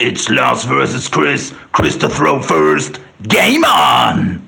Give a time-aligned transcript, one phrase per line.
[0.00, 1.52] It's Lars versus Chris.
[1.72, 3.00] Chris to throw first.
[3.26, 4.40] Game on!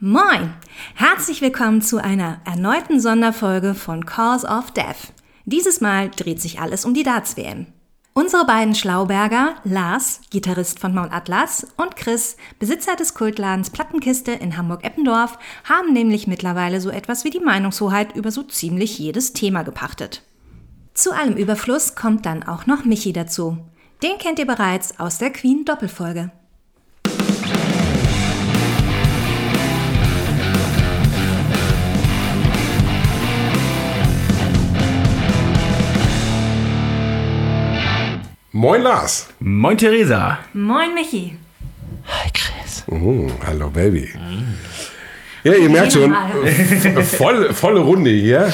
[0.00, 0.54] Moin!
[0.94, 5.12] Herzlich willkommen zu einer erneuten Sonderfolge von Cause of Death.
[5.44, 7.66] Dieses Mal dreht sich alles um die Darts-WM.
[8.14, 14.56] Unsere beiden Schlauberger, Lars, Gitarrist von Mount Atlas, und Chris, Besitzer des Kultladens Plattenkiste in
[14.56, 20.22] Hamburg-Eppendorf, haben nämlich mittlerweile so etwas wie die Meinungshoheit über so ziemlich jedes Thema gepachtet.
[20.94, 23.58] Zu allem Überfluss kommt dann auch noch Michi dazu.
[24.04, 26.30] Den kennt ihr bereits aus der Queen Doppelfolge.
[38.52, 39.30] Moin Lars.
[39.40, 40.38] Moin Theresa.
[40.52, 41.36] Moin Michi.
[42.06, 42.84] Hi Chris.
[42.86, 44.10] Oh, hallo Baby.
[45.42, 48.52] Ja, ihr merkt schon, äh, voll, volle Runde hier.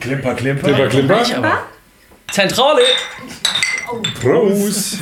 [0.00, 0.62] Klimper, Klimper.
[0.88, 1.62] Klimper, Klimper.
[2.30, 2.82] Zentrale!
[4.20, 4.98] Prost.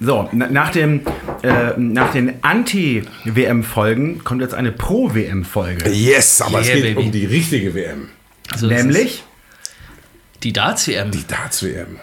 [0.00, 1.00] So, na, nach, dem,
[1.42, 5.90] äh, nach den Anti-WM-Folgen kommt jetzt eine Pro-WM-Folge.
[5.90, 7.06] Yes, aber es Yeah, geht baby.
[7.06, 8.08] um die richtige WM.
[8.56, 9.22] So ist Nämlich es.
[10.42, 11.98] Die Darts-WM Die Darts-WM.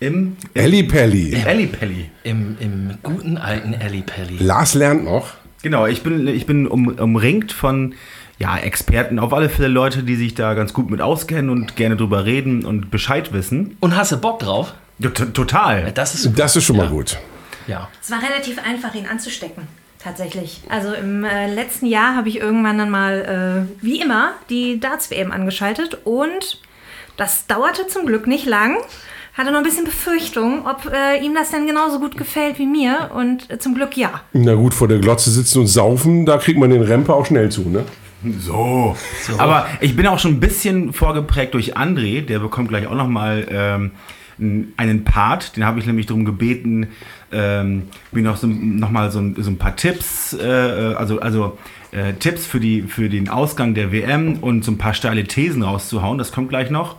[0.00, 1.30] im, Elli Pelli.
[1.32, 2.10] im Ellipelli.
[2.24, 4.36] im, im guten alten Alley Pally.
[4.38, 5.34] Lars lernt noch.
[5.62, 7.94] Genau, ich bin, ich bin um, umringt von
[8.38, 11.96] ja, Experten, auf alle Fälle Leute, die sich da ganz gut mit auskennen und gerne
[11.96, 13.76] drüber reden und Bescheid wissen.
[13.80, 14.74] Und hast du Bock drauf?
[14.98, 15.92] Ja, total.
[15.92, 16.38] Das ist.
[16.38, 17.18] Das ist schon mal gut.
[17.66, 17.88] Ja.
[18.00, 19.64] Es war relativ einfach, ihn anzustecken.
[19.98, 20.62] Tatsächlich.
[20.68, 25.32] Also im äh, letzten Jahr habe ich irgendwann dann mal, äh, wie immer, die Darts-WM
[25.32, 26.60] angeschaltet und
[27.16, 28.76] das dauerte zum Glück nicht lang.
[29.36, 33.10] Hatte noch ein bisschen Befürchtung, ob äh, ihm das denn genauso gut gefällt wie mir
[33.14, 34.20] und äh, zum Glück ja.
[34.32, 37.50] Na gut, vor der Glotze sitzen und saufen, da kriegt man den Rempe auch schnell
[37.50, 37.84] zu, ne?
[38.40, 38.94] So.
[39.38, 43.46] Aber ich bin auch schon ein bisschen vorgeprägt durch André, der bekommt gleich auch nochmal
[43.50, 43.90] ähm,
[44.76, 45.56] einen Part.
[45.56, 46.88] Den habe ich nämlich darum gebeten,
[47.32, 50.44] ähm, mir noch, so, noch mal so, ein- so ein paar Tipps, äh,
[50.96, 51.58] also, also
[51.92, 55.62] äh, Tipps für, die, für den Ausgang der WM und so ein paar steile Thesen
[55.62, 56.18] rauszuhauen.
[56.18, 56.96] Das kommt gleich noch.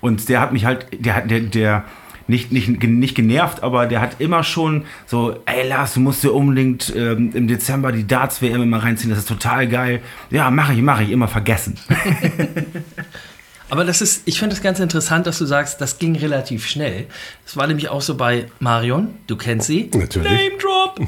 [0.00, 1.84] Und der hat mich halt, der hat, der, der
[2.28, 6.32] nicht, nicht, nicht genervt, aber der hat immer schon so, ey Lars, du musst dir
[6.32, 10.00] unbedingt ähm, im Dezember die Darts-WM immer reinziehen, das ist total geil.
[10.30, 11.76] Ja, mache ich, mache ich, immer vergessen.
[13.70, 17.06] Aber das ist, ich finde es ganz interessant, dass du sagst, das ging relativ schnell.
[17.44, 19.90] Das war nämlich auch so bei Marion, du kennst sie.
[19.94, 20.30] Natürlich.
[20.30, 21.00] Name Drop!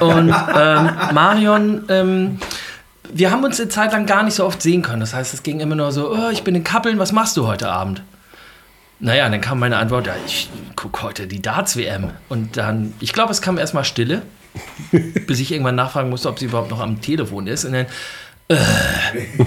[0.00, 2.38] Und ähm, Marion, ähm,
[3.12, 5.00] wir haben uns eine Zeit lang gar nicht so oft sehen können.
[5.00, 7.46] Das heißt, es ging immer nur so, oh, ich bin in Kappeln, was machst du
[7.46, 8.02] heute Abend?
[8.98, 12.12] Naja, dann kam meine Antwort, ja, ich gucke heute die Darts-WM.
[12.28, 14.22] Und dann, ich glaube, es kam erstmal Stille,
[15.26, 17.64] bis ich irgendwann nachfragen musste, ob sie überhaupt noch am Telefon ist.
[17.66, 17.86] Und dann,
[18.48, 18.56] äh,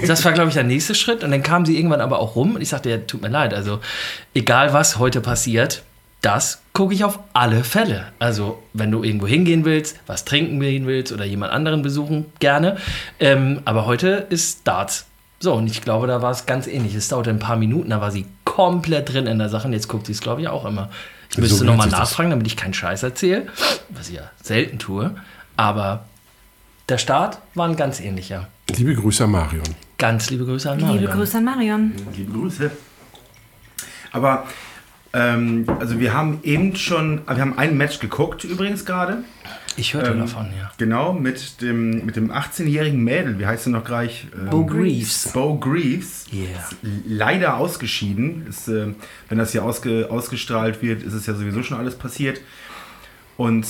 [0.05, 1.23] das war, glaube ich, der nächste Schritt.
[1.23, 3.53] Und dann kam sie irgendwann aber auch rum und ich sagte, ja, tut mir leid,
[3.53, 3.79] also
[4.35, 5.83] egal was heute passiert,
[6.21, 8.11] das gucke ich auf alle Fälle.
[8.19, 12.77] Also, wenn du irgendwo hingehen willst, was trinken gehen willst oder jemand anderen besuchen, gerne.
[13.19, 15.08] Ähm, aber heute ist Darts.
[15.39, 16.95] So, und ich glaube, da war es ganz ähnlich.
[16.95, 19.67] Es dauerte ein paar Minuten, da war sie komplett drin in der Sache.
[19.67, 20.89] Und jetzt guckt sie es, glaube ich, auch immer.
[21.29, 23.47] Ich So müsste nochmal nachfragen, damit ich keinen Scheiß erzähle,
[23.89, 25.15] was ich ja selten tue.
[25.55, 26.05] Aber
[26.89, 28.47] der Start war ein ganz ähnlicher.
[28.75, 29.63] Liebe Grüße an Marion.
[29.97, 30.99] Ganz liebe Grüße an Marion.
[30.99, 31.93] Liebe Grüße an Marion.
[32.15, 32.71] Liebe Grüße.
[34.11, 34.45] Aber,
[35.13, 39.23] ähm, also wir haben eben schon, wir haben ein Match geguckt übrigens gerade.
[39.79, 40.71] Ich hörte davon, ja.
[40.77, 44.27] Genau, mit dem, mit dem 18-jährigen Mädel, wie heißt sie noch gleich?
[44.35, 45.31] Ähm, Bo Greaves.
[45.31, 46.25] Bo Greaves.
[46.33, 46.47] Yeah.
[47.07, 48.45] Leider ausgeschieden.
[48.47, 48.87] Ist, äh,
[49.29, 52.41] wenn das hier ausge, ausgestrahlt wird, ist es ja sowieso schon alles passiert.
[53.37, 53.65] Und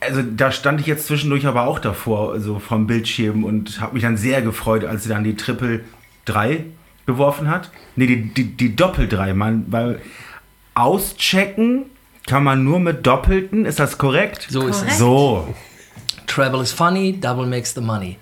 [0.00, 4.02] also da stand ich jetzt zwischendurch aber auch davor, also vom Bildschirm und habe mich
[4.02, 5.80] dann sehr gefreut, als sie dann die Triple
[6.24, 6.64] 3
[7.04, 7.70] geworfen hat.
[7.96, 10.00] Nee, die, die, die Doppel 3, man, weil
[10.74, 11.89] auschecken
[12.26, 14.46] kann man nur mit Doppelten, ist das korrekt?
[14.50, 14.92] So ist Korrekt.
[14.92, 14.98] es.
[14.98, 15.54] So.
[16.26, 18.18] Travel is funny, double makes the money.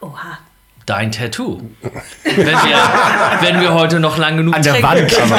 [0.00, 0.38] Oha.
[0.86, 1.62] Dein Tattoo.
[2.24, 2.78] Wenn wir,
[3.40, 4.90] wenn wir heute noch lang genug An der trinken.
[4.90, 5.38] Wand aber.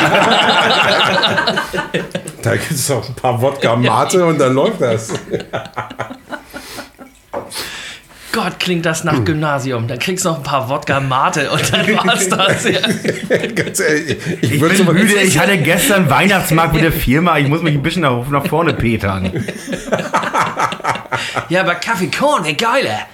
[2.41, 5.11] Da gibt es auch ein paar Wodka Mate und dann läuft das.
[8.35, 9.87] Gott, klingt das nach Gymnasium.
[9.87, 12.65] Dann kriegst du noch ein paar Wodka Mate und dann war's das.
[12.65, 12.81] Ja.
[13.55, 17.37] Ganz ehrlich, ich, Ich würde bin so müde, ich hatte gestern Weihnachtsmarkt mit der Firma,
[17.37, 19.31] ich muss mich ein bisschen nach, nach vorne petern.
[21.47, 23.07] ja, aber Kaffee Korn wäre geiler.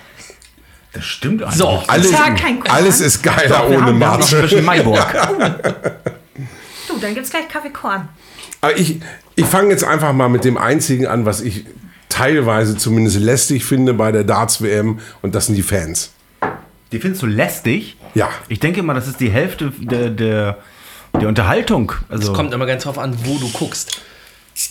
[0.93, 1.55] Das stimmt eigentlich.
[1.55, 2.61] So, alles, Korn.
[2.67, 4.41] alles ist geiler wir ohne Mate.
[4.41, 5.05] bisschen Maiburg.
[6.87, 8.09] Du, dann gibt's gleich Kaffeekorn.
[8.61, 8.99] Aber ich,
[9.35, 11.65] ich fange jetzt einfach mal mit dem einzigen an, was ich
[12.11, 16.11] teilweise zumindest lästig finde bei der Darts-WM und das sind die Fans.
[16.91, 17.95] Die findest du lästig?
[18.13, 18.29] Ja.
[18.49, 20.57] Ich denke mal, das ist die Hälfte der, der,
[21.19, 21.93] der Unterhaltung.
[22.09, 24.01] Also, Es kommt immer ganz drauf an, wo du guckst.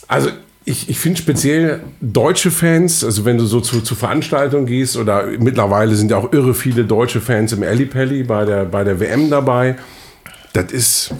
[0.06, 0.30] Also
[0.66, 5.26] ich, ich finde speziell deutsche Fans, also wenn du so zu, zu Veranstaltungen gehst oder
[5.38, 9.30] mittlerweile sind ja auch irre viele deutsche Fans im Ellipelli bei der, bei der WM
[9.30, 9.76] dabei.
[10.52, 11.14] Das ist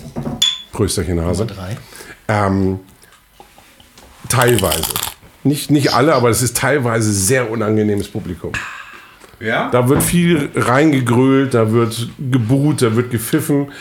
[0.72, 1.46] Prösterchen Hase.
[1.46, 1.76] Drei.
[2.28, 2.80] Ähm,
[4.28, 4.92] teilweise.
[5.42, 8.52] Nicht, nicht alle, aber es ist teilweise sehr unangenehmes Publikum.
[9.40, 9.70] ja?
[9.70, 13.72] Da wird viel reingegrölt, da wird gebuht, da wird gepfiffen.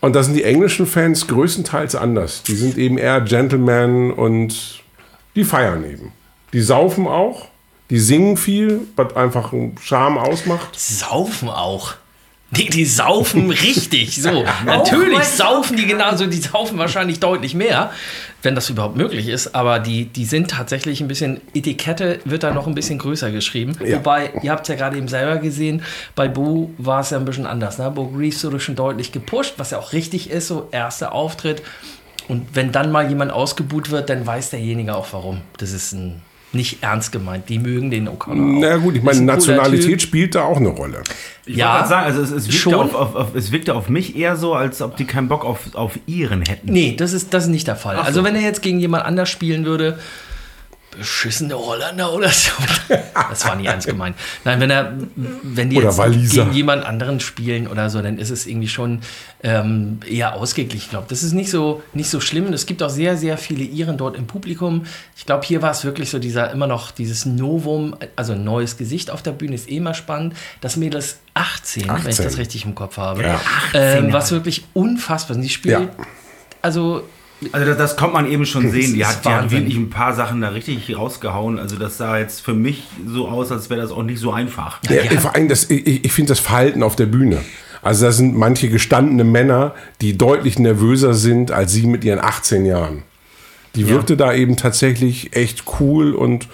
[0.00, 2.42] Und da sind die englischen Fans größtenteils anders.
[2.44, 4.82] Die sind eben eher Gentlemen und
[5.34, 6.12] die feiern eben.
[6.52, 7.48] Die saufen auch,
[7.90, 10.78] die singen viel, was einfach einen Charme ausmacht.
[10.78, 11.94] Saufen auch.
[12.52, 14.20] Die, die saufen richtig.
[14.20, 17.92] So, natürlich saufen die genauso, die saufen wahrscheinlich deutlich mehr,
[18.42, 19.54] wenn das überhaupt möglich ist.
[19.54, 23.76] Aber die, die sind tatsächlich ein bisschen, Etikette wird da noch ein bisschen größer geschrieben.
[23.84, 23.98] Ja.
[23.98, 25.82] Wobei, ihr habt es ja gerade eben selber gesehen,
[26.14, 27.78] bei Bo war es ja ein bisschen anders.
[27.78, 27.90] Ne?
[27.90, 31.62] Bo Greaves wurde schon deutlich gepusht, was ja auch richtig ist, so erster Auftritt.
[32.28, 35.40] Und wenn dann mal jemand ausgebuht wird, dann weiß derjenige auch warum.
[35.58, 37.48] Das ist ein, nicht ernst gemeint.
[37.48, 38.56] Die mögen den O'Connor.
[38.56, 38.60] auch.
[38.60, 40.00] Na gut, ich meine, Nationalität Typ.
[40.02, 41.02] spielt da auch eine Rolle.
[41.46, 42.74] Ich Ja, wollte gerade sagen, also es, es, wirkte schon.
[42.74, 45.74] auf, auf, auf, es wirkte auf mich eher so, als ob die keinen Bock auf,
[45.74, 46.72] auf ihren hätten.
[46.72, 47.96] Nee, das ist, das ist nicht der Fall.
[47.96, 49.98] Also wenn er jetzt gegen jemand anders spielen würde,
[50.96, 52.50] beschissene Holländer oder so.
[53.14, 54.16] Das war nie ernst gemeint.
[54.44, 54.92] Nein, wenn er,
[55.42, 56.42] wenn die Oder jetzt Waliser.
[56.44, 59.00] gegen jemand anderen spielen oder so, dann ist es irgendwie schon
[59.42, 60.84] ähm, eher ausgeglichen.
[60.84, 62.52] Ich glaube, das ist nicht so, nicht so schlimm.
[62.52, 64.84] Es gibt auch sehr, sehr viele Iren dort im Publikum.
[65.16, 68.76] Ich glaube, hier war es wirklich so dieser, immer noch dieses Novum, also ein neues
[68.76, 70.34] Gesicht auf der Bühne ist eh immer spannend.
[70.60, 72.24] Das Mädel ist 18, wenn ich 18.
[72.24, 73.22] das richtig im Kopf habe.
[73.22, 73.40] Ja.
[73.74, 75.42] Ähm, was wirklich unfassbar ist.
[75.44, 75.88] Sie spielt, Ja.
[76.62, 77.04] also
[77.52, 78.94] Also das, das kommt man eben schon sehen.
[78.94, 81.58] Die hat, die hat wirklich ein paar Sachen da richtig rausgehauen.
[81.58, 84.80] Also das sah jetzt für mich so aus, als wäre das auch nicht so einfach.
[84.88, 87.40] Ja, vor allem das, ich, ich finde das Verhalten auf der Bühne.
[87.82, 92.66] Also da sind manche gestandene Männer, die deutlich nervöser sind als sie mit ihren 18
[92.66, 93.02] Jahren.
[93.74, 96.48] Die wirkte da eben tatsächlich echt cool und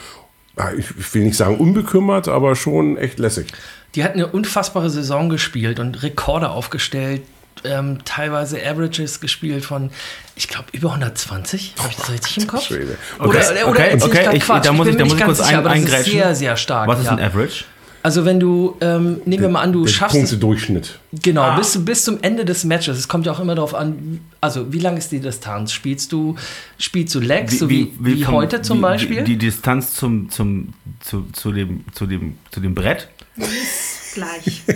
[0.59, 3.47] ja, ich ich will nicht sagen unbekümmert, aber schon echt lässig.
[3.95, 7.23] Die hat eine unfassbare Saison gespielt und Rekorde aufgestellt.
[7.65, 9.91] Ähm, teilweise Averages gespielt von,
[10.37, 11.75] ich glaube, über 120.
[11.79, 12.71] Habe ich das richtig im Kopf?
[12.71, 12.85] Okay,
[13.19, 14.65] oder, oder okay, erzähl okay, ich- Quatsch?
[14.67, 16.13] da muss bin ich- da muss ich kurz sicher, ein- ist eingrätschen.
[16.13, 16.87] sehr, sehr stark.
[16.89, 17.13] Was ist ja.
[17.13, 17.65] ein Average?
[18.03, 21.01] Also wenn du, ähm, nehmen wir mal an, du Der schaffst es Punktedurchschnitt.
[21.25, 22.99] Genau, bis, bis zum Ende des Matches.
[22.99, 25.73] Es kommt ja auch immer darauf an, also wie lang ist die Distanz?
[25.73, 26.37] Spielst du,
[26.79, 29.25] spielst du Legs, so wie, wie, vom- heute zum wie- Beispiel?
[29.25, 33.09] Die, die Distanz zum, zum, zu, zu, dem, zu, dem, zu dem Brett.
[34.15, 34.63] Gleich.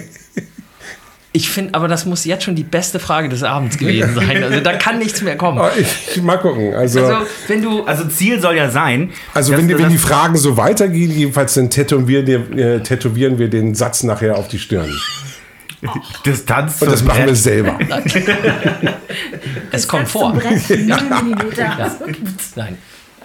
[1.32, 4.42] ich finde, aber das muss jetzt schon die beste Frage des Abends gewesen sein.
[4.50, 5.58] Also da kann nichts mehr kommen.
[5.60, 6.74] Ah, Ich, ich mal gucken.
[6.74, 9.10] Also, Also wenn du, Also Ziel soll ja sein.
[9.32, 13.48] also wenn, die- wenn die Fragen so weitergehen, jedenfalls dann tätowieren wir, äh, tätowieren wir
[13.48, 14.90] den Satz nachher auf die Stirn.
[16.26, 17.36] Distanz Und das machen wir Brett.
[17.36, 17.78] selber.
[19.72, 20.32] es kommt vor.
[20.34, 21.96] Brett, 0 Millimeter.
[22.56, 22.76] Nein.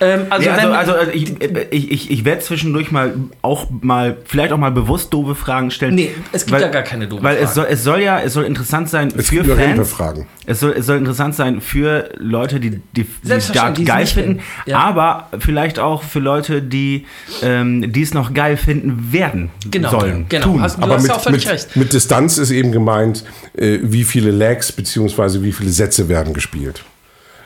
[0.01, 4.17] Ähm, also, Nee, also, also äh, ich, ich, ich, ich werde zwischendurch mal auch mal,
[4.25, 5.95] vielleicht auch mal bewusst doofe Fragen stellen.
[5.95, 7.55] Nee, es gibt ja gar keine doofen Weil es Fragen.
[7.55, 9.57] soll, es soll ja, es soll interessant sein Es für Fans.
[9.57, 10.25] Rempefragen.
[10.45, 12.81] Es soll, es soll interessant sein für Leute, die, die,
[13.23, 14.43] die Dart die es geil nicht finden, finden.
[14.65, 14.79] Ja.
[14.79, 17.05] aber vielleicht auch für Leute, die,
[17.41, 20.25] ähm, es noch geil finden werden genau, sollen.
[20.27, 20.45] genau.
[20.45, 20.61] tun.
[20.61, 21.75] Hast, du Aber hast mit, ja auch völlig mit, recht.
[21.75, 23.23] mit Distanz ist eben gemeint,
[23.57, 25.41] äh, wie viele Legs bzw.
[25.41, 26.83] wie viele Sätze werden gespielt.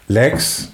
[0.08, 0.72] Legs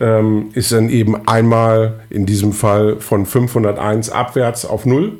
[0.00, 5.18] ähm, ist dann eben einmal in diesem Fall von 501 abwärts auf 0.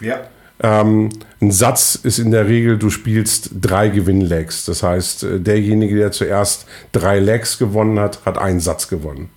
[0.00, 0.20] ja.
[0.62, 1.08] Ähm,
[1.40, 4.66] ein Satz ist in der Regel, du spielst drei Gewinnlegs.
[4.66, 9.30] Das heißt, äh, derjenige, der zuerst drei Legs gewonnen hat, hat einen Satz gewonnen.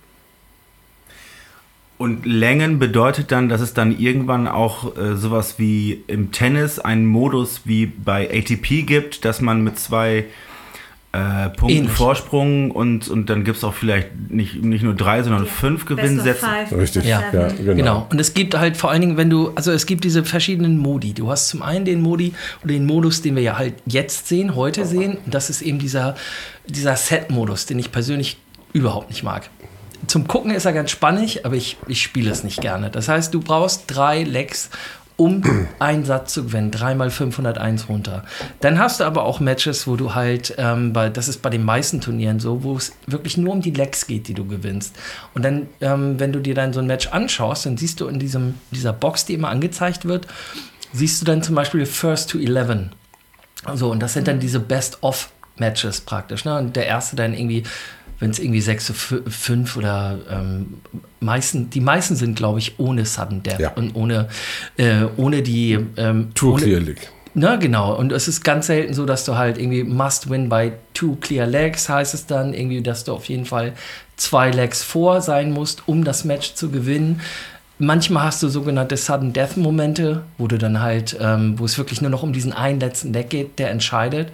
[1.96, 7.06] Und Längen bedeutet dann, dass es dann irgendwann auch äh, sowas wie im Tennis einen
[7.06, 10.24] Modus wie bei ATP gibt, dass man mit zwei
[11.14, 11.92] äh, Punkten Ähnlich.
[11.92, 16.46] Vorsprung und, und dann gibt es auch vielleicht nicht, nicht nur drei, sondern fünf Gewinnsätze.
[16.76, 17.22] Richtig, Ja.
[17.32, 17.74] ja, genau.
[17.74, 18.06] Genau.
[18.10, 21.14] Und es gibt halt vor allen Dingen, wenn du, also es gibt diese verschiedenen Modi.
[21.14, 24.56] Du hast zum einen den Modi oder den Modus, den wir ja halt jetzt sehen,
[24.56, 25.18] heute sehen.
[25.24, 26.16] Und das ist eben dieser,
[26.66, 28.38] dieser Set-Modus, den ich persönlich
[28.72, 29.48] überhaupt nicht mag.
[30.08, 32.90] Zum Gucken ist er ganz spannend, aber ich, ich spiele es nicht gerne.
[32.90, 34.68] Das heißt, du brauchst drei Lecks,
[35.16, 35.42] um
[35.78, 36.70] einen Satz zu gewinnen.
[36.70, 38.24] Dreimal 501 runter.
[38.60, 41.64] Dann hast du aber auch Matches, wo du halt, ähm, bei, das ist bei den
[41.64, 44.96] meisten Turnieren so, wo es wirklich nur um die Lecks geht, die du gewinnst.
[45.34, 48.18] Und dann, ähm, wenn du dir dann so ein Match anschaust, dann siehst du in
[48.18, 50.26] diesem, dieser Box, die immer angezeigt wird,
[50.92, 52.90] siehst du dann zum Beispiel First to 11.
[53.74, 56.44] So, und das sind dann diese Best-of-Matches praktisch.
[56.44, 56.58] Ne?
[56.58, 57.62] Und der erste dann irgendwie,
[58.20, 60.74] wenn es irgendwie 6 zu 5 oder ähm,
[61.20, 63.70] meisten, die meisten sind, glaube ich, ohne Sudden Death Ja.
[63.70, 64.28] und ohne,
[64.76, 67.08] äh, ohne die ähm, Tour ohne, Clear League.
[67.34, 67.94] Na, genau.
[67.94, 71.46] Und es ist ganz selten so, dass du halt irgendwie must win by two clear
[71.46, 72.54] legs, heißt es dann.
[72.54, 73.72] Irgendwie, dass du auf jeden Fall
[74.16, 77.20] zwei Legs vor sein musst, um das Match zu gewinnen.
[77.80, 82.00] Manchmal hast du sogenannte Sudden Death Momente, wo du dann halt, ähm, wo es wirklich
[82.00, 84.28] nur noch um diesen einen letzten Leg geht, der entscheidet.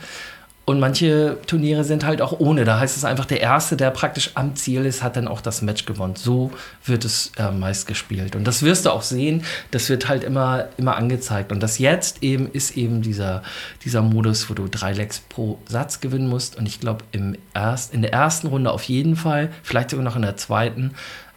[0.71, 2.65] Und manche Turniere sind halt auch ohne.
[2.65, 5.63] Da heißt es einfach, der Erste, der praktisch am Ziel ist, hat dann auch das
[5.63, 6.15] Match gewonnen.
[6.15, 6.53] So
[6.85, 8.37] wird es äh, meist gespielt.
[8.37, 9.43] Und das wirst du auch sehen.
[9.73, 11.51] Das wird halt immer, immer angezeigt.
[11.51, 13.43] Und das jetzt eben ist eben dieser,
[13.85, 16.55] dieser Modus, wo du drei Legs pro Satz gewinnen musst.
[16.55, 17.05] Und ich glaube,
[17.53, 20.93] erst, in der ersten Runde auf jeden Fall, vielleicht sogar noch in der zweiten,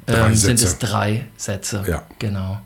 [0.05, 1.83] ähm, sind es drei Sätze.
[1.87, 2.03] Ja.
[2.19, 2.61] Genau.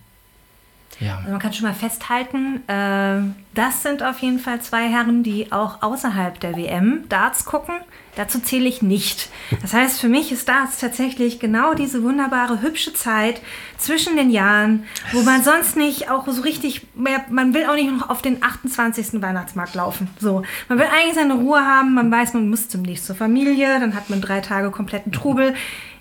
[1.00, 1.18] Ja.
[1.18, 3.22] Also man kann schon mal festhalten, äh,
[3.54, 7.76] das sind auf jeden Fall zwei Herren, die auch außerhalb der WM Darts gucken.
[8.16, 9.30] Dazu zähle ich nicht.
[9.62, 13.42] Das heißt, für mich ist Darts tatsächlich genau diese wunderbare, hübsche Zeit
[13.78, 17.92] zwischen den Jahren, wo man sonst nicht auch so richtig mehr, man will auch nicht
[17.92, 19.22] noch auf den 28.
[19.22, 20.10] Weihnachtsmarkt laufen.
[20.20, 23.94] So, man will eigentlich seine Ruhe haben, man weiß, man muss zunächst zur Familie, dann
[23.94, 25.54] hat man drei Tage kompletten Trubel.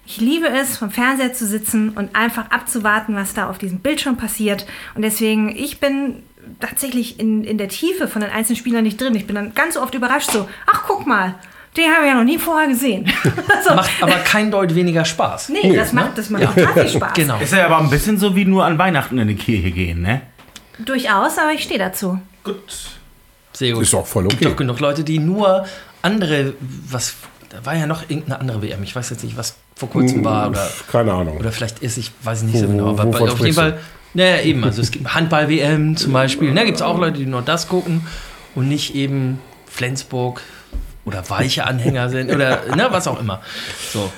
[0.06, 4.16] Ich liebe es, vom Fernseher zu sitzen und einfach abzuwarten, was da auf diesem Bildschirm
[4.16, 4.64] passiert.
[4.94, 6.22] Und deswegen, ich bin
[6.60, 9.16] tatsächlich in, in der Tiefe von den einzelnen Spielern nicht drin.
[9.16, 11.34] Ich bin dann ganz oft überrascht so, ach guck mal,
[11.76, 13.10] den haben wir ja noch nie vorher gesehen.
[13.66, 15.50] so, Macht aber kein Deut weniger Spaß.
[15.50, 17.12] nee, das macht, das macht total viel Spaß.
[17.14, 17.38] Genau.
[17.40, 20.22] Ist ja aber ein bisschen so wie nur an Weihnachten in die Kirche gehen, ne?
[20.78, 22.20] Durchaus, aber ich stehe dazu.
[22.44, 22.90] Gut.
[23.52, 23.82] Sehr gut.
[23.82, 24.50] Ist auch voll gibt okay.
[24.50, 25.66] doch genug Leute, die nur
[26.02, 27.16] andere, was,
[27.48, 30.48] da war ja noch irgendeine andere WM, ich weiß jetzt nicht, was vor kurzem war
[30.48, 31.36] oder, Keine Ahnung.
[31.36, 33.52] oder vielleicht ist, ich weiß nicht so genau, aber auf jeden?
[33.52, 33.78] Fall,
[34.14, 37.42] naja, eben, also es gibt Handball-WM zum Beispiel, da gibt es auch Leute, die nur
[37.42, 38.00] das gucken
[38.54, 40.40] und nicht eben Flensburg
[41.04, 43.42] oder weiche Anhänger sind oder ne, was auch immer.
[43.92, 44.10] So.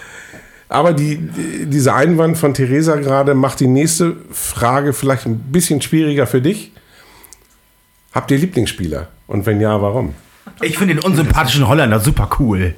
[0.69, 5.83] Aber die, die, dieser Einwand von Theresa gerade macht die nächste Frage vielleicht ein bisschen
[5.83, 6.73] schwieriger für dich.
[8.13, 9.09] Habt ihr Lieblingsspieler?
[9.27, 10.15] Und wenn ja, warum?
[10.63, 12.75] Ich finde den unsympathischen Holländer super cool.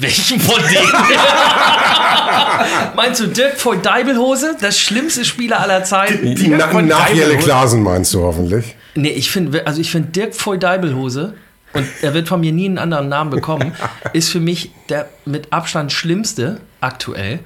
[0.00, 0.92] Welchen von denen?
[2.96, 6.36] Meinst du Dirk Voigt Deibelhose, das schlimmste Spieler aller Zeiten?
[6.70, 7.38] Von nach Deibel, Jelle?
[7.38, 8.76] Klasen meinst du hoffentlich.
[8.94, 11.34] Nee, ich finde, also ich finde Dirk Voigt Deibelhose,
[11.72, 13.72] und er wird von mir nie einen anderen Namen bekommen,
[14.12, 17.40] ist für mich der mit Abstand schlimmste aktuell.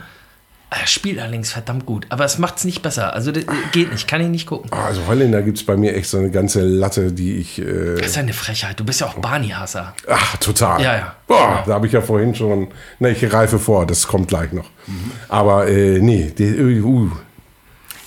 [0.80, 3.12] Er spielt allerdings verdammt gut, aber es macht es nicht besser.
[3.12, 4.70] Also das geht nicht, kann ich nicht gucken.
[4.72, 7.58] Ah, Also Holländer gibt es bei mir echt so eine ganze Latte, die ich...
[7.58, 8.80] Äh, Das ist eine Frechheit.
[8.80, 9.94] Du bist ja auch Barney-Hasser.
[10.08, 10.80] ach, total.
[10.82, 11.14] Ja, ja.
[11.26, 12.68] Boah, da habe ich ja vorhin schon...
[12.98, 14.70] Na, ich greife vor, das kommt gleich noch.
[15.28, 17.10] Aber äh, nee, die, uh, uh.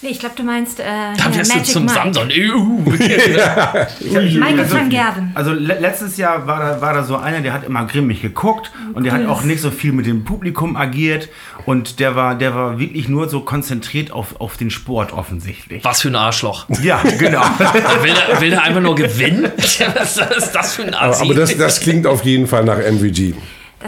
[0.05, 0.83] Nee, ich glaube, du meinst äh,
[1.17, 1.95] Da wirst du Magic zum Mike.
[1.95, 2.29] Samson.
[2.29, 5.31] Uh, Michael van Gerven.
[5.33, 8.71] Also le letztes Jahr war da, war da so einer, der hat immer grimmig geguckt
[8.93, 11.29] und der hat auch nicht so viel mit dem Publikum agiert
[11.65, 15.83] und der war, der war wirklich nur so konzentriert auf, auf den Sport offensichtlich.
[15.83, 16.67] Was für ein Arschloch.
[16.83, 17.41] Ja, genau.
[18.03, 19.51] Will er, will er einfach nur gewinnen?
[19.57, 21.23] Was ist das für ein Aber, Assi?
[21.23, 23.33] aber das, das klingt auf jeden Fall nach MVG.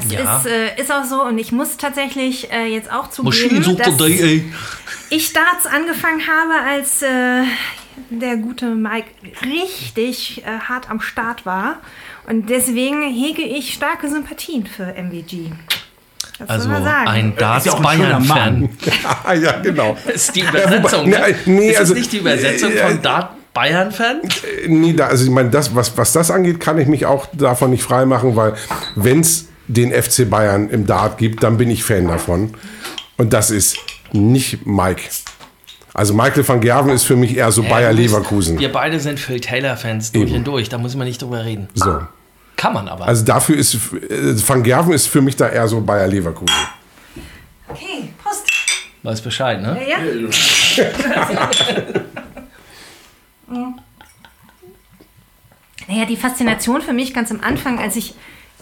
[0.04, 0.38] Das Ja.
[0.38, 4.00] ist, äh, ist auch so und ich muss tatsächlich äh, jetzt auch zugeben, dass
[5.10, 7.44] ich Darts angefangen habe, als äh,
[8.10, 9.08] der gute Mike
[9.44, 11.78] richtig äh, hart am Start war.
[12.28, 15.52] Und deswegen hege ich starke Sympathien für MVG.
[16.40, 18.28] Das Also ein ja schöner Darts-Bayern-Fan.
[18.62, 18.70] Mann.
[19.24, 19.98] Ah, ja, genau.
[20.14, 21.08] ist die Übersetzung.
[21.12, 21.38] Ja, wobei- ne?
[21.46, 24.22] nee, ist also- das nicht die Übersetzung äh, von Dart Bayern-Fan?
[24.68, 27.72] Nee, da, also ich meine, das, was, was das angeht, kann ich mich auch davon
[27.72, 28.54] nicht freimachen, weil
[28.96, 32.54] wenn es den FC Bayern im Dart gibt, dann bin ich Fan davon.
[33.18, 33.78] Und das ist
[34.14, 35.02] nicht Mike.
[35.94, 38.60] Also Michael van Gerven ist für mich eher so Bayer du bist- Leverkusen.
[38.60, 40.38] Wir beide sind Phil Taylor-Fans durch Eben.
[40.40, 40.70] und durch.
[40.70, 41.68] Da muss man nicht drüber reden.
[41.74, 42.02] So.
[42.56, 43.06] Kann man aber.
[43.08, 46.56] Also dafür ist äh, van Gerven ist für mich da eher so Bayer Leverkusen.
[47.68, 48.44] Okay, Prost.
[49.04, 49.78] Weiß Bescheid, ne?
[49.88, 50.86] Ja, ja.
[55.88, 58.14] Naja, die Faszination für mich ganz am Anfang, als ich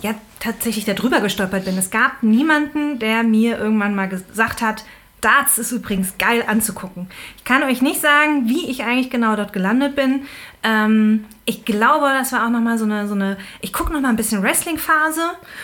[0.06, 1.78] ja tatsächlich darüber gestolpert bin.
[1.78, 4.86] Es gab niemanden, der mir irgendwann mal gesagt hat,
[5.22, 7.08] Darts ist übrigens geil anzugucken.
[7.38, 10.26] Ich kann euch nicht sagen, wie ich eigentlich genau dort gelandet bin.
[10.68, 14.02] Ähm, ich glaube, das war auch noch mal so eine, so eine ich gucke noch
[14.02, 15.22] mal ein bisschen Wrestling-Phase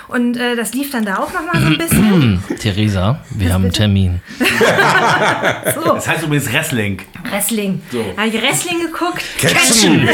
[0.09, 2.43] und äh, das lief dann da auch noch mal so ein bisschen.
[2.59, 4.21] Theresa, wir haben einen Termin.
[5.73, 5.93] So.
[5.93, 7.01] Das heißt übrigens Wrestling.
[7.29, 7.81] Wrestling.
[8.17, 9.23] Habe ich Wrestling geguckt?
[9.39, 10.07] Catchen.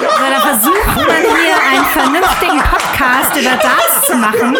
[0.00, 4.56] So, da versucht man hier einen vernünftigen Podcast über Darts zu machen.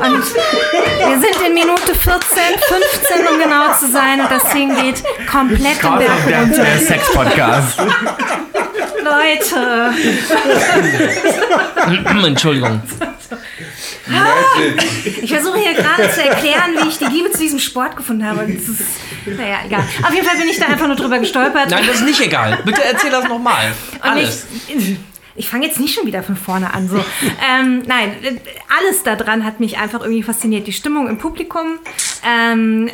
[0.00, 2.18] Und wir sind in Minute 14,
[2.58, 4.20] 15, um genau zu sein.
[4.20, 6.62] Und das Ding geht komplett den Berg Der, runter.
[6.64, 7.78] der Sex-Podcast.
[9.04, 9.92] Leute.
[12.26, 12.82] Entschuldigung.
[15.22, 18.46] Ich versuche hier gerade zu erklären, wie ich die Liebe zu diesem Sport gefunden habe.
[18.46, 18.82] Das ist,
[19.26, 19.84] naja, egal.
[20.02, 21.70] Auf jeden Fall bin ich da einfach nur drüber gestolpert.
[21.70, 22.58] Nein, das ist nicht egal.
[22.64, 23.72] Bitte erzähl das nochmal.
[23.94, 24.46] Und Alles.
[24.68, 24.96] ich,
[25.36, 26.88] ich fange jetzt nicht schon wieder von vorne an.
[26.88, 26.96] So.
[26.96, 28.12] ähm, nein,
[28.78, 30.66] alles daran hat mich einfach irgendwie fasziniert.
[30.66, 31.78] Die Stimmung im Publikum,
[32.26, 32.90] ähm,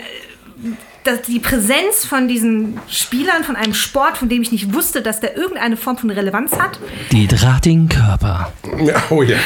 [1.05, 5.21] das, die Präsenz von diesen Spielern von einem Sport, von dem ich nicht wusste, dass
[5.21, 6.81] der irgendeine Form von Relevanz hat.
[7.13, 8.53] Die drahtigen Körper.
[8.79, 9.39] Ja, oh ja.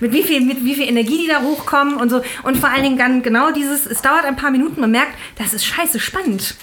[0.00, 2.22] mit wie viel, mit wie viel Energie die da hochkommen und so.
[2.42, 5.54] Und vor allen Dingen dann genau dieses, es dauert ein paar Minuten, man merkt, das
[5.54, 6.54] ist scheiße spannend.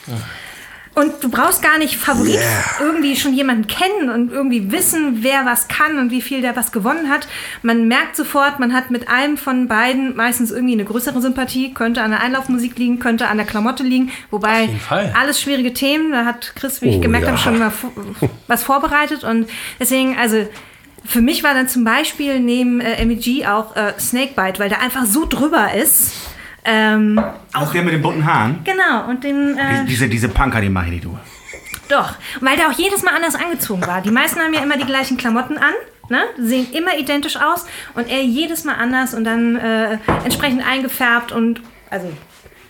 [0.95, 2.39] Und du brauchst gar nicht Favorit
[2.79, 6.71] irgendwie schon jemanden kennen und irgendwie wissen, wer was kann und wie viel der was
[6.71, 7.27] gewonnen hat.
[7.63, 11.73] Man merkt sofort, man hat mit einem von beiden meistens irgendwie eine größere Sympathie.
[11.73, 14.11] Könnte an der Einlaufmusik liegen, könnte an der Klamotte liegen.
[14.29, 14.69] Wobei
[15.19, 16.11] alles schwierige Themen.
[16.11, 17.31] Da hat Chris, wie ich Oh, gemerkt ja.
[17.31, 17.71] habe, schon mal
[18.47, 19.23] was vorbereitet.
[19.23, 20.47] Und deswegen, also
[21.05, 25.05] für mich war dann zum Beispiel neben äh, MEG auch äh, Snakebite, weil der einfach
[25.05, 26.13] so drüber ist.
[26.65, 27.21] Ähm,
[27.53, 28.61] Auch der mit den bunten Haaren.
[28.63, 29.57] genau, und den.
[29.57, 31.17] Äh, Diese, diese Punker, die mache ich nicht, du.
[31.89, 34.01] doch, weil der auch jedes Mal anders angezogen war.
[34.01, 35.73] Die meisten haben ja immer die gleichen Klamotten an.
[36.09, 36.21] Ne?
[36.37, 37.65] Sehen immer identisch aus
[37.95, 42.11] und er jedes Mal anders und dann äh, entsprechend eingefärbt und also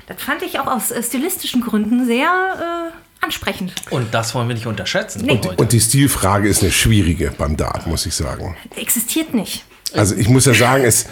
[0.07, 3.73] das fand ich auch aus äh, stilistischen Gründen sehr äh, ansprechend.
[3.89, 5.23] Und das wollen wir nicht unterschätzen.
[5.25, 5.39] Nee.
[5.43, 5.55] heute.
[5.55, 8.55] Und die Stilfrage ist eine schwierige beim Dart, muss ich sagen.
[8.75, 9.65] Existiert nicht.
[9.95, 11.07] Also ich muss ja sagen, es,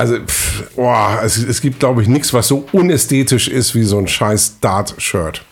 [0.00, 3.98] also, pff, oh, es, es gibt, glaube ich, nichts, was so unästhetisch ist wie so
[3.98, 5.42] ein scheiß Dart-Shirt.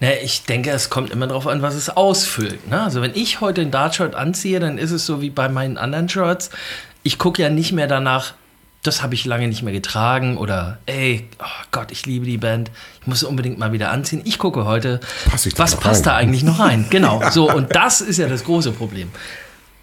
[0.00, 2.68] Na, ich denke, es kommt immer darauf an, was es ausfüllt.
[2.68, 2.82] Ne?
[2.82, 6.08] Also wenn ich heute ein Dart-Shirt anziehe, dann ist es so wie bei meinen anderen
[6.08, 6.50] Shirts.
[7.02, 8.34] Ich gucke ja nicht mehr danach,
[8.82, 12.70] das habe ich lange nicht mehr getragen oder ey, oh Gott, ich liebe die Band,
[13.00, 14.22] ich muss sie unbedingt mal wieder anziehen.
[14.24, 16.12] Ich gucke heute, Pass ich was passt rein?
[16.12, 16.86] da eigentlich noch rein?
[16.90, 19.10] Genau, so und das ist ja das große Problem.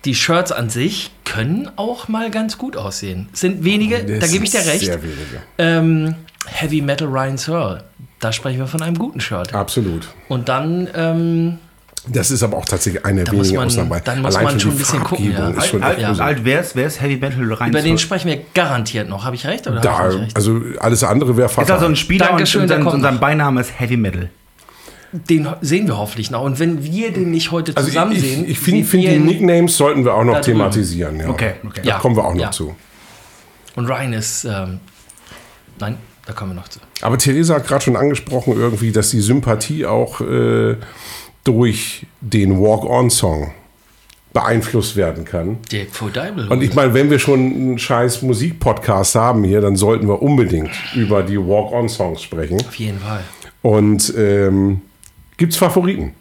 [0.05, 3.29] Die Shirts an sich können auch mal ganz gut aussehen.
[3.33, 4.79] Sind wenige, da Das gebe ich dir recht.
[4.85, 5.17] Sehr wenige.
[5.57, 6.15] Ähm,
[6.47, 7.83] Heavy Metal Ryan Searle,
[8.19, 9.53] da sprechen wir von einem guten Shirt.
[9.53, 10.07] Absolut.
[10.27, 11.57] Und dann, ähm,
[12.07, 14.01] Das ist aber auch tatsächlich eine der wenigen man- Ausnahmen.
[14.03, 15.49] dann muss Allein man schon ein bisschen gucken, ja.
[15.49, 17.69] ist schon Alt, alt, alt wär's, wär's Heavy Metal rein.
[17.69, 19.23] über den sprechen wir garantiert noch.
[19.23, 19.67] Habe ich recht?
[19.67, 20.35] Oder Da, hab ich recht?
[20.35, 23.21] also alles andere wäre ist also ein Spieler Dankeschön, und, der und, und sein noch.
[23.21, 24.31] Beiname ist Heavy Metal.
[25.13, 26.41] Den sehen wir hoffentlich noch.
[26.43, 29.19] Und wenn wir den nicht heute Also zusammen ich, sehen, ich, ich finde, find, die
[29.19, 31.19] Nicknames sollten wir auch noch thematisieren.
[31.19, 31.29] Ja.
[31.29, 31.81] Okay, okay.
[31.83, 31.99] Da Ja.
[31.99, 32.51] kommen wir auch noch Ja.
[32.51, 32.75] zu.
[33.75, 34.79] Und Ryan ist, ähm,
[35.79, 36.79] nein, da kommen wir noch zu.
[37.01, 40.75] Aber Theresa hat gerade schon angesprochen, irgendwie, dass die Sympathie auch äh,
[41.43, 43.51] durch den Walk-On-Song
[44.33, 45.57] beeinflusst werden kann.
[46.49, 50.71] Und ich meine, wenn wir schon einen scheiß Musikpodcast haben hier, dann sollten wir unbedingt
[50.95, 52.61] über die Walk-On-Songs sprechen.
[52.65, 53.23] Auf jeden Fall.
[53.61, 54.81] Und ähm,
[55.41, 56.13] gibt's Favoriten?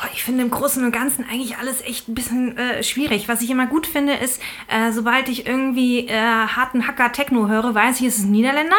[0.00, 3.28] Oh, Ich finde im Großen und Ganzen eigentlich alles echt ein bisschen äh, schwierig.
[3.28, 7.74] Was ich immer gut finde, ist, äh, sobald ich irgendwie äh, harten Hacker Techno höre,
[7.74, 8.76] weiß ich, es ist ein Niederländer.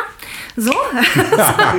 [0.56, 0.72] So.
[1.16, 1.76] da,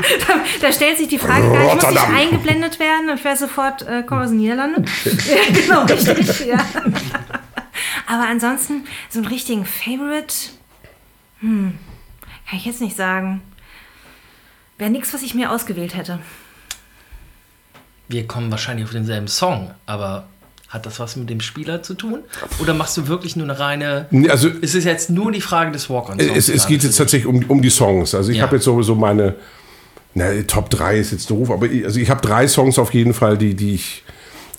[0.61, 3.83] da stellt sich die Frage gar nicht, muss ich eingeblendet werden und ich weiß sofort,
[3.83, 4.85] äh, komme aus den Niederlanden.
[5.53, 6.47] genau, richtig.
[6.47, 6.59] Ja.
[8.07, 10.35] Aber ansonsten, so einen richtigen Favorite,
[11.41, 11.77] hm,
[12.49, 13.43] kann ich jetzt nicht sagen.
[14.81, 16.19] Wäre nichts, was ich mir ausgewählt hätte.
[18.09, 20.25] Wir kommen wahrscheinlich auf denselben Song, aber
[20.69, 22.21] hat das was mit dem Spieler zu tun?
[22.61, 24.07] Oder machst du wirklich nur eine reine.
[24.31, 26.35] Also Ist es jetzt nur die Frage des Walk-On-Songs?
[26.35, 28.15] es, es geht jetzt tatsächlich um, um die Songs.
[28.15, 28.45] Also ich Ja.
[28.45, 29.35] habe jetzt sowieso meine
[30.15, 33.13] na, Top 3 ist jetzt doof, aber ich, also ich habe drei Songs auf jeden
[33.15, 34.03] Fall, die, die ich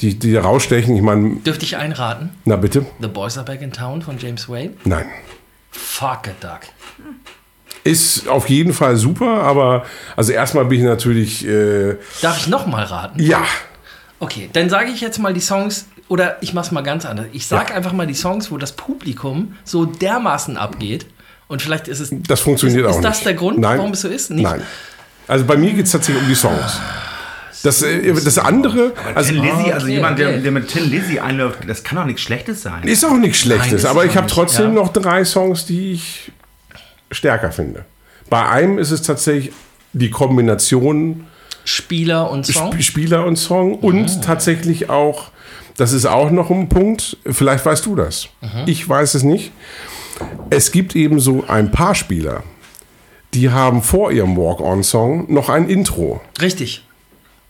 [0.02, 0.96] die, die rausstechen.
[0.96, 2.30] Ich meine, Dürfte ich einraten?
[2.46, 2.86] na bitte?
[3.02, 4.74] The Boys Are Back in Town von James Wade?
[4.86, 5.06] Nein.
[5.72, 6.62] Fuck a duck.
[7.84, 12.84] Ist auf jeden Fall super, aber also erstmal bin ich natürlich äh, Darf ich nochmal
[12.86, 13.22] raten?
[13.22, 13.44] ja.
[14.20, 17.26] Okay, dann sage ich jetzt mal die Songs, oder ich mache es mal ganz anders.
[17.34, 17.76] Ich sage Ja.
[17.78, 21.08] einfach mal die Songs, wo das Publikum so dermaßen abgeht.
[21.48, 22.12] Und vielleicht ist es.
[22.28, 23.26] Das funktioniert ist, auch Ist das nicht.
[23.26, 23.80] der Grund, Nein.
[23.80, 24.30] warum es so ist?
[24.30, 24.44] Nicht?
[24.44, 24.62] Nein.
[25.28, 26.80] Also bei mir geht es tatsächlich um die Songs.
[27.64, 30.42] Das, äh, das andere, also Tin Lizzy, also okay, jemand, der, okay.
[30.42, 32.84] der mit Tin Lizzy einläuft, das kann doch nichts Schlechtes sein.
[32.84, 34.82] ist auch nichts Nein, Schlechtes, das aber ich habe trotzdem ja.
[34.84, 36.32] noch drei Songs, die ich
[37.12, 37.86] stärker finde.
[38.30, 39.54] Bei einem ist es tatsächlich
[39.94, 41.28] die Kombination
[41.64, 42.72] Spieler und Song.
[42.74, 45.32] Sp Spieler und Song und tatsächlich auch,
[45.78, 48.30] das ist auch noch ein Punkt, vielleicht weißt du das.
[48.66, 49.52] Ich weiß es nicht.
[50.50, 52.44] Es gibt eben so ein paar Spieler,
[53.34, 56.22] die haben vor ihrem Walk-On-Song noch ein Intro.
[56.42, 56.84] Richtig.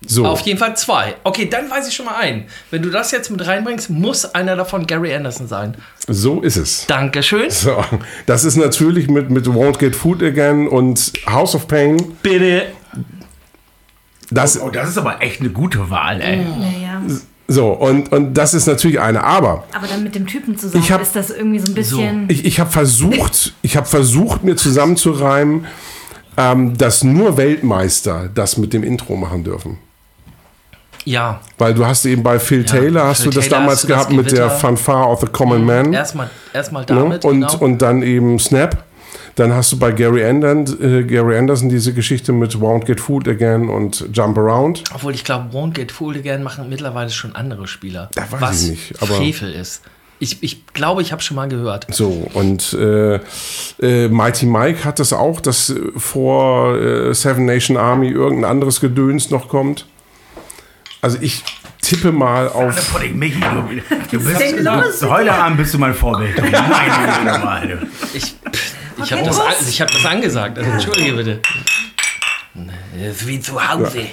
[0.07, 0.25] So.
[0.25, 1.15] Auf jeden Fall zwei.
[1.23, 2.45] Okay, dann weiß ich schon mal ein.
[2.71, 5.75] Wenn du das jetzt mit reinbringst, muss einer davon Gary Anderson sein.
[6.07, 6.87] So ist es.
[6.87, 7.51] Dankeschön.
[7.51, 7.83] So,
[8.25, 11.97] das ist natürlich mit, mit Won't Get Food Again und House of Pain.
[12.23, 12.63] Bitte.
[14.31, 16.37] Das, Oh, das ist aber echt eine gute Wahl, ey.
[16.37, 17.01] Naja.
[17.47, 19.23] So, und, und das ist natürlich eine.
[19.23, 22.25] Aber Aber dann mit dem Typen zusammen Ich hab- ist das irgendwie so ein bisschen.
[22.29, 25.65] ich, ich habe versucht, ich habe versucht, mir zusammenzureimen,
[26.37, 29.77] ähm, dass nur Weltmeister das mit dem Intro machen dürfen.
[31.05, 33.87] Ja, Weil du hast eben bei Phil Taylor, hast Phil du das Taylor damals du
[33.87, 34.49] das gehabt mit der.
[34.49, 35.93] Fanfare of the Common Man.
[35.93, 36.87] erstmal erstmal ne?
[36.87, 37.25] damit.
[37.25, 37.57] und, genau.
[37.57, 38.83] und dann eben Snap.
[39.35, 43.27] Dann hast du bei Gary Anderson, äh, Gary Anderson diese Geschichte mit Won't Get Fooled
[43.27, 44.83] Again und Jump Around.
[44.93, 48.09] Obwohl ich glaube, Won't Get Fooled Again machen mittlerweile schon andere Spieler.
[48.13, 49.81] Da weiß was ich nicht, aber- Frevel ist.
[50.19, 51.87] Ich, ich glaube, ich habe schon mal gehört.
[51.89, 53.15] So, und äh,
[53.81, 59.31] äh, Mighty Mike hat das auch, dass vor äh, Seven Nation Army irgendein anderes Gedöns
[59.31, 59.87] noch kommt.
[61.01, 61.43] Also ich
[61.81, 62.91] tippe mal auf.
[62.93, 63.81] Pudding, Michi, du,
[64.17, 66.37] du bist, denn los du, heute Abend bist du mein Vorbild.
[66.41, 67.87] Meine Güte, nochmal.
[68.13, 68.35] Ich, ich
[68.99, 69.45] Okay, habe das, los.
[69.47, 70.57] an- ich hab das angesagt.
[70.59, 71.39] Also, entschuldige bitte.
[72.53, 74.05] Das ist wie zu Hause.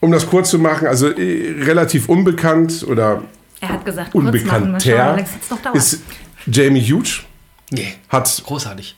[0.00, 3.22] Um das kurz zu machen, also äh, relativ unbekannt oder
[3.60, 4.72] er hat gesagt, kurz machen.
[4.72, 5.76] Mal schauen, wie unbekannter lange es jetzt noch dauert.
[5.76, 6.00] ist
[6.46, 7.20] Jamie Hughes.
[7.70, 8.96] Nee, Hat großartig.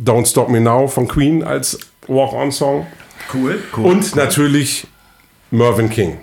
[0.00, 2.86] Don't Stop Me Now von Queen als Walk-On-Song.
[3.34, 3.84] Cool, cool.
[3.86, 4.86] Und natürlich
[5.50, 6.18] Mervyn King.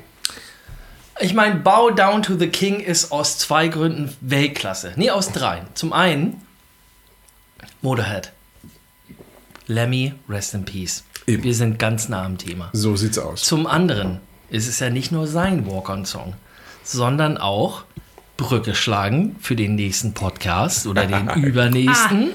[1.20, 4.94] Ich meine, Bow Down to the King ist aus zwei Gründen Weltklasse.
[4.98, 5.66] Nee, aus dreien.
[5.74, 6.42] Zum einen
[7.82, 8.32] Motorhead.
[9.68, 11.04] Lemmy, rest in peace.
[11.26, 11.44] Eben.
[11.44, 12.70] Wir sind ganz nah am Thema.
[12.74, 13.42] So sieht's aus.
[13.44, 16.34] Zum anderen ist es ja nicht nur sein Walk-on-Song,
[16.84, 17.84] sondern auch
[18.38, 22.34] Brücke schlagen für den nächsten Podcast oder den übernächsten.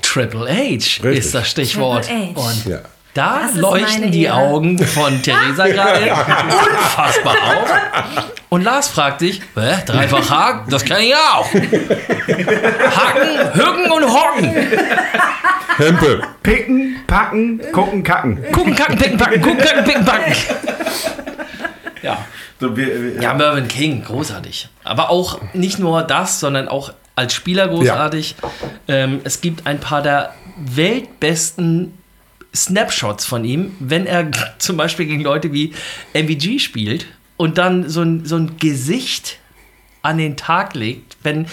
[0.00, 2.04] Triple H ist das Stichwort.
[2.06, 2.40] Triple H.
[2.40, 2.80] Und Ja.
[3.16, 4.36] Da leuchten die Ehre.
[4.36, 8.30] Augen von Theresa gerade unfassbar auf.
[8.48, 11.46] Und Lars fragt sich, Hä, dreifach Haken, das kann ich auch.
[11.52, 14.54] Haken, Hücken und Hocken.
[15.76, 16.22] Hempel.
[16.42, 18.44] Picken, packen, gucken, kacken.
[18.52, 20.32] Gucken, kacken, picken, packen, gucken, kacken, picken, packen.
[22.02, 22.18] Ja.
[23.20, 24.68] Ja, Mervyn King, großartig.
[24.84, 28.36] Aber auch nicht nur das, sondern auch als Spieler großartig.
[28.88, 31.98] Ähm, es gibt ein paar der weltbesten
[32.56, 35.74] Snapshots von ihm, wenn er zum Beispiel gegen Leute wie
[36.14, 39.38] MVG spielt und dann so ein, so ein Gesicht
[40.02, 41.46] an den Tag legt, wenn.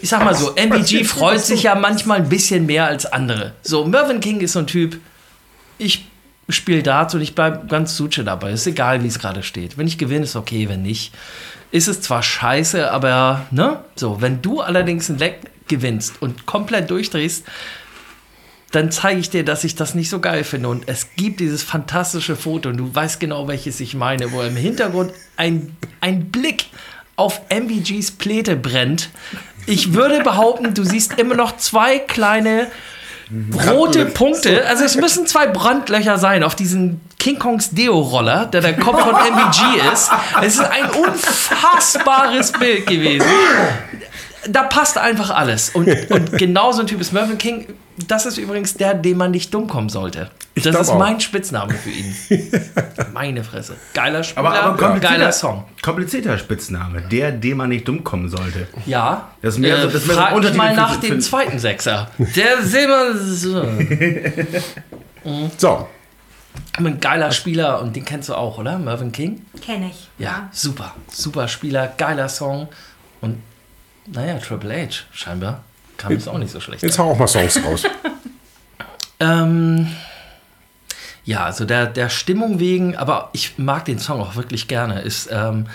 [0.00, 3.52] Ich sag mal so, MVG freut sich ja manchmal ein bisschen mehr als andere.
[3.62, 4.98] So, Mervyn King ist so ein Typ,
[5.78, 6.06] ich
[6.48, 8.52] spiele Darts und ich bleibe ganz Suche dabei.
[8.52, 9.78] Ist egal, wie es gerade steht.
[9.78, 11.12] Wenn ich gewinne, ist okay, wenn nicht.
[11.70, 13.84] Ist es zwar scheiße, aber, ne?
[13.96, 17.44] So, wenn du allerdings ein Leck gewinnst und komplett durchdrehst,
[18.72, 20.68] dann zeige ich dir, dass ich das nicht so geil finde.
[20.68, 24.56] Und es gibt dieses fantastische Foto und du weißt genau, welches ich meine, wo im
[24.56, 26.66] Hintergrund ein, ein Blick
[27.16, 29.10] auf MVGs Pläte brennt.
[29.66, 32.68] Ich würde behaupten, du siehst immer noch zwei kleine
[33.66, 34.66] rote Punkte.
[34.66, 39.14] Also es müssen zwei Brandlöcher sein auf diesen King Kongs Deo-Roller, der der Kopf von
[39.14, 40.10] MVG ist.
[40.42, 43.26] Es ist ein unfassbares Bild gewesen.
[44.50, 45.70] Da passt einfach alles.
[45.70, 47.66] Und, und genau so ein Typ ist Mervyn King.
[48.08, 50.30] Das ist übrigens der, dem man nicht dumm kommen sollte.
[50.54, 50.98] Das glaub ist auch.
[50.98, 52.14] mein Spitzname für ihn.
[53.14, 53.76] Meine Fresse.
[53.94, 55.64] Geiler Spieler, aber, aber komplizierter, geiler Song.
[55.82, 57.00] komplizierter Spitzname.
[57.10, 58.66] Der, dem man nicht dumm kommen sollte.
[58.84, 59.30] Ja.
[59.40, 61.58] Das ist mehr so- äh, das so ein frag Untertitel mal nach für- dem zweiten
[61.58, 62.10] Sechser.
[62.18, 63.14] Der Silber.
[63.16, 63.66] So.
[65.58, 65.88] So,
[66.76, 68.78] Ein geiler Spieler und den kennst du auch, oder?
[68.78, 69.44] Mervyn King?
[69.64, 70.08] Kenne ich.
[70.18, 70.94] Ja, super.
[71.10, 72.68] Super Spieler, geiler Song.
[73.20, 73.42] Und
[74.06, 75.62] naja, Triple H, scheinbar.
[75.96, 76.82] Kam es auch nicht so schlecht.
[76.82, 77.82] jetzt hau auch mal Songs raus.
[79.18, 79.88] Ähm,
[81.24, 85.30] ja, also der, der Stimmung wegen, aber ich mag den Song auch wirklich gerne, ist
[85.32, 85.68] ähm,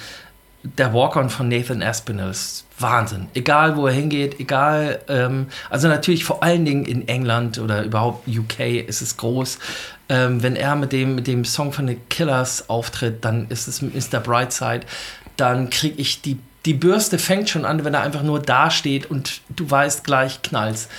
[0.63, 2.29] der Walk-On von Nathan Aspinall.
[2.29, 3.27] Ist Wahnsinn.
[3.33, 5.01] Egal, wo er hingeht, egal.
[5.07, 9.59] Ähm, also natürlich vor allen Dingen in England oder überhaupt UK ist es groß.
[10.09, 13.81] Ähm, wenn er mit dem, mit dem Song von den Killers auftritt, dann ist es
[13.81, 14.19] Mr.
[14.19, 14.81] Brightside.
[15.37, 19.41] Dann kriege ich die, die Bürste fängt schon an, wenn er einfach nur dasteht und
[19.49, 20.89] du weißt gleich knallst.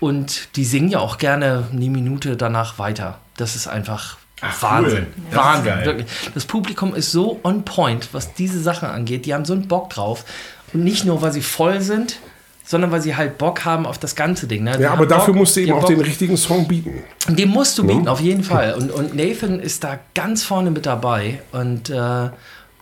[0.00, 3.18] Und die singen ja auch gerne eine Minute danach weiter.
[3.36, 4.16] Das ist einfach
[4.60, 5.06] Wahnsinn.
[5.30, 5.84] Das ist Wahnsinn, geil.
[5.84, 6.06] wirklich.
[6.34, 9.26] Das Publikum ist so on point, was diese Sachen angeht.
[9.26, 10.24] Die haben so einen Bock drauf.
[10.72, 12.18] Und nicht nur, weil sie voll sind,
[12.64, 14.64] sondern weil sie halt Bock haben auf das ganze Ding.
[14.64, 14.80] Ne?
[14.80, 16.06] Ja, aber dafür Bock, musst du eben auch den Bock.
[16.06, 17.04] richtigen Song bieten.
[17.28, 18.74] Den musst du bieten, auf jeden Fall.
[18.74, 21.40] Und, und Nathan ist da ganz vorne mit dabei.
[21.52, 22.30] Und, äh,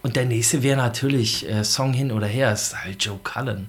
[0.02, 3.68] und der nächste wäre natürlich äh, Song hin oder her, ist halt Joe Cullen.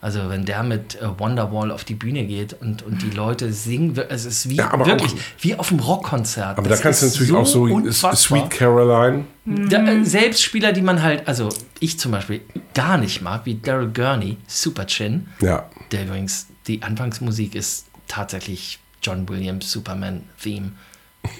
[0.00, 3.96] Also wenn der mit äh, Wonderwall auf die Bühne geht und, und die Leute singen,
[4.10, 6.58] es ist wie Ja, wirklich auch- wie auf einem Rockkonzert.
[6.58, 8.14] Aber Das da kannst du natürlich auch so unfassbar.
[8.14, 9.24] Sweet Caroline.
[9.46, 11.48] Da, äh, selbst Spieler, die man halt, also
[11.80, 12.42] ich zum Beispiel
[12.74, 15.70] gar nicht mag, wie Daryl Gurney, Super Chin, Ja.
[15.90, 20.72] der übrigens, die Anfangsmusik ist tatsächlich John Williams Superman Theme.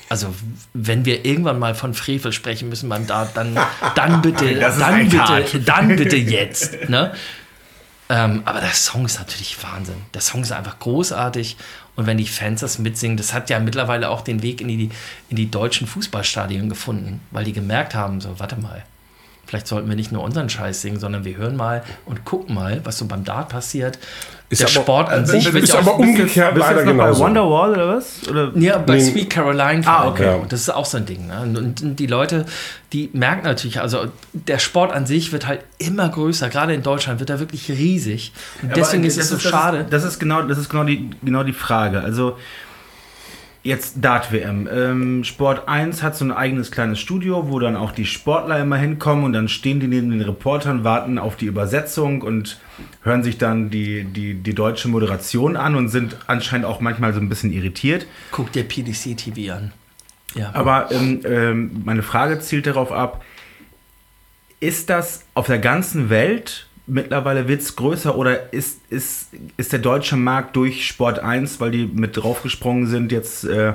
[0.09, 0.35] Also,
[0.73, 3.59] wenn wir irgendwann mal von Frevel sprechen müssen beim Dart, dann,
[3.95, 6.89] dann bitte, dann bitte, dann bitte jetzt.
[6.89, 7.13] Ne?
[8.09, 9.97] Ähm, aber der Song ist natürlich Wahnsinn.
[10.13, 11.57] Der Song ist einfach großartig.
[11.97, 14.91] Und wenn die Fans das mitsingen, das hat ja mittlerweile auch den Weg in die,
[15.29, 18.85] in die deutschen Fußballstadien gefunden, weil die gemerkt haben, so, warte mal,
[19.47, 22.81] vielleicht sollten wir nicht nur unseren Scheiß singen, sondern wir hören mal und gucken mal,
[22.85, 23.99] was so beim Dart passiert.
[24.51, 26.81] Ist der aber- Sport an äh, sich wird ist ja auch aber umgekehrt Bist leider
[26.81, 27.25] noch bei genauso.
[27.25, 28.29] Wonderwall oder was?
[28.29, 28.53] Oder?
[28.57, 29.01] Ja, bei Nee.
[29.01, 29.83] Sweet Caroline.
[29.87, 30.25] Ah, okay.
[30.27, 30.39] Ja.
[30.49, 31.27] Das ist auch so ein Ding.
[31.27, 31.41] Ne?
[31.43, 32.45] Und, und die Leute,
[32.93, 36.49] die merken natürlich, also der Sport an sich wird halt immer größer.
[36.51, 38.33] Gerade in Deutschland wird er wirklich riesig.
[38.63, 39.87] Und deswegen Aber ist es so das schade.
[39.89, 42.01] das ist genau, das ist genau die, genau die Frage.
[42.01, 42.37] Also
[43.65, 44.69] jetzt Dart-WM.
[44.71, 48.77] Ähm, Sport 1 hat so ein eigenes kleines Studio, wo dann auch die Sportler immer
[48.77, 52.61] hinkommen und dann stehen die neben den Reportern, warten auf die Übersetzung und
[53.03, 57.21] hören sich dann die, die, die deutsche Moderation an und sind anscheinend auch manchmal so
[57.21, 58.07] ein bisschen irritiert.
[58.31, 59.73] Guck dir PDC TV an.
[60.35, 60.51] Ja.
[60.53, 63.25] Aber ähm, ähm, meine Frage zielt darauf ab,
[64.61, 69.79] ist das auf der ganzen Welt mittlerweile wird es größer oder ist, ist, ist der
[69.79, 73.75] deutsche Markt durch Sport 1, weil die mit draufgesprungen sind, jetzt, äh,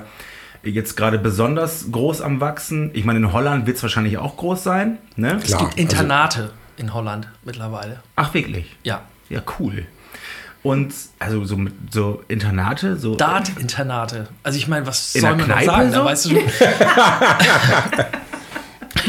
[0.64, 2.92] jetzt gerade besonders groß am Wachsen?
[2.94, 4.98] Ich meine, in Holland wird es wahrscheinlich auch groß sein.
[5.16, 5.40] Ne?
[5.44, 8.02] es gibt Internate in Holland mittlerweile.
[8.16, 8.76] Ach, wirklich?
[8.84, 9.02] Ja.
[9.30, 9.86] Ja, cool.
[10.62, 13.16] Und also so mit so Internate, so.
[13.16, 14.28] Dart-Internate.
[14.44, 15.92] Also ich meine, was In soll man Kneipe sagen?
[15.92, 15.98] so?
[15.98, 16.36] Da weißt du.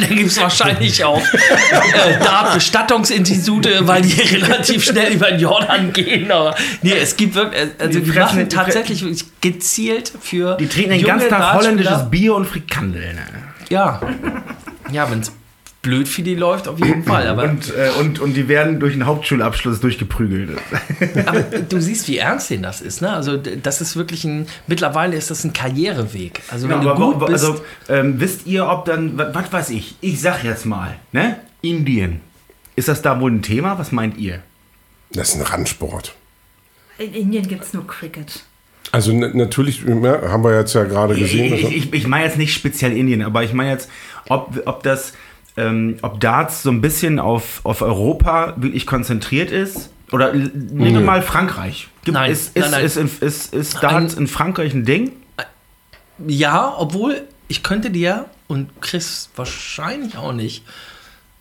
[0.08, 6.30] Da gibt es wahrscheinlich auch äh, Dart-Bestattungsinstitute, weil die relativ schnell über den Jordan gehen.
[6.30, 10.12] Aber nee, es gibt wirklich, äh, also Die die, fressen- machen die tatsächlich wirklich gezielt
[10.20, 10.56] für.
[10.56, 13.14] die trinken den ganzen Tag holländisches Bier und Frikandel.
[13.14, 13.20] Ne?
[13.68, 14.00] Ja.
[14.90, 15.32] Ja, wenn es
[15.82, 17.26] blöd für die läuft, auf jeden Fall.
[17.26, 20.50] Aber, Und, äh, und, und die werden durch einen Hauptschulabschluss durchgeprügelt.
[21.26, 23.00] aber du siehst, wie ernst denen das ist.
[23.00, 23.10] Ne?
[23.10, 24.46] Also, das ist wirklich ein.
[24.66, 26.40] Mittlerweile ist das ein Karriereweg.
[26.48, 27.44] Also, wenn Genau, du aber, gut wo- bist.
[27.44, 31.36] also, ähm, wisst ihr, ob dann, wa- was weiß ich, ich sag jetzt mal, ne?
[31.62, 32.20] Indien.
[32.76, 33.78] Ist das da wohl ein Thema?
[33.78, 34.42] Was meint ihr?
[35.12, 36.14] Das ist ein Randsport.
[36.98, 38.44] In Indien gibt es nur Cricket.
[38.92, 41.54] Also natürlich, ja, haben wir jetzt ja gerade gesehen.
[41.54, 43.88] Ich, ich, ich meine jetzt nicht speziell Indien, aber ich meine jetzt,
[44.28, 45.12] ob, ob das,
[45.60, 49.90] ähm, ob Darts so ein bisschen auf, auf Europa wirklich konzentriert ist.
[50.12, 51.88] Oder nehmen wir mal Frankreich.
[52.04, 52.84] Gibt, Nein, ist, ist, nein, nein.
[52.84, 55.12] Ist, in- ist, ist Darts in Frankreich ein Ding?
[56.26, 60.64] Ja, obwohl ich könnte dir, und Chris wahrscheinlich auch nicht,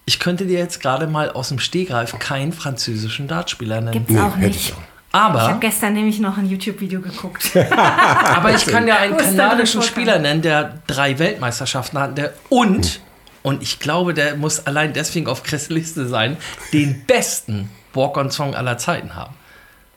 [0.05, 4.05] ich könnte dir jetzt gerade mal aus dem Stegreif keinen französischen Dartspieler nennen.
[4.05, 4.59] Gibt's auch hätte nicht.
[4.59, 7.51] ich Ich habe Aber, gestern nämlich noch ein YouTube-Video geguckt.
[7.77, 9.81] aber ich kann ja einen kanadischen?
[9.81, 13.01] Spieler nennen, der drei Weltmeisterschaften hat der, und,
[13.43, 16.37] und ich glaube, der muss allein deswegen auf Chris Liste sein,
[16.73, 19.33] den besten Walk-on-Song aller Zeiten haben.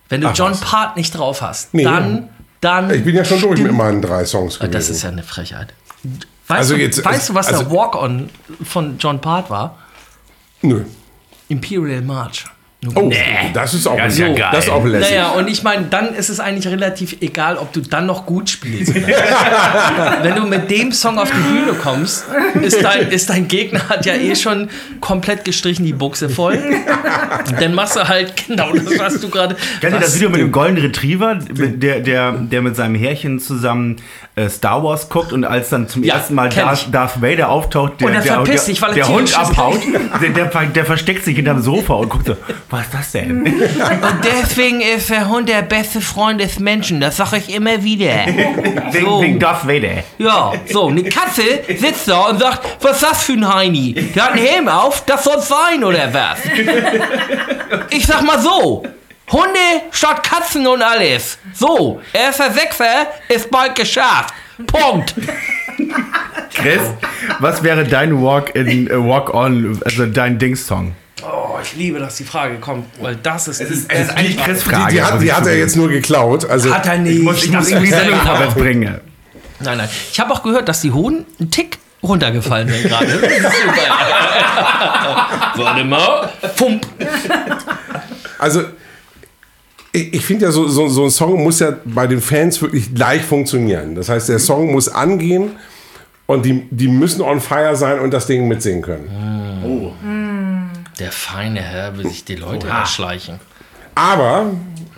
[0.09, 0.61] Wenn du Ach, John was.
[0.61, 1.85] Part nicht drauf hast, Nee.
[1.85, 2.29] dann,
[2.61, 2.91] dann.
[2.93, 4.73] ich bin ja schon durch mit meinen drei Songs gewesen.
[4.73, 5.75] Das ist ja eine Frechheit.
[6.49, 8.29] Weißt, Also du, jetzt- weißt du, was also- der Walk-On
[8.65, 9.79] von John Part war?
[10.63, 10.85] Nö.
[11.49, 12.45] Imperial March.
[12.97, 13.13] Oh,
[13.55, 14.49] das ist auch, Das ist ja geil.
[14.51, 15.11] das ist auch lässig.
[15.11, 18.51] Naja, und ich meine, dann ist es eigentlich relativ egal, ob du dann noch gut
[18.51, 18.93] spielst.
[20.23, 22.25] Wenn du mit dem Song auf die Bühne kommst,
[22.61, 24.69] ist dein, ist dein Gegner hat ja eh schon
[25.01, 26.59] komplett gestrichen die Buchse voll.
[27.61, 29.57] Dann machst du halt genau das, was du gerade.
[29.81, 33.97] Kennt ihr das Video mit dem Golden Retriever, der, der, der mit seinem Härchen zusammen
[34.35, 36.89] äh, Star Wars guckt und als dann zum Ja, ersten Mal Darth.
[36.91, 39.81] Darth Vader auftaucht, der, Und er der, der, sich, weil er der Hund abhaut,
[40.21, 42.37] der, der versteckt sich hinterm Sofa und guckt so,
[42.73, 43.47] was ist das denn?
[43.47, 47.01] Und deswegen ist der Hund der beste Freund des Menschen.
[47.01, 48.27] Das sage ich immer wieder.
[48.27, 49.23] Wegen, So.
[49.23, 50.03] wegen Darth Vader.
[50.19, 51.43] Ja, so, eine Katze
[51.77, 53.93] sitzt da und sagt, was ist das für ein Heini?
[54.15, 56.39] Der hat einen Helm auf, das soll sein, oder was?
[57.91, 58.83] Ich sag mal so,
[59.31, 59.59] Hunde
[59.91, 61.39] statt Katzen und alles.
[61.55, 64.35] So, erster Sechser ist bald geschafft.
[64.67, 65.15] Punkt.
[66.55, 66.81] Chris,
[67.39, 70.95] was wäre dein Walk in äh, Walk On, also dein Dings-Song?
[71.25, 74.65] Oh, ich liebe, dass die Frage kommt, weil das ist, die, Es ist eigentlich Chris'
[74.65, 74.93] Die, Frage.
[74.95, 76.45] die, hat, muss die hat er jetzt nur geklaut.
[76.49, 77.17] Also, hat er nicht.
[77.19, 78.31] Ich muss, ich muss irgendwie ist- Sendung genau.
[78.33, 79.01] vorwärts bringen.
[79.61, 79.89] Nein, nein.
[80.11, 83.07] Ich habe auch gehört, dass die Hoden einen Tick runtergefallen sind gerade.
[83.13, 83.99] Ist super.
[85.57, 86.31] Warte mal.
[86.57, 86.85] Fump.
[88.39, 88.65] also
[89.93, 92.93] ich, ich finde ja, so, so, so ein Song muss ja bei den Fans wirklich
[92.95, 93.95] gleich funktionieren.
[93.95, 95.53] Das heißt, der Song muss angehen
[96.27, 99.09] und die, die müssen on fire sein und das Ding mitsingen können.
[101.03, 103.41] Der feine Herr will sich die Leute erschleichen.
[103.95, 104.53] Aber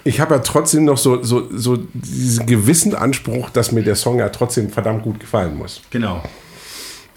[0.04, 4.18] ich habe ja trotzdem noch so, so, so diesen gewissen Anspruch, dass mir der Song
[4.18, 5.80] ja trotzdem verdammt gut gefallen muss.
[5.90, 6.22] Genau.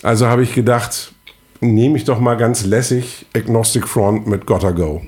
[0.04, 1.12] Also habe ich gedacht,
[1.60, 5.02] nehme ich doch mal ganz lässig Agnostic Front mit Gotta Go.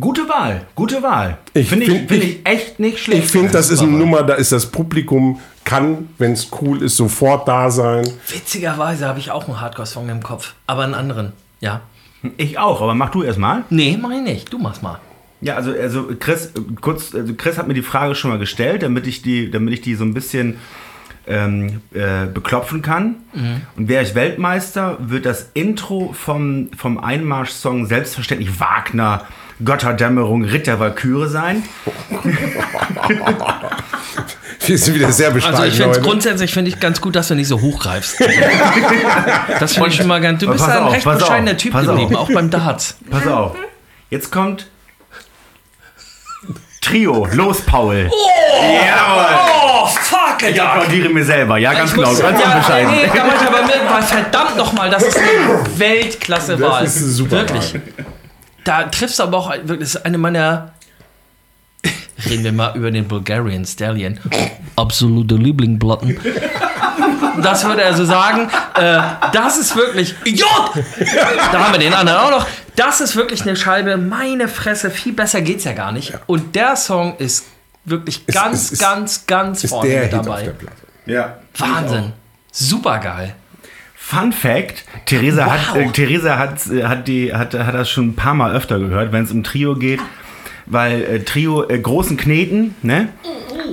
[0.00, 1.38] Gute Wahl, gute Wahl.
[1.54, 3.24] Ich Finde ich, find- find ich- ich echt nicht schlecht.
[3.24, 3.90] Ich finde, das ist eine.
[3.90, 8.08] Nummer, da ist das Publikum, kann, wenn es cool ist, sofort da sein.
[8.28, 11.32] Witzigerweise habe ich auch einen Hardcore-Song im Kopf, aber einen anderen.
[11.60, 11.80] Ja.
[12.36, 13.64] Ich auch, aber mach du erst mal.
[13.70, 14.52] Nee, mach ich nicht.
[14.52, 15.00] Du machst mal.
[15.40, 18.82] Ja, also, also Chris, äh, kurz, also Chris hat mir die Frage schon mal gestellt,
[18.82, 20.58] damit ich die, damit ich die so ein bisschen
[21.26, 23.16] ähm, äh, beklopfen kann.
[23.76, 29.26] Und wäre ich Weltmeister, wird das Intro vom, vom Einmarsch-Song selbstverständlich Wagner,
[29.64, 31.62] Götterdämmerung, Ritter Walküre sein.
[34.66, 37.34] Wir sind wieder sehr bescheiden Also ich finde grundsätzlich finde ich ganz gut, dass du
[37.34, 38.20] nicht so hochgreifst.
[39.60, 40.40] das finde ich schon mal ganz.
[40.40, 42.28] Du bist ein auf, recht pass auf, bescheidener Typ geblieben, auf.
[42.28, 42.96] auch beim Darts.
[43.10, 43.56] Pass auf.
[44.10, 44.66] Jetzt kommt
[46.80, 48.10] Trio, los Paul.
[48.10, 52.90] Oh, fuck, Ich applaudiere mir selber, ja, ganz Ich genau, muss- ganz ja, unbescheiden.
[52.90, 56.84] Nee, da ich aber mit, weil verdammt nochmal, das ist eine Weltklasse-Wahl.
[56.84, 57.74] Das ist super Wirklich.
[57.74, 57.82] Wahl.
[58.64, 60.72] Da triffst du aber auch, wirklich, das ist eine meiner.
[62.28, 64.18] Reden wir mal über den Bulgarian Stallion.
[64.76, 66.18] Absolute Lieblingplatten.
[67.42, 68.48] Das würde er so sagen.
[68.74, 69.00] Äh,
[69.32, 70.14] das ist wirklich.
[70.24, 70.48] Idiot!
[71.52, 72.46] Da haben wir den anderen auch noch.
[72.74, 73.96] Das ist wirklich eine Scheibe.
[73.96, 76.14] Meine Fresse, viel besser geht's ja gar nicht.
[76.26, 77.46] Und der Song ist
[77.84, 80.42] wirklich Es- ganz, es ist- ganz, ganz vorne der mit Hit auf dabei.
[80.42, 80.76] der Platte.
[81.06, 81.38] Ja.
[81.56, 82.12] Wahnsinn.
[82.50, 83.34] Super geil.
[83.94, 85.52] Fun Fact: Theresa, Wow.
[85.52, 88.78] hat, äh, Theresa hat, äh, hat, die, hat, hat das schon ein paar Mal öfter
[88.78, 90.00] gehört, wenn es um Trio geht.
[90.70, 93.08] Weil äh, Trio, äh, großen Kneten, ne?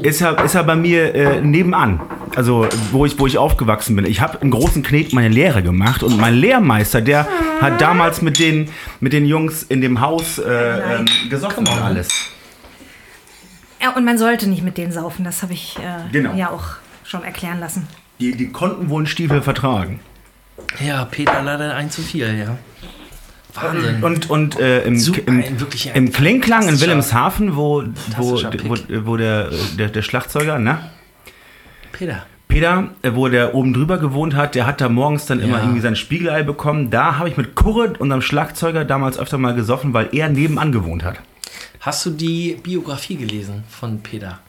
[0.01, 1.99] Ist ja, ist ja bei mir äh, nebenan.
[2.35, 4.05] Also, wo ich, wo ich aufgewachsen bin.
[4.05, 7.27] Ich habe in großen Kneten meine Lehre gemacht und mein Lehrmeister, der
[7.61, 10.43] hat damals mit den, mit den Jungs in dem Haus äh,
[10.99, 12.09] ähm, gesoffen und alles.
[13.81, 16.33] Ja, und man sollte nicht mit denen saufen, das habe ich äh, Genau.
[16.35, 16.63] ja auch
[17.03, 17.87] schon erklären lassen.
[18.19, 19.99] Die, die konnten wohl einen Stiefel vertragen.
[20.85, 22.57] Ja, Peter leider ein zu viel, ja.
[23.55, 24.03] Wahnsinn.
[24.03, 27.83] Und, und äh, im, Super, im, ein wirklich ein im Klingklang in Wilhelmshaven, wo,
[28.17, 30.79] wo, wo, wo der, der, der Schlagzeuger, ne?
[31.91, 32.25] Peter.
[32.47, 35.63] Peter, äh, wo der oben drüber gewohnt hat, der hat da morgens dann immer Ja.
[35.63, 36.89] irgendwie sein Spiegelei bekommen.
[36.89, 41.03] Da habe ich mit Kurre, unserem Schlagzeuger, damals öfter mal gesoffen, weil er nebenan gewohnt
[41.03, 41.19] hat.
[41.79, 44.39] Hast du die Biografie gelesen von Peter?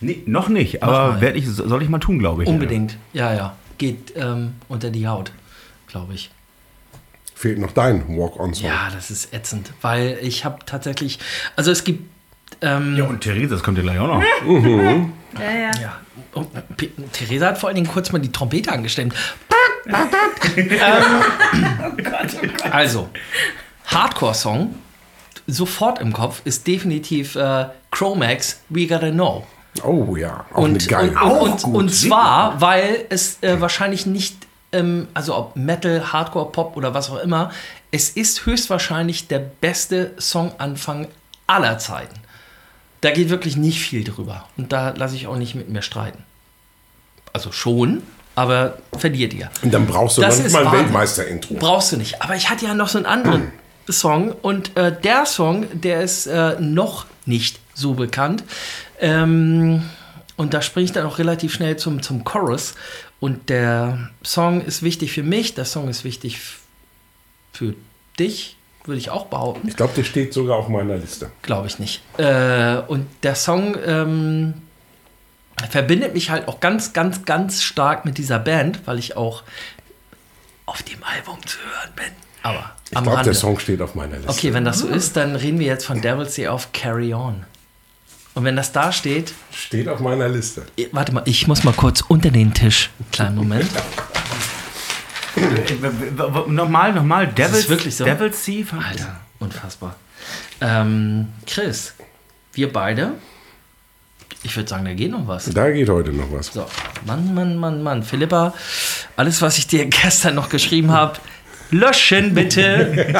[0.00, 2.48] Nee, noch nicht, aber werd ich, soll ich mal tun, glaube ich.
[2.48, 2.96] Unbedingt.
[3.12, 3.56] Ja, ja.
[3.78, 5.32] Geht ähm, unter die Haut,
[5.86, 6.30] glaube ich.
[7.44, 8.64] Fehlt noch dein Walk-on-Song.
[8.66, 11.18] Ja, das ist ätzend, weil ich habe tatsächlich,
[11.56, 12.10] also es gibt,
[12.62, 14.22] ähm, Ja, und Therese, das kommt ja gleich auch noch.
[15.38, 15.70] Ja, ja.
[15.78, 16.00] ja,
[16.32, 16.48] und
[17.12, 19.14] Theresa hat vor allen Dingen kurz mal die Trompete angestimmt.
[20.56, 20.70] ähm,
[22.70, 23.10] also,
[23.88, 24.74] Hardcore-Song,
[25.46, 29.46] sofort im Kopf, ist definitiv äh, Chromax, We Gotta Know.
[29.82, 31.10] Oh ja, auch Und, eine geile.
[31.10, 34.43] und, Auch und, gut, und sehr zwar, weil es äh, wahrscheinlich nicht,
[34.74, 37.50] ähm, also ob Metal, Hardcore, Pop oder was auch immer,
[37.90, 41.08] es ist höchstwahrscheinlich der beste Songanfang
[41.46, 42.20] aller Zeiten.
[43.00, 44.48] Da geht wirklich nicht viel drüber.
[44.56, 46.24] Und da lasse ich auch nicht mit mir streiten.
[47.32, 48.02] Also schon,
[48.34, 49.50] aber verliert ihr.
[49.62, 50.72] Und dann brauchst du Das noch nicht ist mal ein.
[50.72, 51.54] Weltmeister-Intro.
[51.54, 52.22] Brauchst du nicht.
[52.22, 53.52] Aber ich hatte ja noch so einen anderen
[53.88, 58.44] Song und äh, der Song, der ist äh, noch nicht so bekannt.
[59.00, 59.82] Ähm,
[60.36, 62.74] und da springe ich dann auch relativ schnell zum, zum Chorus.
[63.24, 66.42] Und der Song ist wichtig für mich, der Song ist wichtig
[67.54, 67.74] für
[68.18, 69.66] dich, würde ich auch behaupten.
[69.66, 71.30] Ich glaube, der steht sogar auf meiner Liste.
[71.40, 72.02] Glaube ich nicht.
[72.18, 74.52] Äh, und der Song ähm,
[75.70, 79.42] verbindet mich halt auch ganz, ganz, ganz stark mit dieser Band, weil ich auch
[80.66, 82.12] auf dem Album zu hören bin.
[82.42, 84.28] Aber Ich glaube, der Song steht auf meiner Liste.
[84.32, 87.46] Okay, wenn das so ist, dann reden wir jetzt von Devil's Day auf Carry On.
[88.34, 90.66] Und wenn das da steht, Steht auf meiner Liste.
[90.92, 92.90] warte mal, ich muss mal kurz unter den Tisch.
[93.12, 93.70] Kleinen Moment.
[96.48, 98.04] Nochmal, nochmal, Devil's, wirklich so?
[98.04, 98.64] Devil's Sea.
[98.88, 99.96] Alter, unfassbar.
[100.60, 101.94] Ähm, Chris,
[102.52, 103.14] wir beide,
[104.42, 105.46] ich würde sagen, da geht noch was.
[105.50, 106.46] Da geht heute noch was.
[106.48, 106.66] So,
[107.06, 108.02] Mann, Mann, Mann, Mann.
[108.02, 108.52] Philippa,
[109.16, 111.18] alles, was ich dir gestern noch geschrieben habe,
[111.74, 113.14] löschen bitte.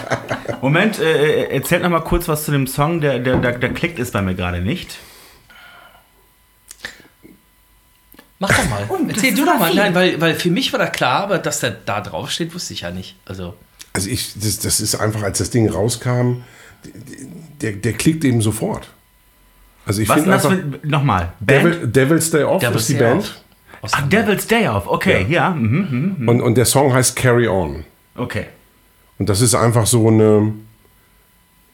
[0.62, 3.98] Moment, äh, erzählt noch mal kurz was zu dem Song, der, der, der, der klickt
[3.98, 4.98] ist bei mir gerade nicht.
[8.38, 8.88] Mach doch mal.
[9.08, 9.74] Erzähl du doch mal.
[9.74, 12.72] Nein, weil, weil für mich war da klar, aber dass der da drauf steht, wusste
[12.72, 13.16] ich ja nicht.
[13.26, 13.54] Also,
[13.92, 16.42] Also ich, das, das ist einfach, als das Ding rauskam,
[17.60, 18.88] der, der klickt eben sofort.
[19.86, 21.32] Also ich Was finde einfach, für, nochmal?
[21.40, 23.42] Devil, Devil's Day Off Devil's ist die Day Band.
[23.80, 23.92] Off.
[23.92, 24.08] Ach.
[24.08, 27.84] Devil's Day Off, okay, ja, mhm, mhm, Und, und der Song heißt Carry On.
[28.18, 28.46] Okay.
[29.18, 30.52] Und das ist einfach so eine,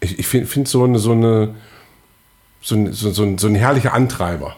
[0.01, 1.55] ich, ich finde find so eine, so eine,
[2.63, 4.57] so ein, so, so, so ein herrlicher Antreiber.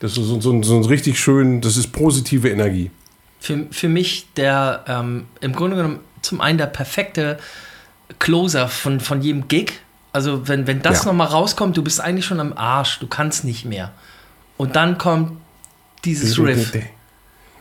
[0.00, 2.90] Das ist so, so, so ein richtig schön, das ist positive Energie.
[3.38, 7.38] Für, für mich der, ähm, im Grunde genommen, zum einen der perfekte
[8.18, 9.72] Closer von, von jedem Gig.
[10.12, 11.06] Also wenn, wenn das Ja.
[11.06, 13.92] nochmal rauskommt, du bist eigentlich schon am Arsch, du kannst nicht mehr.
[14.56, 15.38] Und dann kommt
[16.04, 16.72] dieses Riff.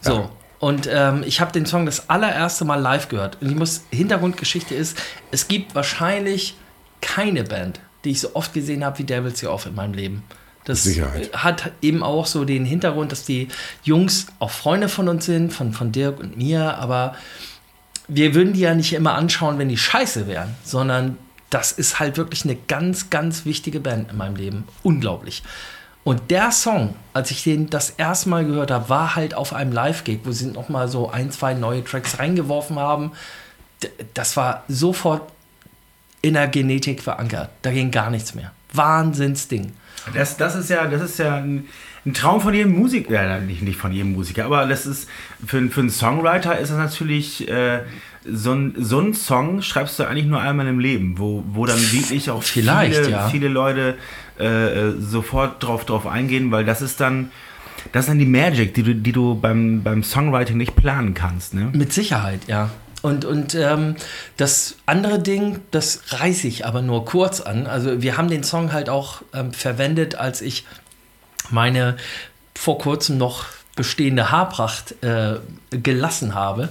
[0.01, 0.29] So.
[0.61, 3.41] Und ähm, ich habe den Song das allererste Mal live gehört.
[3.41, 4.95] Und ich muss, Hintergrundgeschichte ist,
[5.31, 6.55] es gibt wahrscheinlich
[7.01, 10.23] keine Band, die ich so oft gesehen habe wie Devils Year Off in meinem Leben.
[10.63, 11.33] Das Sicherheit.
[11.33, 13.47] hat eben auch so den Hintergrund, dass die
[13.81, 17.15] Jungs auch Freunde von uns sind, von, von Dirk und mir, aber
[18.07, 21.17] wir würden die ja nicht immer anschauen, wenn die scheiße wären, sondern
[21.49, 24.65] das ist halt wirklich eine ganz, ganz wichtige Band in meinem Leben.
[24.83, 25.41] Unglaublich.
[26.03, 29.71] Und der Song, als ich den das erste Mal gehört habe, war halt auf einem
[29.71, 33.11] Live-Gig, wo sie nochmal so ein, zwei neue Tracks reingeworfen haben.
[34.13, 35.31] Das war sofort
[36.21, 37.49] in der Genetik verankert.
[37.61, 38.51] Da ging gar nichts mehr.
[38.73, 39.73] Wahnsinnsding.
[40.13, 41.67] Das, das ist ja, das ist ja ein,
[42.05, 45.07] ein Traum von jedem Musiker, ja, nicht, nicht von jedem Musiker, aber das ist
[45.45, 47.81] für, für einen Songwriter ist das natürlich äh,
[48.25, 51.79] so ein, so ein Song schreibst du eigentlich nur einmal im Leben, wo, wo dann
[51.91, 53.29] wirklich auch Vielleicht, viele, ja.
[53.29, 53.97] viele Leute
[54.41, 57.31] äh, äh, sofort drauf, drauf eingehen, weil das ist dann
[57.91, 61.53] das ist dann die Magic, die du, die du beim, beim Songwriting nicht planen kannst.
[61.53, 61.71] Ne?
[61.73, 62.69] Mit Sicherheit, ja.
[63.01, 63.95] Und, und ähm,
[64.37, 67.65] das andere Ding, das reiße ich aber nur kurz an.
[67.65, 70.65] Also wir haben den Song halt auch ähm, verwendet, als ich
[71.49, 71.97] meine
[72.55, 75.37] vor kurzem noch bestehende Haarpracht äh,
[75.71, 76.69] gelassen habe.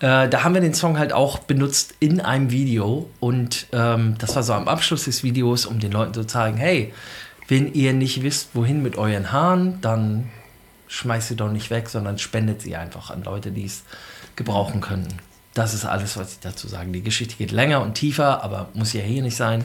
[0.00, 4.34] Äh, da haben wir den Song halt auch benutzt in einem Video und ähm, das
[4.34, 6.92] war so am Abschluss des Videos, um den Leuten zu zeigen, hey,
[7.48, 10.30] wenn ihr nicht wisst, wohin mit euren Haaren, dann
[10.88, 13.84] schmeißt sie doch nicht weg, sondern spendet sie einfach an Leute, die es
[14.36, 15.18] gebrauchen könnten.
[15.54, 16.92] Das ist alles, was ich dazu sagen.
[16.92, 19.64] Die Geschichte geht länger und tiefer, aber muss ja hier nicht sein.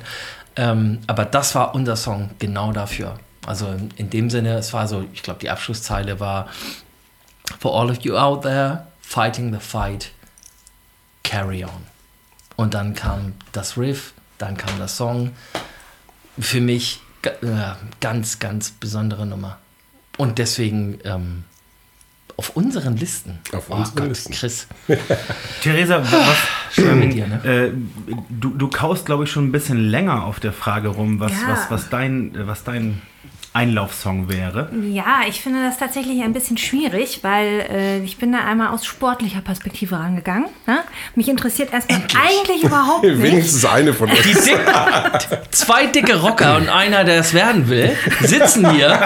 [0.55, 3.19] Ähm, aber das war unser Song genau dafür.
[3.45, 6.47] Also in, in dem Sinne, es war so, ich glaube, die Abschlusszeile war
[7.59, 10.11] For all of you out there, fighting the fight,
[11.25, 11.71] carry on.
[12.55, 15.31] Und dann kam das Riff, dann kam der Song.
[16.39, 17.31] Für mich äh,
[17.99, 19.57] ganz, ganz besondere Nummer.
[20.17, 21.43] Und deswegen ähm,
[22.37, 23.39] auf unseren Listen.
[23.51, 24.33] Auf oh unseren Gott, Listen.
[24.33, 24.67] Chris.
[25.61, 26.37] Theresa, was,
[26.73, 27.43] Schön mit dir, ne?
[27.43, 27.71] äh,
[28.29, 31.49] du, du kaust, glaube ich, schon ein bisschen länger auf der Frage rum, was, Ja.
[31.49, 33.01] was, was, dein, äh, was dein
[33.55, 34.69] Einlaufsong wäre.
[34.91, 38.85] Ja, ich finde das tatsächlich ein bisschen schwierig, weil äh, ich bin da einmal aus
[38.85, 40.47] sportlicher Perspektive rangegangen.
[40.67, 40.79] Ne?
[41.15, 43.21] Mich interessiert erstmal eigentlich überhaupt nicht.
[43.21, 44.21] Wenigstens eine von uns.
[44.23, 44.59] Die dick,
[45.51, 48.99] zwei dicke Rocker und einer, der es werden will, sitzen hier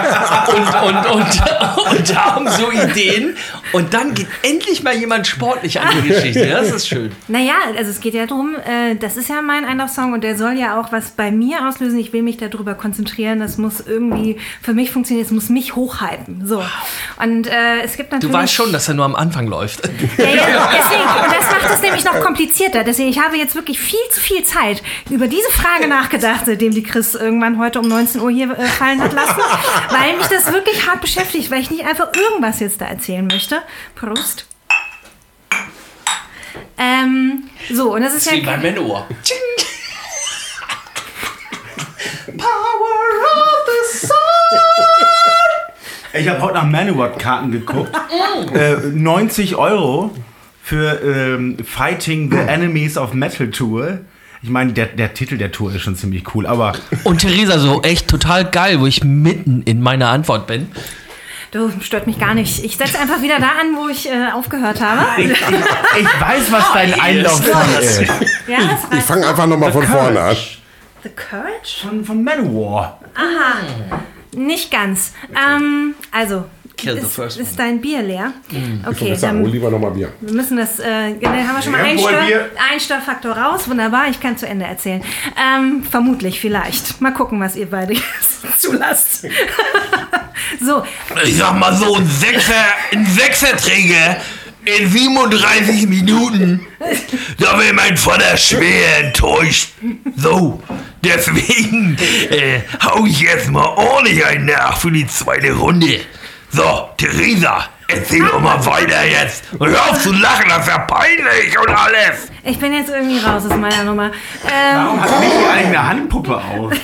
[0.48, 3.36] und, und, und, und haben so Ideen.
[3.72, 6.48] Und dann geht endlich mal jemand sportlich an die Geschichte.
[6.48, 7.12] Das ist schön.
[7.28, 10.54] Naja, also es geht ja darum, äh, das ist ja mein Einlaufsong und der soll
[10.54, 12.00] ja auch was bei mir auslösen.
[12.00, 13.38] Ich will mich darüber konzentrieren.
[13.38, 15.26] Das muss irgendwie für mich funktionieren.
[15.26, 16.46] Es muss mich hochhalten.
[16.46, 16.62] So.
[17.22, 18.34] Und äh, es gibt Du natürlich.
[18.34, 19.80] weißt schon, dass er nur am Anfang läuft.
[20.18, 22.84] Ja, ja, deswegen, und das macht es nämlich noch komplizierter.
[22.84, 26.82] Deswegen, ich habe jetzt wirklich viel zu viel Zeit über diese Frage nachgedacht, seitdem die
[26.82, 29.40] Chris irgendwann heute um 19 Uhr hier äh, fallen hat lassen,
[29.90, 33.62] weil mich das wirklich hart beschäftigt, weil ich nicht einfach irgendwas jetzt da erzählen möchte.
[33.94, 34.46] Prost.
[36.78, 38.46] Ähm, so, und das ist Wie ja.
[38.46, 39.06] bei Manowar.
[46.12, 47.92] Ich habe heute nach Manowar-Karten geguckt.
[48.52, 50.10] äh, 90 Euro
[50.60, 54.00] für ähm, Fighting the Enemies of Metal Tour.
[54.42, 56.72] Ich meine, der, der Titel der Tour ist schon ziemlich cool, aber
[57.04, 60.72] Und Theresa so, echt total geil, wo ich mitten in meiner Antwort bin.
[61.52, 62.64] Du, stört mich gar nicht.
[62.64, 65.22] Ich setze einfach wieder da an, wo ich äh, aufgehört habe.
[65.22, 68.00] ich, ich, ich weiß, was dein Einlaufsong ist.
[68.48, 69.06] Ja, Ich reicht.
[69.06, 70.36] fange einfach nochmal von vorne an.
[71.04, 71.86] The Courage?
[71.88, 72.98] Von, von Manowar.
[74.34, 75.12] Nicht ganz.
[75.34, 76.44] Ähm, also,
[76.82, 78.32] ist, ist dein Bier leer?
[78.48, 78.56] Ich
[78.86, 80.12] Okay, würde sagen, dann hol lieber nochmal Bier.
[80.20, 82.18] wir müssen das, äh, dann haben wir schon mal einen, Stör,
[82.70, 83.68] einen Störfaktor raus.
[83.68, 85.02] Wunderbar, ich kann zu Ende erzählen.
[85.36, 87.00] Ähm, vermutlich, vielleicht.
[87.00, 89.26] Mal gucken, was ihr beide jetzt zulasst.
[90.64, 90.82] so,
[91.24, 92.54] Ich sag mal so, ein Sechser,
[92.92, 94.16] ein Sechserträger
[94.64, 96.66] in 37 Minuten.
[97.38, 99.70] Da wäre mein Vater schwer enttäuscht.
[100.16, 100.62] So,
[101.02, 101.96] deswegen
[102.30, 106.00] äh, hau ich jetzt mal ordentlich einen nach für die zweite Runde.
[106.52, 109.44] So, Theresa, erzähl doch mal weiter jetzt.
[109.58, 112.28] Und hör auf zu lachen, das ist ja peinlich und alles.
[112.42, 114.06] ich bin jetzt irgendwie raus aus meiner Nummer.
[114.06, 114.12] Ähm,
[114.74, 116.72] Warum hat Michi eigentlich eine Handpuppe auf?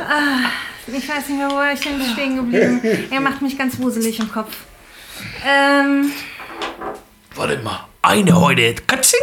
[0.96, 2.80] ich weiß nicht mehr, wo ich denn stehen geblieben.
[3.10, 4.56] Er macht mich ganz wuselig im Kopf.
[5.46, 6.12] Ähm,
[7.34, 8.74] Warte mal, eine heute.
[8.86, 9.20] Katzing.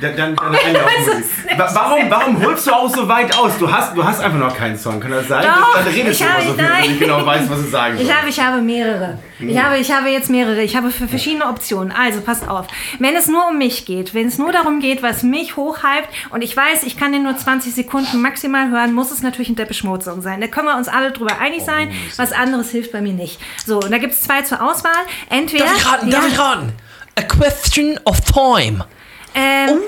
[0.00, 1.24] Dann, dann, dann Einlaufmusik.
[1.58, 3.58] Wa- warum, warum holst du auch so weit aus?
[3.58, 5.44] Du hast, du hast einfach noch keinen Song, kann das sein?
[5.44, 6.98] Doch, dann redest ich du immer habe- so viel, dass ich nein.
[7.00, 8.16] genau weiß, was du sagen Ich sollst.
[8.18, 9.18] habe, ich habe mehrere.
[9.40, 10.62] Ich habe, ich habe jetzt mehrere.
[10.62, 11.92] Ich habe für verschiedene Optionen.
[11.92, 12.66] Also passt auf.
[12.98, 16.42] Wenn es nur um mich geht, wenn es nur darum geht, was mich hochhypt und
[16.42, 19.86] ich weiß, ich kann den nur 20 Sekunden maximal hören, muss es natürlich ein Depeche
[19.86, 20.40] Mode Song sein.
[20.40, 21.90] Da können wir uns alle drüber einig sein.
[22.16, 23.40] Was anderes hilft bei mir nicht.
[23.66, 24.92] So, und da gibt es zwei zur Auswahl.
[25.30, 25.64] Entweder.
[25.64, 26.08] Darf ich raten?
[26.08, 26.72] ja, Darf ich raten?
[27.16, 28.84] A question of time.
[29.38, 29.78] Ähm,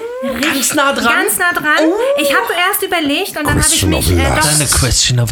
[0.42, 1.04] Ganz nah dran.
[1.04, 1.88] Ganz nah dran.
[2.20, 4.60] Ich habe erst überlegt und dann habe ich Question mich of äh, lust.
[4.60, 4.76] doch.
[4.76, 5.30] A question of.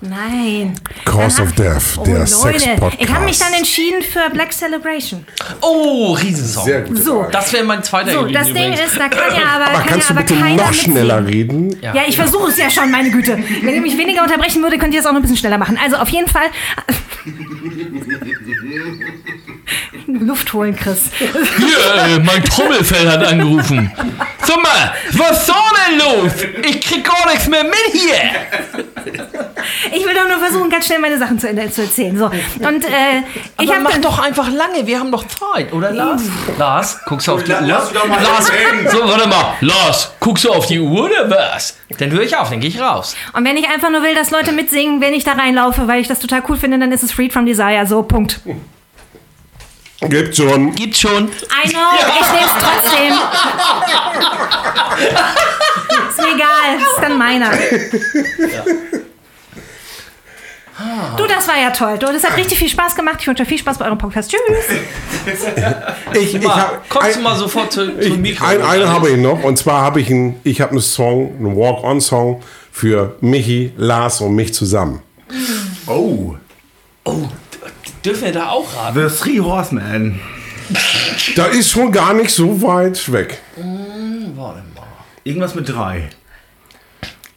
[0.00, 0.74] Nein.
[1.04, 2.96] Cause of Death, oh, der Leute, Sex-Podcast.
[3.02, 5.26] Ich habe mich dann entschieden für Black Celebration.
[5.60, 6.64] Oh, Riesensong.
[6.64, 7.02] Sehr gut.
[7.02, 8.80] So, Das wäre mein zweiter So, das Ding übrigens.
[8.92, 11.26] ist, da kann ja aber, Aber kann kannst ja du aber bitte keiner noch schneller
[11.26, 11.76] reden?
[11.82, 13.38] Ja, ich versuche es ja schon, meine Güte.
[13.62, 15.78] Wenn ihr mich weniger unterbrechen würde, könnt ihr es auch noch ein bisschen schneller machen.
[15.82, 16.46] Also auf jeden Fall.
[20.20, 21.10] Luft holen, Chris.
[21.18, 23.90] Hier, äh, mein Trommelfell hat angerufen.
[24.44, 25.54] Sag mal, was ist
[25.88, 26.32] denn los?
[26.64, 28.14] Ich krieg gar nichts mehr mit hier.
[29.92, 32.16] Ich will doch nur versuchen, ganz schnell meine Sachen zu, Ende zu erzählen.
[32.16, 32.26] So.
[32.26, 33.22] Und äh,
[33.60, 36.22] ich Aber habe mach doch einfach lange, wir haben doch Zeit, oder Lars?
[36.58, 37.60] Lars, guckst du auf die Uhr?
[37.62, 38.50] Lass doch mal Lars,
[38.90, 39.54] so, warte mal.
[39.60, 41.76] Lars, guckst du auf die Uhr oder was?
[41.98, 43.14] Dann höre ich auf, dann gehe ich raus.
[43.32, 46.08] Und wenn ich einfach nur will, dass Leute mitsingen, wenn ich da reinlaufe, weil ich
[46.08, 47.86] das total cool finde, dann ist es Freed from Desire.
[47.86, 48.40] So, Punkt.
[50.08, 50.74] Gibt schon.
[50.74, 51.28] Gibt schon.
[51.28, 51.80] I know,
[52.20, 53.14] ich nehme es trotzdem.
[56.08, 57.50] ist mir egal, ist dann meiner.
[61.16, 61.96] Du, das war ja toll.
[61.98, 63.18] Du, das hat richtig viel Spaß gemacht.
[63.20, 64.30] Ich wünsche euch viel Spaß bei eurem Podcast.
[64.30, 64.40] Tschüss.
[66.14, 68.44] Ich, ich hab, Kommst du mal sofort zu, ich, zum Mikro?
[68.44, 69.44] ein, eine habe ich noch.
[69.44, 72.42] Und zwar habe ich einen, ich habe einen Song, einen Walk-on-Song
[72.72, 75.00] für Michi, Lars und mich zusammen.
[75.86, 76.34] Oh,
[77.04, 77.28] Oh,
[78.04, 79.08] dürfen wir da auch raten?
[79.08, 80.20] The Three Horsemen.
[81.36, 83.38] Da ist schon gar nicht so weit weg.
[83.56, 84.86] Warte mal.
[85.24, 86.08] Irgendwas mit drei.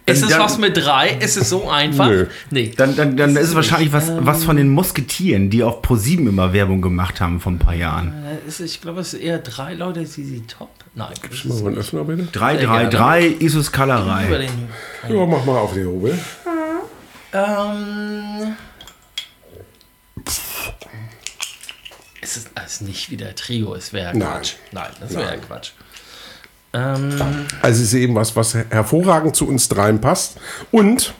[0.08, 1.18] Ist es dann- was mit drei?
[1.20, 2.08] Ist es so einfach?
[2.08, 2.28] Nö.
[2.52, 2.72] Nee.
[2.78, 6.54] Dann, dann, dann ist es wahrscheinlich was, was von den Musketieren, die auf ProSieben immer
[6.54, 8.14] Werbung gemacht haben vor ein paar Jahren.
[8.24, 10.70] Äh, ist- Ich glaube, es ist eher drei Leute, die sie top.
[10.94, 11.08] Nein.
[11.46, 12.24] Mal so einen Öffner bitte.
[12.32, 14.48] 333 Isus Kalerei.
[15.10, 16.18] Ja, mach mal auf die Hobel.
[17.34, 18.56] ähm,
[22.26, 24.18] es ist, es ist nicht wieder Trio, es wäre.
[24.18, 24.54] Quatsch.
[24.72, 25.72] Nein, das wäre Quatsch.
[26.74, 27.16] Ähm,
[27.62, 30.38] Also es ist eben was, was hervorragend zu uns dreien passt.
[30.72, 31.14] Und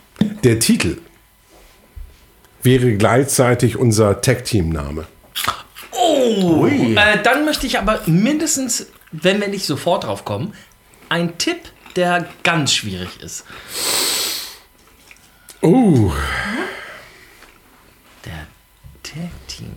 [0.44, 0.98] der Titel
[2.64, 5.06] wäre gleichzeitig unser Tag-Team-Name.
[5.92, 10.54] oh, äh, dann möchte ich aber mindestens, wenn wir nicht sofort drauf kommen,
[11.10, 11.58] ein Tipp,
[11.96, 13.46] der ganz schwierig ist.
[15.62, 16.12] Oh,
[18.26, 18.48] Der
[19.04, 19.72] Tag Team.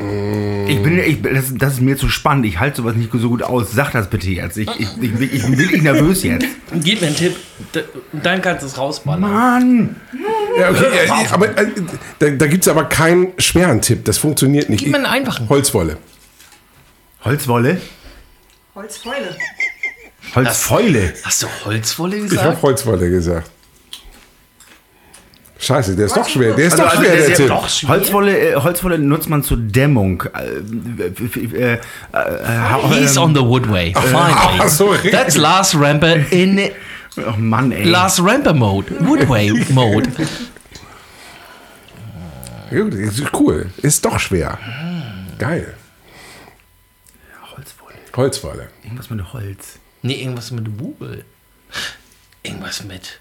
[0.00, 2.46] Ich bin, ich, das, das ist mir zu spannend.
[2.46, 3.72] Ich halte sowas nicht so gut aus.
[3.72, 4.56] Sag das bitte jetzt.
[4.56, 6.46] Ich, ich, ich, bin- ich bin wirklich nervös jetzt.
[6.72, 7.34] Gib mir einen Tipp,
[8.12, 9.20] dann kannst du es rausballern.
[9.20, 9.96] Mann!
[10.58, 11.66] ja, okay, ja, aber äh,
[12.20, 14.04] da, da gibt es aber keinen schweren Tipp.
[14.04, 14.80] Das funktioniert nicht.
[14.84, 15.48] Gib mir einen einfachen.
[15.48, 15.96] Holzwolle.
[17.24, 17.80] Holzwolle?
[18.76, 19.36] Holzfäule.
[20.34, 21.14] Holzfäule.
[21.24, 22.44] Hast du Holzwolle Ich gesagt?
[22.46, 23.50] habe Holzwolle gesagt.
[25.68, 26.54] Scheiße, der ist doch schwer.
[26.54, 27.88] Der ist Also, doch also schwer, der der ist ja doch schwer.
[27.90, 30.22] Holzwolle, äh, Holzwolle nutzt man zur Dämmung.
[30.34, 31.78] Äh, äh, äh, äh,
[32.88, 33.92] He's ähm, on the woodway.
[33.92, 34.60] Finally.
[34.60, 35.12] Ach so, richtig.
[35.12, 36.70] That's Lars Ramper in
[37.18, 37.84] Oh Mann, ey.
[37.84, 38.94] Lars Ramper Mode.
[39.00, 40.08] Woodway Mode.
[43.32, 43.70] Cool.
[43.82, 44.58] Ist doch schwer.
[45.38, 45.74] Geil.
[47.54, 47.94] Holzwolle.
[48.16, 48.68] Holzwolle.
[48.84, 49.78] Irgendwas mit Holz.
[50.00, 51.24] Nee, irgendwas mit Wubel.
[52.42, 53.20] Irgendwas mit.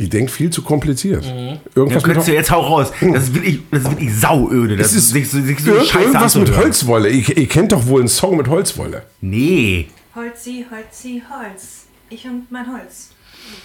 [0.00, 1.24] Ich denke viel zu kompliziert.
[1.24, 2.90] Ja, Irgendwas mit, könntest du jetzt hau raus.
[3.00, 4.76] Das ist wirklich, das ist wirklich sauöde.
[4.76, 6.56] Das Es ist sich so, sich so Ir- scheiße irgendwas mit.
[6.56, 7.08] Holzwolle.
[7.10, 9.02] Ich, ihr kennt doch wohl einen Song mit Holzwolle.
[9.20, 9.88] Nee.
[10.14, 11.84] Holzi, Holzi, Holz.
[12.08, 13.10] Ich und mein Holz.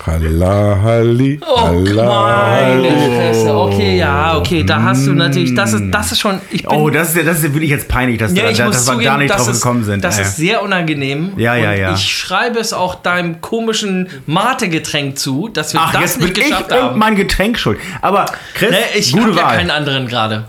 [0.05, 2.78] Halla, halli, Oh, halla.
[3.15, 3.55] Fresse.
[3.55, 6.91] Okay, ja, okay, da hast du natürlich, das ist, das ist schon, ich bin, Oh,
[6.91, 8.93] das ist, ja- das ist wirklich jetzt peinlich, dass, ja, da, ich da, dass wir
[8.93, 10.03] zugeben, da nicht das drauf ist, gekommen sind.
[10.03, 11.32] Das Ja, ist sehr unangenehm.
[11.38, 11.93] Ja, ja, und ja.
[11.95, 16.43] Ich schreibe es auch deinem komischen Mate-Getränk zu, dass wir Ach, das jetzt nicht bin
[16.43, 16.99] ich geschafft und haben.
[16.99, 17.80] mein Getränk schuld.
[18.01, 19.57] Aber Chris, Ne, ich gute habe ja Wahl.
[19.57, 20.43] keinen anderen gerade.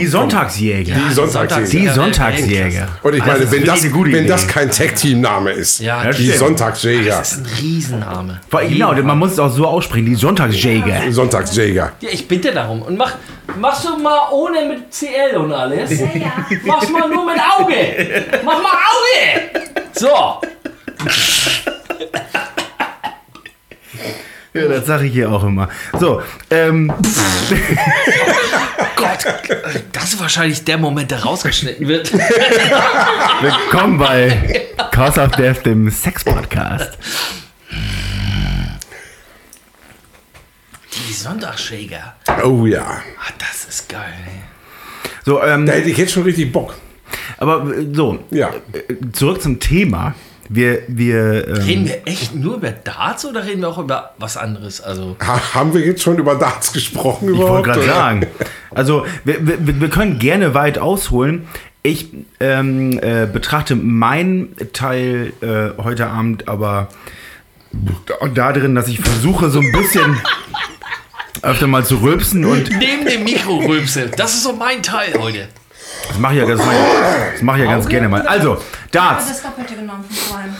[0.00, 0.94] Die Sonntagsjäger.
[0.94, 1.64] Die Sonntagsjäger.
[1.70, 2.88] Die Ja, Sonntagsjäger.
[3.02, 6.38] Und ich meine, wenn das, wenn das kein Tag-Team-Name ist, Ja, das die stimmt.
[6.38, 7.16] Sonntagsjäger.
[7.18, 8.40] Das ist ein Riesenname.
[8.68, 11.10] Genau, man muss es auch so aussprechen, die Sonntagsjäger.
[11.10, 11.92] Sonntagsjäger.
[12.00, 12.82] Ja, ich bitte darum.
[12.82, 13.14] Und mach,
[13.58, 15.90] machst du mal ohne mit CL und alles?
[16.00, 16.32] Ja.
[16.64, 17.74] Mach's mal nur mit Auge.
[18.44, 19.50] Mach mal Auge.
[19.92, 20.40] So.
[24.52, 25.68] Ja, das sage ich hier auch immer.
[26.00, 26.88] So, ähm,
[28.96, 29.24] Gott,
[29.92, 32.12] das ist wahrscheinlich der Moment, der rausgeschnitten wird.
[33.40, 36.98] willkommen bei Cause of Death, dem Sex-Podcast.
[41.08, 42.16] Die Sonntagsschäger.
[42.44, 42.82] Oh ja.
[42.84, 44.12] Ah, das ist geil.
[44.26, 44.40] Ey.
[45.24, 46.74] So, ähm, Da hätte ich jetzt schon richtig Bock.
[47.38, 48.48] aber äh, so, Ja.
[48.72, 50.14] äh, zurück zum Thema.
[50.52, 54.36] Wir, wir, ähm, Reden wir echt nur über Darts oder reden wir auch über was
[54.36, 54.80] anderes?
[54.80, 58.26] Also, Ha, haben wir jetzt schon über Darts gesprochen Ich wollte gerade sagen.
[58.72, 61.46] Also, wir, wir, wir können gerne weit ausholen.
[61.84, 62.08] Ich
[62.40, 66.88] ähm, äh, betrachte meinen Teil äh, heute Abend aber
[68.34, 70.20] da drin, dass ich versuche, so ein bisschen
[71.42, 74.10] öfter mal zu rülpsen und neben dem Mikrorülpse.
[74.16, 75.46] Das ist so mein Teil heute.
[76.10, 78.22] Das mache ich ja, das mach ich, das mach ich ja ganz gerne mal.
[78.22, 79.28] Also, Ich habe Darts.
[79.28, 80.52] das Doppelte genommen von vorhin.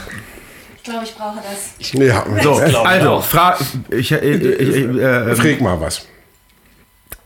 [0.76, 1.92] Ich glaube, ich brauche das.
[1.92, 3.57] Ja, So, ich also, fra
[3.90, 6.07] ich, äh, ich, ich, äh, Frag mal was.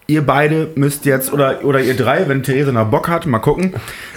[0.07, 3.75] ihr beide müsst jetzt, oder, oder ihr drei, wenn Therese noch Bock hat, mal gucken.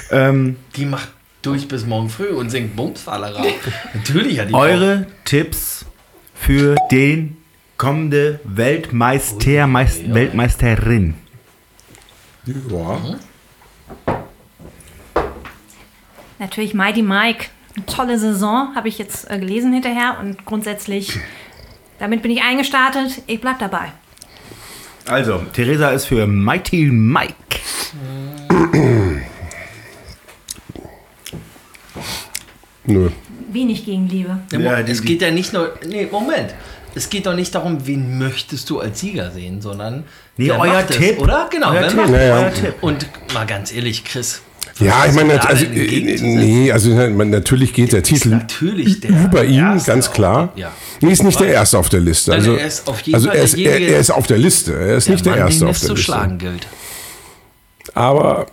[0.10, 1.10] Ähm, Die macht
[1.43, 3.43] durch bis morgen früh und singt Bumsfallera.
[3.93, 5.86] Natürlich hat die eure Tipps
[6.34, 7.38] für den
[7.78, 11.14] kommende Weltmeister, Meist, Weltmeisterin.
[12.45, 12.99] Ja.
[16.40, 17.48] Natürlich Mighty Mike.
[17.76, 20.18] Eine tolle Saison, habe ich jetzt äh, gelesen hinterher.
[20.20, 21.20] Und grundsätzlich,
[22.00, 23.22] damit bin ich eingestartet.
[23.28, 23.92] Ich bleib dabei.
[25.08, 27.34] Also, Theresa ist für Mighty Mike.
[32.86, 33.10] Nö.
[33.50, 34.40] Wenig Gegenliebe.
[34.52, 35.74] Ja, es geht ja nicht nur.
[35.86, 36.54] Nee, Moment.
[36.96, 40.04] Es geht doch nicht darum, wen möchtest du als Sieger sehen, sondern.
[40.36, 41.20] Nee, euer macht es, Tipp.
[41.20, 41.48] Oder?
[41.52, 42.10] Genau, Euer Tipp.
[42.10, 42.50] Ja, ja.
[42.50, 42.76] Tipp.
[42.82, 44.42] Und mal ganz ehrlich, Chris.
[44.80, 49.82] Ja, ich meine, also, äh, nee, also natürlich geht der Titel Natürlich der über ihn,
[49.86, 50.53] ganz klar.
[50.55, 50.72] Ja.
[51.01, 52.34] Nee, ist nicht der Erste auf der Liste.
[52.34, 54.74] Also, er ist auf jeden also er, ist, er, er ist auf der Liste.
[54.74, 56.05] Er ist nicht der Mann, Erste den auf der zu Liste.
[56.11, 56.68] schlagen gilt.
[57.93, 58.45] Aber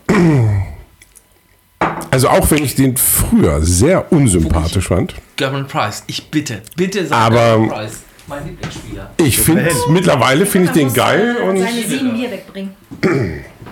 [2.11, 7.19] also auch wenn ich den früher sehr unsympathisch fand, German Price, ich bitte, bitte sag
[7.19, 9.11] Aber- Price, mein Lieblingsspieler.
[9.19, 12.71] ich finde mittlerweile finde ich den geil und Seine sieben Bier wegbringen.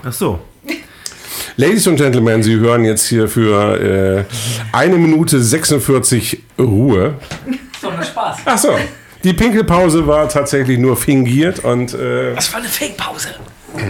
[0.05, 0.41] Ach so.
[1.57, 4.25] Ladies und Gentlemen, Sie hören jetzt hier für äh,
[4.73, 7.15] eine Minute 46 Ruhe.
[7.81, 8.39] So, na Spaß.
[8.47, 8.79] Ach so,
[9.23, 13.29] die Pinkelpause war tatsächlich nur fingiert und äh, Das war eine Fake-Pause.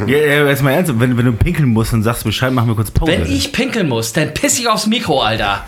[0.06, 2.68] Ja, ja, jetzt mal ernst, wenn, wenn du pinkeln musst, dann sagst du Bescheid, machen
[2.68, 3.12] wir kurz Pause.
[3.12, 5.66] Wenn ich pinkeln muss, dann piss ich aufs Mikro, Alter.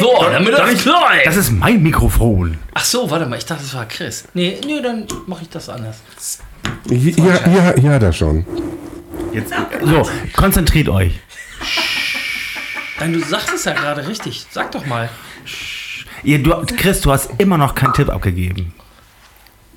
[0.00, 1.26] So, damit das klar ist.
[1.26, 2.58] das ist mein Mikrofon.
[2.74, 4.24] Ach so, warte mal, ich dachte, das war Chris.
[4.34, 5.96] Nee, nee, dann mache ich das anders.
[6.88, 8.44] ja, ja, ja, da schon.
[9.34, 11.12] Jetzt, so, konzentriert euch.
[13.00, 14.46] Nein, du sagtest ja gerade richtig.
[14.50, 15.08] Sag doch mal.
[16.22, 18.72] Ihr, du, Chris, du hast immer noch keinen Tipp abgegeben.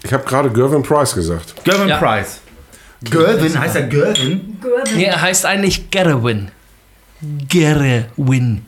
[0.03, 1.55] Ich habe gerade Gervin Price gesagt.
[1.63, 1.97] Gervin Ja.
[1.97, 2.39] Price.
[3.03, 4.59] Gervin, heißt er Gervin?
[4.95, 6.51] Nee, er heißt eigentlich Gerwin.
[7.49, 8.65] Gerwin.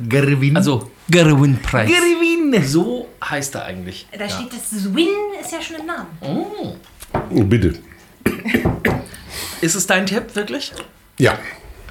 [0.00, 0.56] Gervin.
[0.56, 1.88] Also Gerwin Price.
[1.88, 2.64] Gervin.
[2.64, 4.06] So heißt er eigentlich.
[4.16, 5.08] Da steht das Swin,
[5.40, 7.48] ist ja schon im Namen.
[7.48, 7.74] Bitte.
[9.64, 10.72] Ist es dein Tipp, wirklich?
[11.18, 11.38] Ja.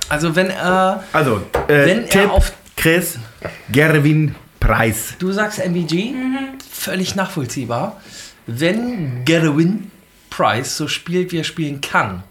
[0.08, 1.04] Also wenn er...
[1.12, 3.18] Also, äh, Wenn er Tipp, auf- Chris,
[3.72, 5.16] Gervin Price.
[5.18, 6.14] Du sagst MVG,
[6.72, 8.00] völlig nachvollziehbar.
[8.46, 9.90] Wenn Gerwin
[10.30, 12.22] Price so spielt, wie er spielen kann,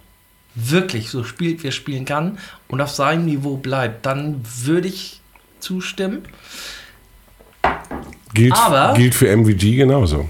[0.55, 2.38] wirklich so spielt, wie er spielen kann
[2.68, 5.20] und auf seinem Niveau bleibt, dann würde ich
[5.59, 6.22] zustimmen.
[8.34, 10.28] Gilt, Aber- gilt für MVG genauso.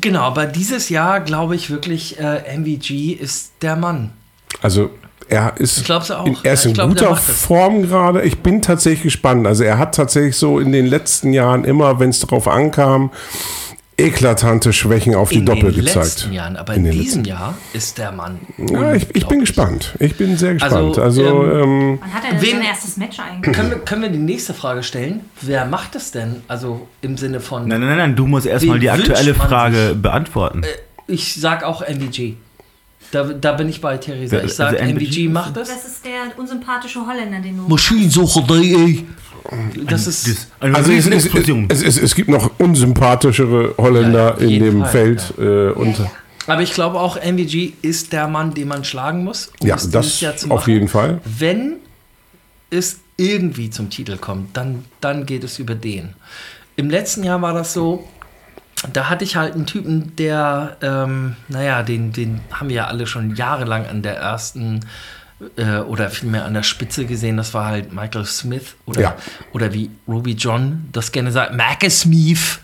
[0.00, 4.12] Genau, aber dieses Jahr glaube ich wirklich, äh, MVG ist der Mann.
[4.64, 4.90] Also
[5.28, 6.26] er ist, Ich glaub's auch.
[6.26, 7.20] in, er ist Ja, in glaub, der guter.
[7.20, 8.22] Form gerade.
[8.22, 9.46] Ich bin tatsächlich gespannt.
[9.46, 13.10] Also er hat tatsächlich so in den letzten Jahren immer, wenn es darauf ankam,
[13.96, 16.06] eklatante Schwächen auf die In Doppel den gezeigt.
[16.06, 18.40] letzten Jahren, aber In in, den diesem Jahr ist der Mann.
[18.58, 19.94] Ja, ich, ich bin gespannt.
[20.00, 20.98] Ich bin sehr gespannt.
[20.98, 23.54] Also, Also, ähm, Wann hat er denn Wen- sein erstes Match eigentlich?
[23.54, 25.20] Können wir, können wir die nächste Frage stellen?
[25.42, 26.42] Wer macht es denn?
[26.48, 27.68] Also im Sinne von.
[27.68, 30.02] Nein, nein, nein, nein, du musst erstmal die aktuelle Frage sich?
[30.02, 30.62] beantworten.
[31.06, 32.34] Ich sag auch MVG.
[33.14, 34.42] Da, da bin ich bei Theresa.
[34.42, 35.68] Ich sag, Also MVG MVG macht es.
[35.68, 37.68] Das ist der unsympathische Holländer, den du.
[37.68, 39.06] Maschinensucherei, ey.
[39.86, 40.26] Das ist.
[40.26, 41.26] Das- eine also es, es,
[41.68, 45.34] es, es, es gibt noch unsympathischere Holländer Ja, auf in dem Fall, Feld.
[45.38, 46.10] Äh, und, ja,
[46.46, 49.48] Aber ich glaube auch, MVG ist der Mann, den man schlagen muss.
[49.60, 50.70] um dieses das Jahr zu auf machen.
[50.72, 51.20] jeden Fall.
[51.24, 51.74] Wenn
[52.70, 56.14] es irgendwie zum Titel kommt, dann, dann geht es über den.
[56.76, 58.08] Im letzten Jahr war das so,
[58.92, 63.06] da hatte ich halt einen Typen, der, ähm, naja, den, den haben wir ja alle
[63.06, 64.80] schon jahrelang an der ersten
[65.56, 67.36] äh, oder vielmehr an der Spitze gesehen.
[67.36, 69.16] Das war halt Michael Smith oder, Ja.
[69.52, 72.58] oder wie Ruby John das gerne sagt, Marcus Smith.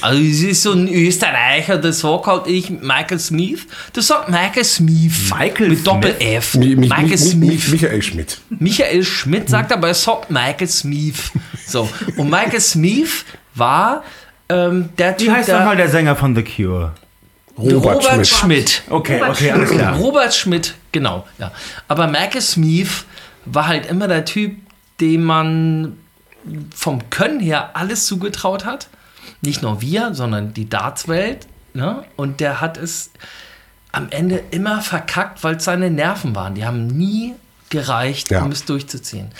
[0.00, 3.66] Also es ist so ein Österreicher, der sagt halt ich Michael Smith.
[3.94, 5.30] Der sagt Michael Smith.
[5.30, 5.84] Michael mit Smith?
[5.84, 6.54] Doppel F.
[6.54, 7.68] Mi- mi- Michael mi- mi- Smith.
[7.68, 8.40] Michael Schmidt.
[8.50, 11.30] Michael Schmidt sagt aber, er sagt Michael Smith.
[11.66, 11.88] So.
[12.16, 14.02] Und Michael Smith war
[14.50, 16.92] ähm, der Wie Typ, heißt nochmal der Sänger von The Cure?
[17.58, 18.28] Robert, Robert Schmidt.
[18.28, 18.82] Schmidt.
[18.88, 19.96] Okay, okay, alles klar.
[19.96, 21.26] Robert Schmidt, genau.
[21.38, 21.52] Ja.
[21.88, 23.04] Aber Michael Smith
[23.44, 24.56] war halt immer der Typ,
[25.00, 25.98] dem man
[26.74, 28.88] vom Können her alles zugetraut hat.
[29.42, 31.46] Nicht nur wir, sondern die Dartswelt.
[31.74, 32.02] Ne?
[32.16, 33.10] Und der hat es
[33.92, 36.54] am Ende immer verkackt, weil es seine Nerven waren.
[36.54, 37.34] Die haben nie
[37.68, 38.42] gereicht, Ja.
[38.42, 39.30] um es durchzuziehen.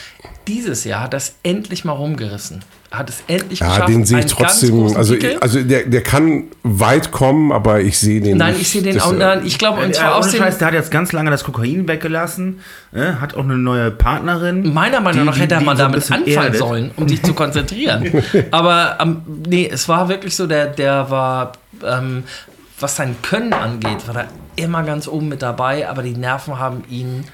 [0.47, 2.63] Dieses Jahr hat er es endlich mal rumgerissen.
[2.91, 3.89] Hat es endlich Ja, geschafft.
[3.89, 4.71] den sehe ich einen ganz trotzdem.
[4.81, 8.63] großen Also, also der, der kann weit kommen, aber ich sehe den Nein, nicht.
[8.63, 9.13] ich sehe den Das, auch.
[9.13, 10.29] äh, Nein, ich glaube, und Ja, zwar.
[10.29, 12.59] Scheiß, der hat jetzt ganz lange das Kokain weggelassen,
[12.93, 14.75] äh, hat auch eine neue Partnerin.
[14.75, 16.57] Meiner Meinung die- nach hätte er mal so damit bisschen anfangen erdet.
[16.59, 18.11] sollen, um sich zu konzentrieren.
[18.51, 21.53] Aber ähm, nee, es war wirklich so, der, der war,
[21.87, 22.25] ähm,
[22.81, 26.83] was sein Können angeht, war er immer ganz oben mit dabei, aber die Nerven haben
[26.91, 27.25] ihn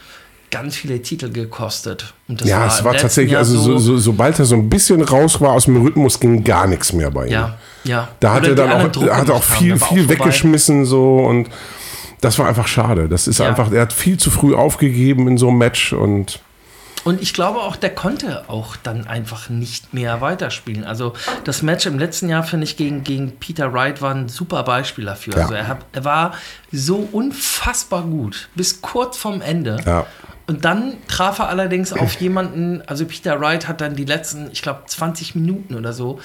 [0.51, 2.14] ganz viele Titel gekostet.
[2.28, 4.68] Und das Ja, war es war tatsächlich, Jahr also so, so, sobald er so ein
[4.68, 7.32] bisschen raus war aus dem Rhythmus, ging gar nichts mehr bei ihm.
[7.32, 8.09] Ja, ja.
[8.20, 10.09] Da hat er dann auch, hat auch gemacht haben, viel, viel vorbei.
[10.09, 11.49] weggeschmissen so und
[12.20, 13.09] das war einfach schade.
[13.09, 13.47] Das ist Ja.
[13.49, 16.40] einfach, er hat viel zu früh aufgegeben in so einem Match und
[17.07, 20.82] Und ich glaube auch, der konnte auch dann einfach nicht mehr weiterspielen.
[20.82, 21.12] Also
[21.44, 25.04] das Match im letzten Jahr, finde ich, gegen, gegen Peter Wright war ein super Beispiel
[25.04, 25.34] dafür.
[25.34, 25.42] Ja.
[25.42, 26.34] Also er, hat, er war
[26.72, 29.78] so unfassbar gut, bis kurz vorm Ende.
[29.86, 30.04] Ja.
[30.48, 34.62] Und dann traf er allerdings auf jemanden, also Peter Wright hat dann die letzten, ich
[34.62, 36.18] glaube, 20 Minuten oder so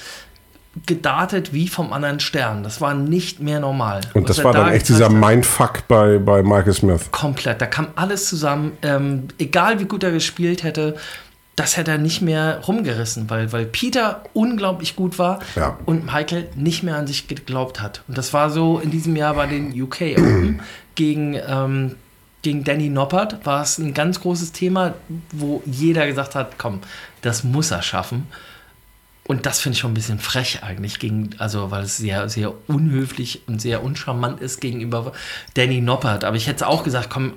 [0.86, 2.62] gedartet wie vom anderen Stern.
[2.62, 4.00] Das war nicht mehr normal.
[4.14, 5.10] und das war da dann echt dieser.
[5.10, 7.10] Mindfuck bei, bei Michael Smith.
[7.10, 7.60] Komplett.
[7.60, 8.72] Da kam alles zusammen.
[8.82, 10.96] Ähm, egal wie gut er gespielt hätte,
[11.56, 15.76] das hätte er nicht mehr rumgerissen, weil, weil Peter unglaublich gut war Ja.
[15.84, 18.02] und Michael nicht mehr an sich geglaubt hat.
[18.08, 20.60] Und das war so in diesem Jahr bei den UK Open
[20.94, 21.96] gegen, ähm,
[22.40, 24.94] gegen Danny Noppert war es ein ganz großes Thema,
[25.32, 26.80] wo jeder gesagt hat, komm,
[27.20, 28.26] das muss er schaffen.
[29.26, 32.52] Und das finde ich schon ein bisschen frech eigentlich, gegen, also weil es sehr, sehr
[32.68, 35.12] unhöflich und sehr uncharmant ist gegenüber
[35.54, 36.24] Danny Noppert.
[36.24, 37.34] Aber ich hätte auch gesagt, komm,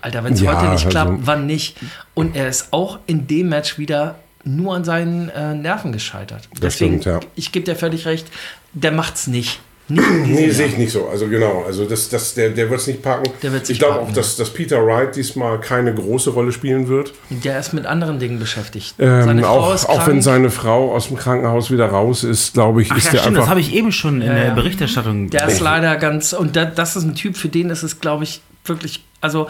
[0.00, 1.76] Alter, wenn es Ja, heute nicht also- klappt, wann nicht?
[2.14, 6.48] Und er ist auch in dem Match wieder nur an seinen äh, Nerven gescheitert.
[6.60, 7.28] Deswegen, stimmt, ja.
[7.34, 8.26] ich gebe dir völlig recht,
[8.72, 9.60] der macht's nicht.
[9.88, 11.08] Nicht in diesem Nee, sehe ich nicht so.
[11.08, 13.30] Also genau, also das, das, der, der wird es nicht packen.
[13.42, 17.12] Der wird's ich glaube auch, dass, dass Peter Wright diesmal keine große Rolle spielen wird.
[17.30, 18.94] Der ist mit anderen Dingen beschäftigt.
[18.98, 22.82] Ähm, Frau auch, ist auch wenn seine Frau aus dem Krankenhaus wieder raus ist, glaube
[22.82, 23.50] ich, Ach ist ja, der stimmt, das einfach.
[23.50, 24.50] habe ich eben schon in Ja, der.
[24.52, 25.30] Berichterstattung.
[25.30, 28.24] Der ist leider ganz, und da, das ist ein Typ, für den ist es, glaube
[28.24, 29.48] ich, wirklich, also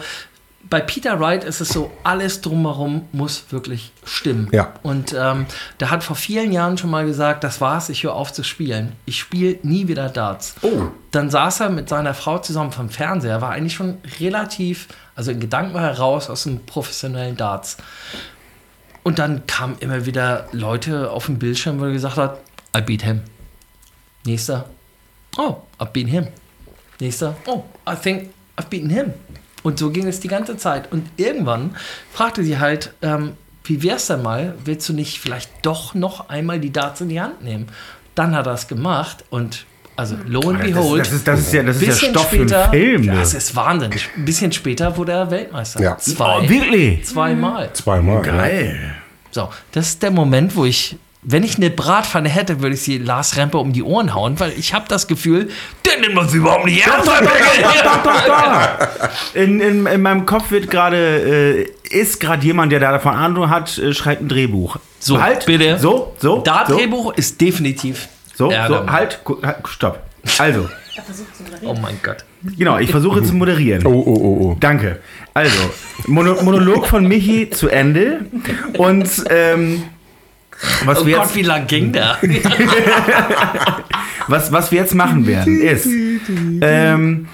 [0.69, 4.49] bei Peter Wright ist es so, alles drumherum muss wirklich stimmen.
[4.51, 4.73] Ja.
[4.83, 5.47] Und ähm,
[5.79, 8.93] der hat vor vielen Jahren schon mal gesagt, das war's, ich höre auf zu spielen.
[9.05, 10.55] Ich spiele nie wieder Darts.
[10.61, 10.89] Oh.
[11.11, 15.39] Dann saß er mit seiner Frau zusammen vom Fernseher, war eigentlich schon relativ, also in
[15.39, 17.77] Gedanken war er raus aus dem professionellen Darts.
[19.01, 22.39] Und dann kamen immer wieder Leute auf dem Bildschirm, wo er gesagt hat,
[22.77, 23.21] I beat him.
[24.23, 24.65] Nächster,
[25.37, 26.27] oh, I've beaten him.
[26.99, 29.13] Nächster, oh, I think I've beaten him.
[29.63, 30.91] Und so ging es die ganze Zeit.
[30.91, 31.75] Und irgendwann
[32.11, 33.33] fragte sie halt, ähm,
[33.63, 37.21] wie wär's denn mal, willst du nicht vielleicht doch noch einmal die Darts in die
[37.21, 37.67] Hand nehmen?
[38.15, 39.65] Dann hat er es gemacht und
[39.99, 42.47] also lo and das, behold, das, ist, das ist ja, das ist ja Stoff später,
[42.47, 43.01] für einen Film.
[43.01, 43.15] ne?
[43.15, 43.91] das ist Wahnsinn.
[43.91, 45.81] Ein bisschen später wurde er Weltmeister.
[45.81, 45.97] Ja.
[45.97, 47.05] Zwei, oh, wirklich?
[47.05, 47.71] zweimal.
[47.73, 48.21] Zweimal.
[48.21, 48.95] Geil.
[49.31, 52.97] So, das ist der Moment, wo ich, wenn ich eine Bratpfanne hätte, würde ich sie
[52.97, 55.49] Lars Rempe um die Ohren hauen, weil ich habe das Gefühl,
[55.85, 57.07] der nimmt uns überhaupt nicht ernst.
[57.07, 59.09] Doch, doch, doch.
[59.33, 63.49] In, in, in meinem Kopf wird gerade, äh, ist gerade jemand, der da davon Ahnung
[63.49, 64.77] hat, äh, schreibt ein Drehbuch.
[64.99, 65.77] So, halt, bitte.
[65.77, 66.37] So, so.
[66.37, 68.07] so, Dart-Drehbuch ist definitiv.
[68.35, 68.55] so, so,
[68.89, 70.01] halt, halt, stopp.
[70.37, 70.69] Also,
[71.61, 72.25] Oh mein Gott.
[72.57, 73.85] genau, ich versuche zu moderieren.
[73.85, 74.57] Oh, oh, oh, oh.
[74.59, 74.99] Danke.
[75.33, 75.57] Also,
[76.07, 78.25] Mono Monolog von Michi zu Ende.
[78.77, 79.83] Und ähm,
[80.85, 82.17] was, Oh wir Gott, jetzt, wie lang ging der?
[84.27, 85.87] was, was wir jetzt machen werden, ist,
[86.61, 87.27] ähm,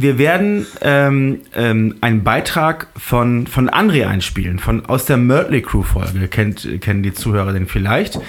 [0.00, 5.82] wir werden ähm, ähm, einen Beitrag von, von André einspielen, von, aus der Mötley Crew
[5.82, 6.28] Folge.
[6.28, 8.20] Kennt, kennen die Zuhörer den vielleicht.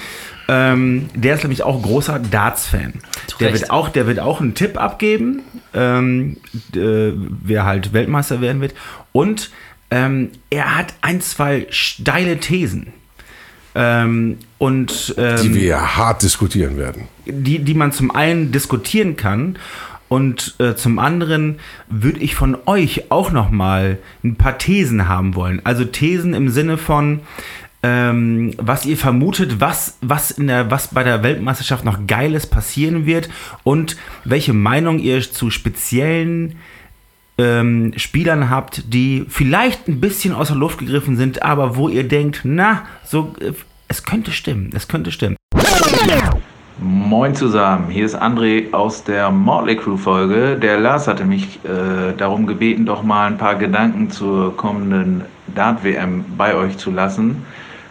[0.48, 2.94] Ähm, der ist nämlich auch großer Darts-Fan.
[3.40, 5.44] Der wird, auch, der wird auch einen Tipp abgeben,
[5.76, 6.38] ähm,
[6.76, 7.12] äh,
[7.44, 8.74] wer halt Weltmeister werden wird.
[9.12, 9.52] Und
[9.92, 12.94] ähm, er hat ein, zwei steile Thesen.
[13.76, 17.04] Ähm, und ähm, Die wir hart diskutieren werden.
[17.26, 19.58] die, die man zum einen diskutieren kann
[20.10, 25.36] und äh, zum anderen würde ich von euch auch noch mal ein paar Thesen haben
[25.36, 25.62] wollen.
[25.64, 27.20] Also Thesen im Sinne von
[27.82, 33.06] ähm, was ihr vermutet, was, was, in der, was bei der Weltmeisterschaft noch Geiles passieren
[33.06, 33.30] wird
[33.64, 33.96] und
[34.26, 36.58] welche Meinung ihr zu speziellen
[37.40, 42.08] ähm, Spielern habt, die vielleicht ein bisschen aus der Luft gegriffen sind, aber wo ihr
[42.08, 43.54] denkt, na, so, äh,
[43.88, 45.36] es könnte stimmen, es könnte stimmen.
[46.82, 50.58] Moin zusammen, hier ist André aus der Morley Crew Folge.
[50.58, 55.24] Der Lars hatte mich äh, darum gebeten, doch mal ein paar Gedanken zur kommenden
[55.56, 57.46] Dart-WM bei euch zu lassen,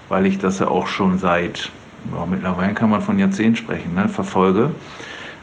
[0.09, 1.71] weil ich das ja auch schon seit,
[2.15, 4.71] ja, mittlerweile kann man von Jahrzehnten sprechen, ne, verfolge.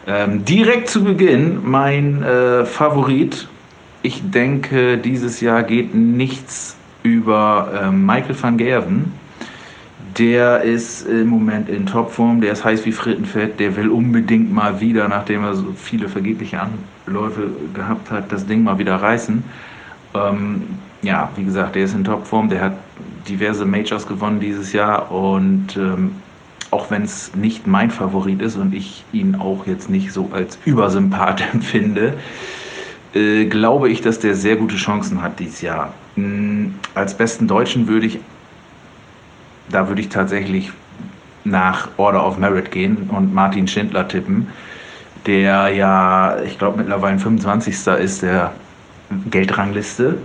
[0.08, 3.47] Ähm, direkt zu Beginn mein äh, Favorit.
[4.06, 9.12] Ich denke, dieses Jahr geht nichts über äh, Michael van Gerven
[10.18, 14.80] der ist im Moment in Topform, der ist heiß wie Frittenfett, der will unbedingt mal
[14.80, 16.62] wieder, nachdem er so viele vergebliche
[17.06, 19.43] Anläufe gehabt hat, das Ding mal wieder reißen.
[20.14, 20.64] Ähm,
[21.01, 22.74] ja, wie gesagt, der ist in Topform, der hat
[23.28, 26.16] diverse Majors gewonnen dieses Jahr und ähm,
[26.72, 30.58] auch wenn es nicht mein Favorit ist und ich ihn auch jetzt nicht so als
[30.64, 32.14] Übersympath empfinde,
[33.16, 35.93] äh, glaube ich, dass der sehr gute Chancen hat dieses Jahr.
[36.16, 38.20] Mhm, als besten Deutschen würde ich
[39.70, 40.72] da würde ich tatsächlich
[41.43, 44.47] nach Order of Merit gehen und Martin Schindler tippen,
[45.26, 47.88] der ja, ich glaube, mittlerweile 25.
[47.99, 48.51] ist der
[49.30, 50.18] Geldrangliste.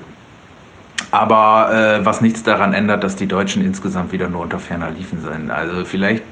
[1.11, 5.21] Aber äh, was nichts daran ändert, dass die Deutschen insgesamt wieder nur unter ferner Liefen
[5.21, 5.51] sind.
[5.51, 6.23] Also vielleicht,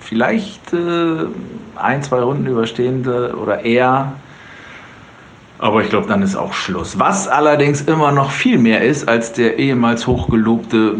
[0.00, 1.26] vielleicht äh,
[1.76, 4.12] ein, zwei Runden überstehende oder eher.
[5.58, 6.98] Aber ich glaube, dann ist auch Schluss.
[6.98, 10.96] Was allerdings immer noch viel mehr ist als der ehemals hochgelobte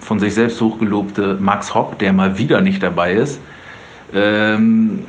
[0.00, 3.40] von sich selbst hochgelobte Max Hopp, der mal wieder nicht dabei ist.
[4.14, 5.00] Ähm,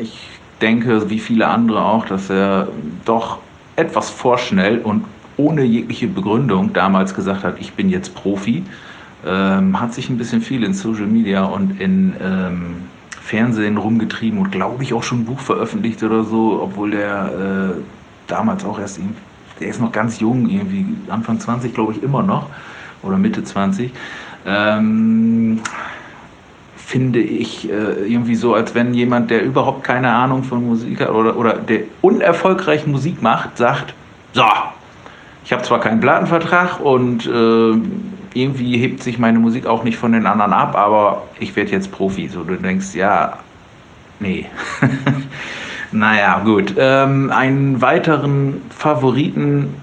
[0.00, 0.16] ich
[0.60, 2.68] denke, wie viele andere auch, dass er
[3.04, 3.38] doch
[3.74, 5.04] etwas vorschnell und
[5.36, 8.62] ohne jegliche Begründung damals gesagt hat, ich bin jetzt Profi.
[9.26, 12.76] Ähm, hat sich ein bisschen viel in Social Media und in ähm,
[13.30, 17.80] Fernsehen rumgetrieben und glaube ich auch schon ein Buch veröffentlicht oder so, obwohl der äh,
[18.26, 18.98] damals auch erst,
[19.60, 22.46] der ist noch ganz jung, irgendwie Anfang 20 glaube ich immer noch
[23.04, 23.92] oder Mitte 20.
[24.46, 25.60] Ähm,
[26.74, 31.10] finde ich äh, irgendwie so, als wenn jemand, der überhaupt keine Ahnung von Musik hat
[31.10, 33.94] oder, oder der unerfolgreich Musik macht, sagt,
[34.32, 34.42] so,
[35.44, 37.74] ich habe zwar keinen Plattenvertrag und äh,
[38.34, 41.90] irgendwie hebt sich meine Musik auch nicht von den anderen ab, aber ich werde jetzt
[41.90, 42.28] Profi.
[42.28, 43.38] So, du denkst, ja,
[44.18, 44.46] nee.
[45.92, 46.74] naja, gut.
[46.76, 49.74] Ähm, einen weiteren Favoriten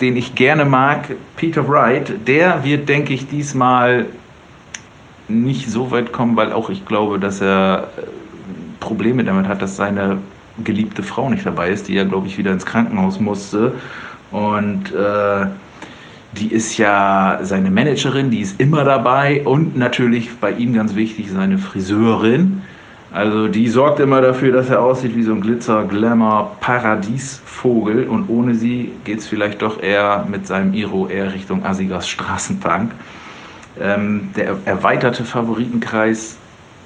[0.00, 4.06] den ich gerne mag, Peter Wright, der wird, denke ich, diesmal
[5.28, 8.02] nicht so weit kommen, weil auch ich glaube, dass er äh,
[8.80, 10.18] Probleme damit hat, dass seine
[10.64, 13.74] geliebte Frau nicht dabei ist, die ja, glaube ich, wieder ins Krankenhaus musste.
[14.30, 15.46] Und äh,
[16.32, 21.30] die ist ja seine Managerin, die ist immer dabei und natürlich bei ihm ganz wichtig
[21.30, 22.62] seine Friseurin.
[23.12, 28.28] Also die sorgt immer dafür, dass er aussieht wie so ein Glitzer, Glamour, Paradiesvogel und
[28.28, 32.92] ohne sie geht es vielleicht doch eher mit seinem Iro eher Richtung Asigas Straßenbank.
[33.80, 36.36] Ähm, der erweiterte Favoritenkreis,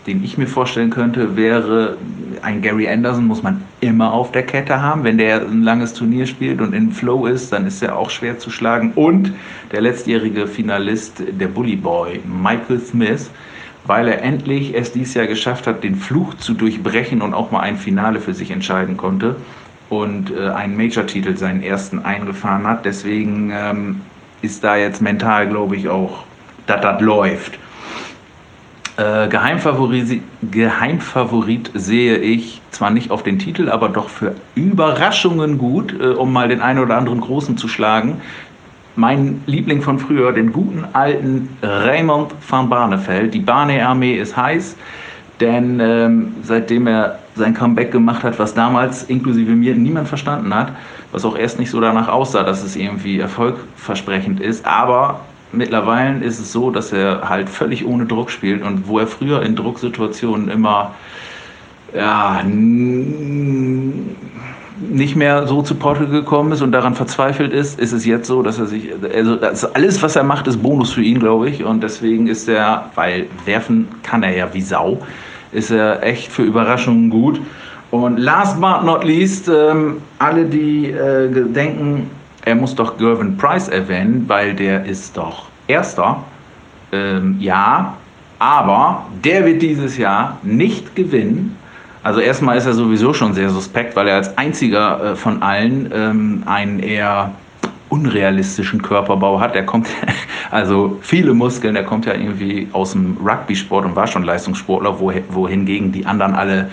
[0.06, 1.96] den ich mir vorstellen könnte, wäre
[2.42, 5.02] ein Gary Anderson muss man immer auf der Kette haben.
[5.02, 8.38] Wenn der ein langes Turnier spielt und in Flow ist, dann ist er auch schwer
[8.38, 8.92] zu schlagen.
[8.94, 9.32] Und
[9.72, 13.30] der letztjährige Finalist, der Bully Boy, Michael Smith,
[13.86, 17.60] weil er endlich es dieses Jahr geschafft hat, den Fluch zu durchbrechen und auch mal
[17.60, 19.36] ein Finale für sich entscheiden konnte
[19.88, 22.84] und äh, einen Major-Titel, seinen ersten, eingefahren hat.
[22.84, 24.00] Deswegen ähm,
[24.42, 26.24] ist da jetzt mental, glaube ich, auch,
[26.66, 27.58] dass das läuft.
[28.96, 35.98] Äh, Geheimfavorit, Geheimfavorit sehe ich zwar nicht auf den Titel, aber doch für Überraschungen gut,
[36.00, 38.20] äh, um mal den einen oder anderen Großen zu schlagen
[38.96, 43.34] mein Liebling von früher, den guten alten Raymond van Barneveld.
[43.34, 44.76] Die Barney-Armee ist heiß,
[45.40, 50.72] denn ähm, seitdem er sein Comeback gemacht hat, was damals inklusive mir niemand verstanden hat,
[51.10, 55.20] was auch erst nicht so danach aussah, dass es irgendwie erfolgversprechend ist, aber
[55.56, 59.42] mittlerweile ist es so, dass er halt völlig ohne Druck spielt und wo er früher
[59.42, 60.94] in Drucksituationen immer
[61.94, 62.42] ja,
[64.90, 68.42] nicht mehr so zu Portugal gekommen ist und daran verzweifelt ist, ist es jetzt so,
[68.42, 69.38] dass er sich, also
[69.72, 71.64] alles, was er macht, ist Bonus für ihn, glaube ich.
[71.64, 75.00] Und deswegen ist er, weil werfen kann er ja wie Sau,
[75.52, 77.40] ist er echt für Überraschungen gut.
[77.90, 82.10] Und last but not least, ähm, alle, die äh, denken,
[82.44, 86.22] er muss doch Gervin Price erwähnen, weil der ist doch Erster.
[86.92, 87.94] Ähm, ja,
[88.38, 91.56] aber der wird dieses Jahr nicht gewinnen,
[92.04, 95.90] also erstmal ist er sowieso schon sehr suspekt, weil er als einziger äh, von allen
[95.90, 97.30] ähm, einen eher
[97.88, 99.56] unrealistischen Körperbau hat.
[99.56, 99.88] Er kommt,
[100.50, 105.92] also viele Muskeln, er kommt ja irgendwie aus dem Rugby-Sport und war schon Leistungssportler, wohingegen
[105.92, 106.70] die anderen alle,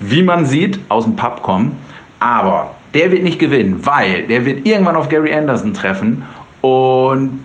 [0.00, 1.78] wie man sieht, aus dem Pub kommen.
[2.20, 6.22] Aber der wird nicht gewinnen, weil der wird irgendwann auf Gary Anderson treffen
[6.60, 7.44] und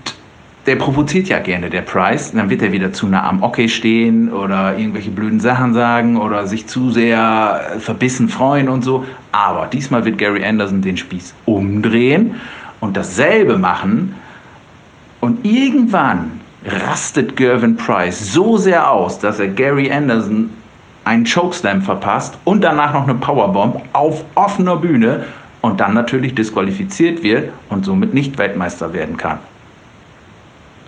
[0.65, 2.31] der provoziert ja gerne, der Price.
[2.31, 6.45] Dann wird er wieder zu nah am Okay stehen oder irgendwelche blöden Sachen sagen oder
[6.45, 9.03] sich zu sehr verbissen freuen und so.
[9.31, 12.35] Aber diesmal wird Gary Anderson den Spieß umdrehen
[12.81, 14.13] und dasselbe machen.
[15.21, 20.51] Und irgendwann rastet Gervin Price so sehr aus, dass er Gary Anderson
[21.09, 25.25] einen Chokeslam verpasst und danach noch eine Powerbomb auf offener Bühne
[25.61, 29.39] und dann natürlich disqualifiziert wird und somit nicht Weltmeister werden kann.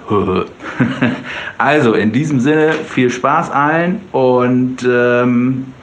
[1.57, 5.73] also in diesem Sinne viel Spaß allen und ähm,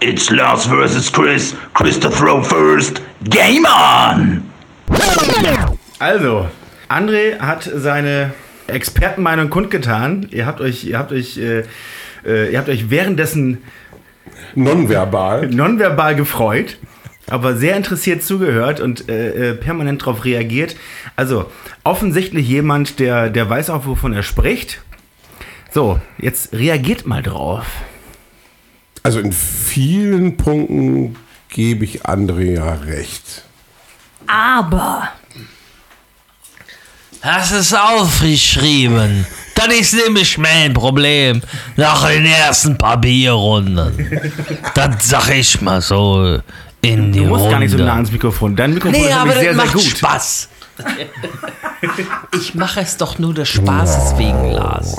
[0.00, 1.10] It's Lars vs.
[1.10, 1.54] Chris.
[1.72, 3.00] Chris to throw first.
[3.24, 4.42] Game on!
[5.98, 6.48] Also,
[6.88, 8.34] André hat seine
[8.66, 10.26] Expertenmeinung kundgetan.
[10.30, 11.62] Ihr habt euch, ihr habt euch, äh,
[12.26, 13.62] äh, ihr habt euch währenddessen
[14.56, 16.78] nonverbal nonverbal gefreut
[17.28, 20.76] aber sehr interessiert zugehört und äh, äh, permanent darauf reagiert.
[21.16, 21.50] Also
[21.84, 24.80] offensichtlich jemand, der, der weiß auch, wovon er spricht.
[25.72, 27.66] So, jetzt reagiert mal drauf.
[29.02, 31.16] Also in vielen Punkten
[31.48, 33.42] gebe ich Andrea recht.
[34.26, 35.08] Aber.
[37.22, 39.26] Hast es aufgeschrieben.
[39.56, 41.40] Das ist nämlich mein Problem.
[41.76, 44.08] Nach den ersten paar Bierrunden.
[44.74, 46.38] das sag ich mal so
[46.82, 47.50] in die Du musst Runde.
[47.50, 48.54] gar nicht so nah ans Mikrofon.
[48.54, 49.82] Dein Mikrofon Nee, ist aber das sehr, sehr macht gut.
[49.82, 50.48] Spaß.
[52.38, 54.94] Ich mache es doch nur des Spaßes wegen, Lars.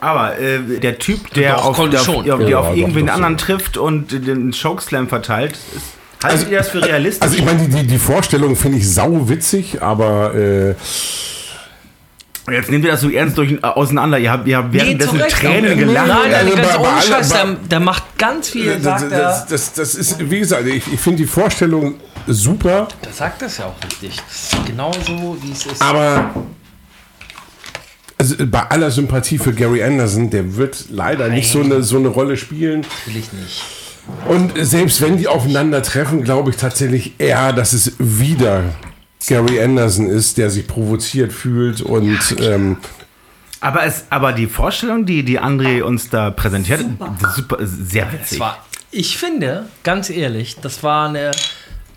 [0.00, 2.24] Aber äh, der Typ, der Doch, auf, der auf, schon.
[2.24, 6.22] der auf, Ja, der auf doch, irgendwen doch, anderen trifft und den Chokeslam verteilt, ist,
[6.22, 7.22] haltet ihr das für realistisch?
[7.22, 10.74] Also ich meine, die, die, die Vorstellung finde ich sau witzig, aber äh,
[12.50, 14.18] Jetzt nehmt ihr das so ernst durch, äh, auseinander.
[14.18, 15.36] Ihr habt, ihr habt währenddessen Recht.
[15.36, 16.08] Tränen gelacht.
[16.08, 19.18] Nein, nein, Also ganz ohne Scheiß, der, der macht ganz viel, das, sagt er.
[19.18, 21.94] das, das, das ist, wie gesagt, ich, ich finde die Vorstellung
[22.26, 24.16] super, Der sagt das ja auch richtig.
[24.16, 25.80] Das ist genau so, wie es ist.
[25.80, 26.34] aber
[28.18, 32.08] also bei aller Sympathie für Gary Anderson, der wird leider nicht so eine, so eine
[32.08, 32.86] Rolle spielen.
[33.06, 33.62] Natürlich nicht.
[34.28, 38.64] Und selbst wenn die aufeinandertreffen, glaube ich tatsächlich eher, dass es wieder
[39.26, 42.76] Gary Anderson ist, der sich provoziert fühlt und ähm,
[43.60, 48.40] Aber, es, aber die Vorstellung, die, die André uns da präsentiert, super, super sehr witzig.
[48.40, 51.30] war, ich finde, ganz ehrlich, das war eine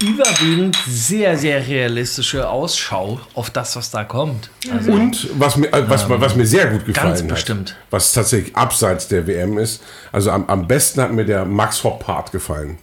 [0.02, 4.50] überwiegend sehr, sehr realistische Ausschau auf das, was da kommt.
[4.72, 7.76] Also, Und was mir, äh, was, was mir sehr gut gefallen ganz hat, bestimmt.
[7.90, 12.32] was tatsächlich abseits der WM ist, also am, am besten hat mir der Max Hopp-Part
[12.32, 12.78] gefallen.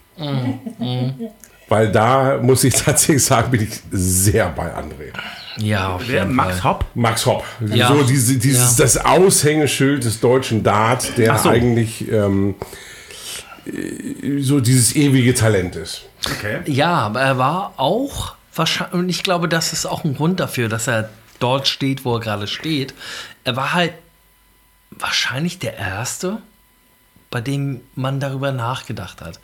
[1.69, 5.13] Weil da muss ich tatsächlich sagen, bin ich sehr bei André.
[5.57, 6.23] ja, auf Wer?
[6.25, 6.71] jeden Max Fall.
[6.73, 6.85] Hopp?
[6.95, 7.45] Max Hopp.
[7.67, 7.89] Ja.
[7.89, 8.85] So diese, dieses, Ja.
[8.85, 11.49] das Aushängeschild des deutschen Dart, der so.
[11.49, 12.55] eigentlich ähm,
[13.67, 16.03] äh, so dieses ewige Talent ist.
[16.39, 16.59] Okay.
[16.67, 20.69] Ja, aber er war auch wahrscheinlich, und ich glaube, das ist auch ein Grund dafür,
[20.69, 21.09] dass er
[21.41, 22.95] dort steht, wo er gerade steht.
[23.45, 23.93] Er war halt
[24.91, 26.39] wahrscheinlich der Erste,
[27.35, 29.41] bei dem man darüber nachgedacht hat.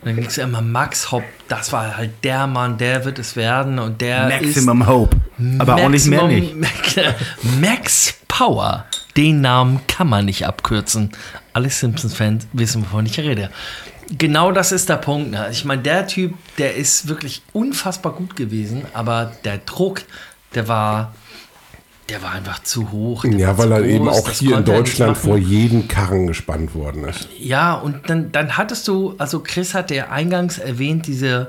[0.00, 3.20] Und dann ging es ja immer Max Hopp, das war halt der Mann, der wird
[3.20, 5.16] es werden und der Maximum Hope.
[5.60, 6.52] Aber auch nicht mehr nicht.
[6.56, 7.14] Maximum-
[7.60, 8.86] Max Power.
[9.16, 11.12] Den Namen kann man nicht abkürzen.
[11.52, 13.50] Alle Simpsons-Fans wissen, wovon ich rede.
[14.10, 15.30] Genau das ist der Punkt.
[15.30, 15.48] ne?
[15.52, 20.02] Ich meine, der Typ, der ist wirklich unfassbar gut gewesen, aber der Druck,
[20.56, 21.14] der war,
[22.08, 23.24] der war einfach zu hoch.
[23.24, 27.04] Ja, weil er eben groß, auch das hier in Deutschland vor jeden Karren gespannt worden
[27.04, 27.28] ist.
[27.38, 31.48] Ja, und dann, dann hattest du, also Chris hat ja eingangs erwähnt, diese,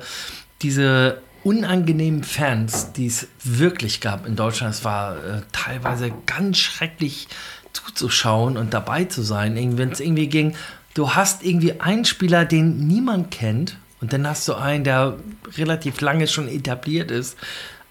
[0.61, 4.75] diese unangenehmen Fans, die es wirklich gab in Deutschland.
[4.75, 7.27] Es war äh, teilweise ganz schrecklich
[7.71, 10.55] zuzuschauen und dabei zu sein, wenn es irgendwie ging.
[10.93, 15.17] Du hast irgendwie einen Spieler, den niemand kennt, und dann hast du einen, der
[15.57, 17.37] relativ lange schon etabliert ist.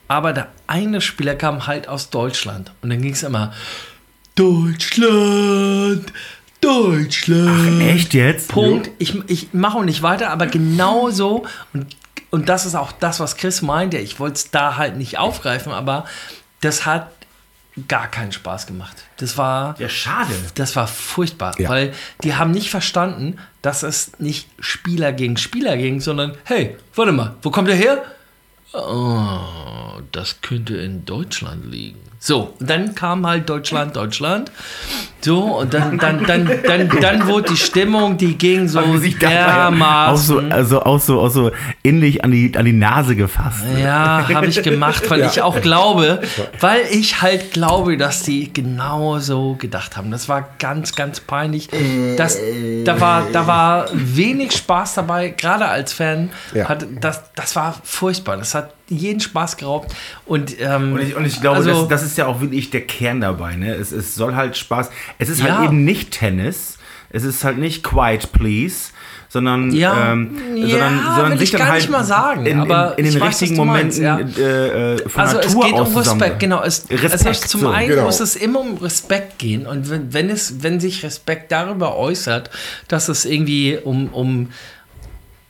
[0.08, 2.72] Aber der eine Spieler kam halt aus Deutschland.
[2.82, 3.52] Und dann ging es immer,
[4.34, 6.12] Deutschland,
[6.60, 7.82] Deutschland.
[7.82, 8.48] Echt jetzt?
[8.48, 8.90] Punkt.
[8.98, 11.44] Ich, ich mache auch nicht weiter, aber genau so.
[11.72, 11.86] Und,
[12.30, 13.98] und das ist auch das, was Chris meinte.
[13.98, 16.04] Ich wollte es da halt nicht aufgreifen, aber
[16.60, 17.10] das hat
[17.86, 18.96] gar keinen Spaß gemacht.
[19.18, 19.74] Das war.
[19.78, 20.32] Ja, schade.
[20.56, 21.68] Das war furchtbar, Ja.
[21.68, 21.92] weil
[22.24, 27.36] die haben nicht verstanden, dass es nicht Spieler gegen Spieler ging, sondern hey, warte mal,
[27.42, 28.02] wo kommt der her?
[28.72, 29.38] Oh,
[30.12, 31.98] das könnte in Deutschland liegen.
[32.20, 34.50] So, dann kam halt Deutschland, Deutschland.
[35.20, 40.26] So, und dann, dann, dann, dann, dann wurde die Stimmung, die ging so Auch dermaßen.
[40.50, 41.50] so, also auch so, auch so
[41.88, 43.64] ähnlich an die, an die Nase gefasst.
[43.80, 46.20] Ja, habe ich gemacht, weil ich auch glaube,
[46.60, 50.10] weil ich halt glaube, dass die genau so gedacht haben.
[50.10, 51.68] Das war ganz, ganz peinlich.
[52.16, 52.38] Das,
[52.84, 56.30] da, war, da war wenig Spaß dabei, gerade als Fan.
[56.54, 56.68] Ja.
[56.68, 58.36] Hat, das, das war furchtbar.
[58.36, 59.94] Das hat jeden Spaß geraubt.
[60.26, 62.82] Und, ähm, Und ich, und ich glaube, also- das, das ist ja auch wirklich der
[62.82, 63.56] Kern dabei.
[63.56, 63.74] Ne?
[63.74, 64.90] Es, es soll halt Spaß.
[65.18, 65.58] Es ist Ja.
[65.58, 66.78] halt eben nicht Tennis.
[67.10, 68.90] Es ist halt nicht Quiet Please,
[69.28, 72.46] sondern, Ja, ähm, ja, sondern, sondern will sich ich dann gar halt nicht mal sagen,
[72.46, 75.38] in, in, aber in den weiß, richtigen was du meinst, Momenten äh, äh, von Also
[75.38, 76.62] es Natur geht aus um Respekt, genau.
[76.62, 77.68] Es, Respekt, also zum so.
[77.68, 78.04] einen genau.
[78.04, 82.50] muss es immer um Respekt gehen und wenn, wenn, es, wenn sich Respekt darüber äußert,
[82.88, 84.50] dass es irgendwie um, um,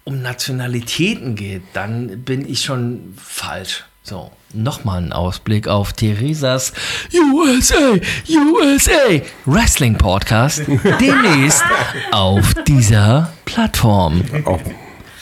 [0.05, 3.85] um Nationalitäten geht, dann bin ich schon falsch.
[4.09, 6.73] So, nochmal ein Ausblick auf Theresas
[7.13, 10.63] USA, USA Wrestling Podcast
[10.99, 11.63] demnächst
[12.11, 14.25] auf dieser Plattform.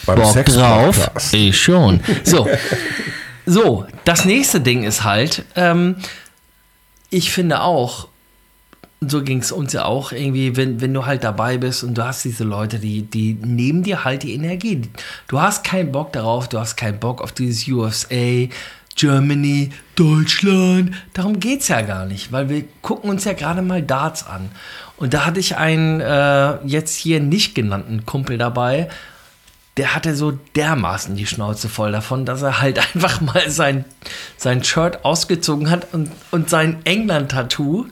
[0.06, 1.10] Beim Bock drauf?
[1.32, 1.98] Ich schon.
[2.22, 2.48] So.
[3.44, 5.96] So, das nächste Ding ist halt, ähm,
[7.10, 8.06] ich finde auch,
[9.10, 12.04] so ging es uns ja auch irgendwie, wenn, wenn du halt dabei bist und du
[12.04, 14.82] hast diese Leute, die, die nehmen dir halt die Energie.
[15.28, 18.48] Du hast keinen Bock darauf, du hast keinen Bock auf dieses USA,
[18.96, 20.92] Germany, Deutschland.
[21.12, 24.50] Darum geht es ja gar nicht, weil wir gucken uns ja gerade mal Darts an.
[24.96, 28.88] Und da hatte ich einen äh, jetzt hier nicht genannten Kumpel dabei,
[29.76, 33.84] der hatte so dermaßen die Schnauze voll davon, dass er halt einfach mal sein,
[34.36, 37.86] sein Shirt ausgezogen hat und, und sein England-Tattoo.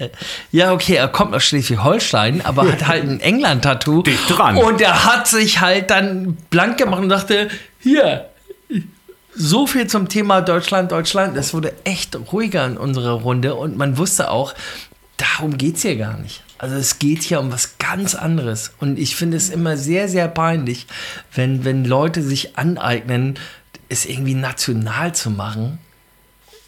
[0.52, 4.02] ja, okay, er kommt aus Schleswig-Holstein, aber hat halt ein England-Tattoo.
[4.02, 4.56] Dicht dran.
[4.56, 7.48] Und er hat sich halt dann blank gemacht und dachte,
[7.80, 8.30] hier,
[9.34, 11.36] so viel zum Thema Deutschland, Deutschland.
[11.36, 14.54] Es wurde echt ruhiger in unserer Runde und man wusste auch,
[15.18, 16.42] darum geht es hier gar nicht.
[16.58, 18.72] Also es geht hier um was ganz anderes.
[18.80, 20.86] Und ich finde es immer sehr, sehr peinlich,
[21.34, 23.38] wenn, wenn Leute sich aneignen,
[23.88, 25.78] es irgendwie national zu machen,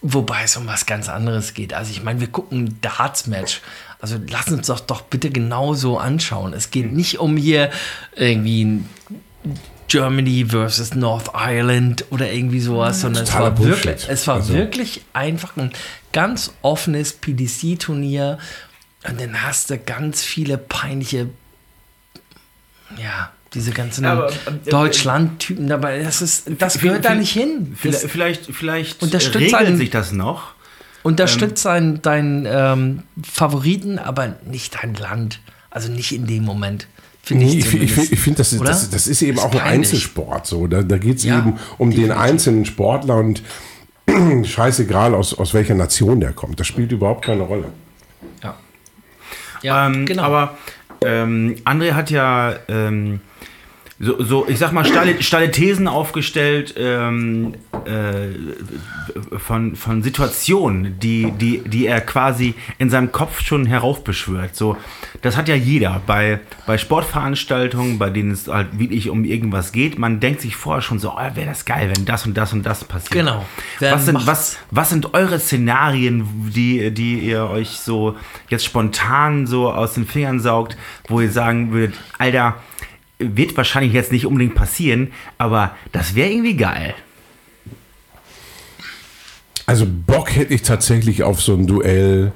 [0.02, 1.72] wobei es um was ganz anderes geht.
[1.74, 3.60] Also ich meine, wir gucken ein Darts-Match.
[4.00, 6.52] Also lass uns doch doch bitte genauso anschauen.
[6.52, 7.70] Es geht nicht um hier
[8.14, 8.88] irgendwie ein
[9.88, 13.84] Germany versus North Ireland oder irgendwie sowas, sondern es war, Bullshit.
[13.86, 15.72] wirklich, es war Also- wirklich einfach ein
[16.12, 18.38] ganz offenes PDC-Turnier.
[19.08, 21.28] Und dann hast du ganz viele peinliche,
[23.02, 24.34] ja, diese ganzen Ja, aber, äh,
[24.70, 26.02] Deutschland-Typen dabei.
[26.02, 27.74] Das, ist, das gehört da nicht hin.
[27.76, 30.52] Vielleicht, Das vielleicht, vielleicht Unterstützt regelt einen- sich das noch.
[31.02, 35.40] unterstützt deinen deinen ähm, Favoriten, aber nicht dein Land.
[35.70, 36.86] Also nicht in dem Moment.
[37.22, 39.88] Finde Nee, ich, ich, find- finde, das, ist- das, das ist eben auch ein peinlich.
[39.88, 40.46] Einzelsport.
[40.46, 40.66] So.
[40.66, 43.42] Da, da geht es Ja, eben um den einzelnen Sportler und
[44.44, 46.58] scheißegal, aus, aus welcher Nation der kommt.
[46.60, 47.66] Das spielt überhaupt keine Rolle.
[48.42, 48.56] Ja,
[49.62, 50.22] ja ähm, genau.
[50.24, 50.58] Aber
[51.04, 53.20] ähm, André hat ja ähm,
[54.00, 61.32] so, so, ich sag mal, steile, steile Thesen aufgestellt ähm, äh, von, von Situationen, die,
[61.32, 64.54] die, die er quasi in seinem Kopf schon heraufbeschwört.
[64.54, 64.76] So,
[65.22, 69.98] das hat ja jeder bei, bei Sportveranstaltungen, bei denen es halt wirklich um irgendwas geht.
[69.98, 72.64] Man denkt sich vorher schon so, oh, wäre das geil, wenn das und das und
[72.64, 73.10] das passiert.
[73.10, 73.44] Genau.
[73.80, 74.28] Wer Was sind, macht's?
[74.28, 78.14] was, was sind eure Szenarien, die, die ihr euch so
[78.48, 80.76] jetzt spontan so aus den Fingern saugt,
[81.08, 82.54] wo ihr sagen würdet, Alter,
[83.18, 86.94] wird wahrscheinlich jetzt nicht unbedingt passieren, aber das wäre irgendwie geil.
[89.66, 92.32] Also Bock hätte ich tatsächlich auf so ein Duell.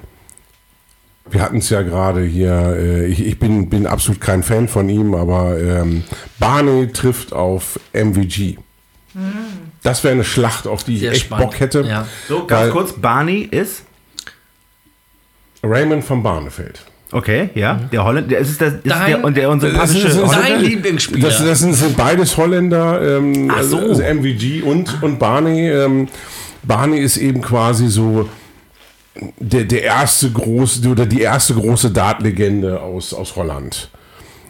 [1.31, 4.89] Wir hatten es ja gerade hier, äh, ich, ich bin, bin absolut kein Fan von
[4.89, 6.05] ihm, aber ähm,
[6.39, 8.59] Barney trifft auf MVG.
[9.83, 11.51] Das wäre eine Schlacht, auf die ich Sehr echt spannend.
[11.51, 11.83] Bock hätte.
[11.83, 12.07] Ja.
[12.29, 13.85] So, ganz kurz, Barney ist.
[15.63, 16.85] Raymond von Barnefeld.
[17.13, 20.23] Okay, ja, der Holländer, der ist, das, ist Dein- der, und der unsympathische Das ist-
[20.23, 20.31] das.
[20.33, 21.29] Dein Lieblingsspieler.
[21.29, 23.79] Das, das sind, beides Holländer, ähm, Ach so.
[23.79, 25.69] also MVG und, und Barney.
[25.71, 26.09] Ähm,
[26.63, 28.29] Barney ist eben quasi so
[29.39, 33.91] der, der erste große oder die erste große Dartlegende aus, aus Holland.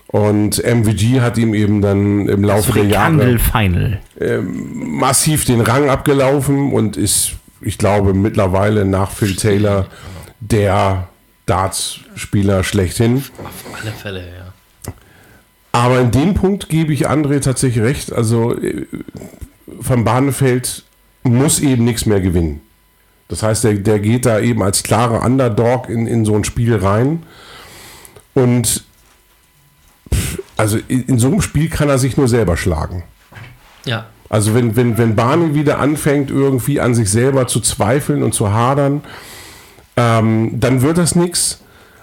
[0.07, 3.99] Und MVG hat ihm eben dann im Laufe der Jahre Final.
[4.45, 7.33] massiv den Rang abgelaufen und ist,
[7.63, 9.87] ich glaube, mittlerweile nach Phil Taylor
[10.41, 11.09] der
[11.53, 13.19] Darts-Spieler schlechthin.
[13.19, 14.93] Auf alle Fälle, ja.
[15.71, 18.11] Aber in dem Punkt gebe ich André tatsächlich recht.
[18.11, 18.87] Also äh,
[19.67, 20.83] Van Barneveld
[21.25, 22.63] muss eben nichts mehr gewinnen.
[23.29, 26.75] Das heißt, der, der geht da eben als klarer Underdog in, in so ein Spiel
[26.75, 27.23] rein.
[28.33, 28.85] Und
[30.57, 33.03] also in, in so einem Spiel kann er sich nur selber schlagen.
[33.85, 34.07] Ja.
[34.31, 38.53] Also wenn, wenn, wenn Barney wieder anfängt, irgendwie an sich selber zu zweifeln und zu
[38.53, 39.03] hadern,
[39.97, 41.61] ähm, dann wird das nichts.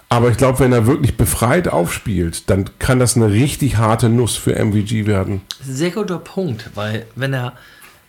[0.08, 4.36] Aber ich glaube, wenn er wirklich befreit aufspielt, dann kann das eine richtig harte Nuss
[4.36, 5.42] für MVG werden.
[5.62, 7.52] Sehr guter Punkt, weil wenn er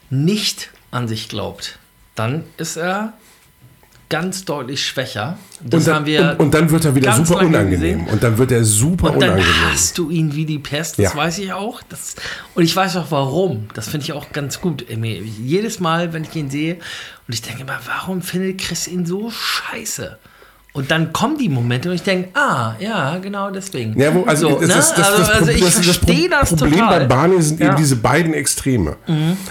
[0.09, 1.77] nicht an sich glaubt,
[2.15, 3.13] dann ist er
[4.11, 5.39] ganz deutlich schwächer.
[5.63, 7.69] Das Und dann, haben wir und, und dann wird er wieder super unangenehm.
[7.71, 8.07] gesehen.
[8.07, 9.71] Und dann wird er super Und dann unangenehm.
[9.71, 11.15] hast du ihn wie die Pest, das Ja.
[11.15, 11.81] weiß ich auch.
[11.89, 12.15] Das,
[12.53, 13.67] und ich weiß auch warum.
[13.73, 14.85] Das finde ich auch ganz gut.
[14.95, 16.75] Mir- Jedes Mal, wenn ich ihn sehe,
[17.27, 20.17] und ich denke immer, warum findet Chris ihn so scheiße?
[20.73, 23.99] Und dann kommen die Momente und ich denke, ah, ja, genau deswegen.
[23.99, 24.73] Ja, wo, also, So, das, ne?
[24.75, 26.99] das, das, also, also ich verstehe das Problem total.
[27.01, 27.65] bei Barney sind Ja.
[27.65, 27.71] Mhm.
[27.73, 28.95] eben diese beiden Extreme.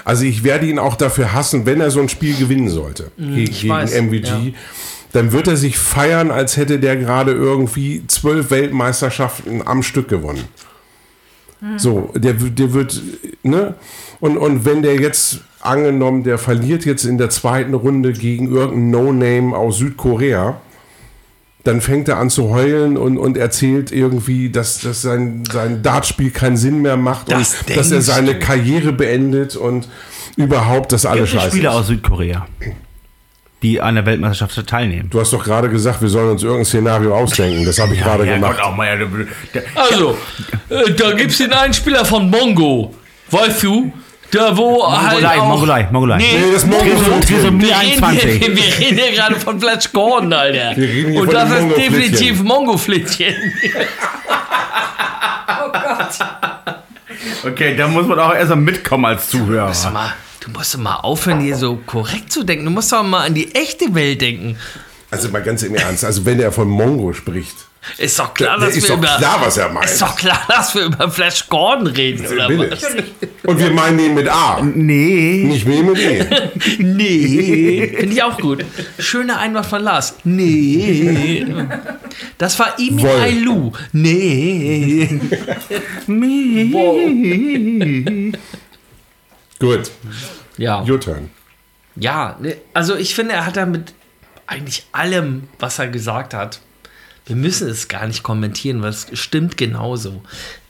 [0.04, 3.30] Also ich werde ihn auch dafür hassen, wenn er so ein Spiel gewinnen sollte gegen,
[3.32, 4.24] Mhm, gegen weiß, MVG.
[4.26, 4.40] ja.
[5.12, 10.44] Dann wird er sich feiern, als hätte der gerade irgendwie zwölf Weltmeisterschaften am Stück gewonnen.
[11.76, 13.02] So, der, der wird,
[13.42, 13.74] ne?
[14.20, 18.90] Und, und wenn der jetzt angenommen, der verliert jetzt in der zweiten Runde gegen irgendeinen
[18.90, 20.58] No-Name aus Südkorea,
[21.64, 26.30] dann fängt er an zu heulen und, und erzählt irgendwie, dass, dass sein, sein Dartspiel
[26.30, 28.38] keinen Sinn mehr macht Das und dass er seine du?
[28.40, 29.88] Karriere beendet und
[30.36, 31.76] überhaupt, dass alles scheiße Spieler ist.
[31.76, 32.46] aus Südkorea,
[33.62, 35.10] die an der Weltmeisterschaft teilnehmen.
[35.10, 37.64] Du hast doch gerade gesagt, wir sollen uns irgendein Szenario ausdenken.
[37.66, 38.56] Das habe ich gerade gemacht.
[38.56, 39.08] Gott, auch mal, der,
[39.52, 40.16] der, Also,
[40.70, 42.94] äh, da gibt es den einen Spieler von Mongo.
[43.30, 43.92] Weißt du?
[44.30, 46.16] Da wo halt Mongolei, auch, Mongolei, Mongolei.
[46.18, 48.38] Nee, Nee, das Mongo Trisomie Trisomie wir, reden 21.
[48.38, 50.76] hier, wir reden hier gerade von Flash Gordon, Alter.
[50.76, 51.92] Wir reden hier Und von das ist Mongo-Flittchen.
[51.92, 53.34] definitiv Mongo-Flittchen.
[57.44, 59.72] Okay, da muss man auch erstmal mitkommen als Zuhörer.
[59.74, 62.64] Sag mal, Du musst doch mal aufhören, hier so korrekt zu denken.
[62.64, 64.56] Du musst doch mal an die echte Welt denken.
[65.10, 67.56] Also mal ganz im Ernst, also wenn er von Mongo spricht,
[67.96, 69.16] Ist doch klar, dass ist wir doch über.
[69.16, 69.86] klar, was er meint.
[69.86, 72.70] Ist doch klar, dass wir über Flash Gordon reden, oder bitte.
[72.72, 72.84] was?
[73.44, 75.44] Und wir meinen ihn mit A, Nee.
[75.46, 76.26] nicht mehr mit E.
[76.78, 77.94] Nee.
[77.98, 78.64] Finde ich auch gut.
[78.98, 80.14] Schöner Einwand von Lars.
[80.24, 81.46] Nee.
[82.36, 83.06] Das war Imi.
[83.06, 83.72] Ailu.
[83.92, 85.08] Nee.
[89.58, 89.90] Gut,
[90.56, 90.82] Ja.
[90.82, 91.30] your turn.
[91.96, 93.92] Ja, ne, also ich finde, er hat da mit
[94.46, 96.60] eigentlich allem, was er gesagt hat,
[97.30, 100.20] wir müssen es gar nicht kommentieren, weil es stimmt genauso.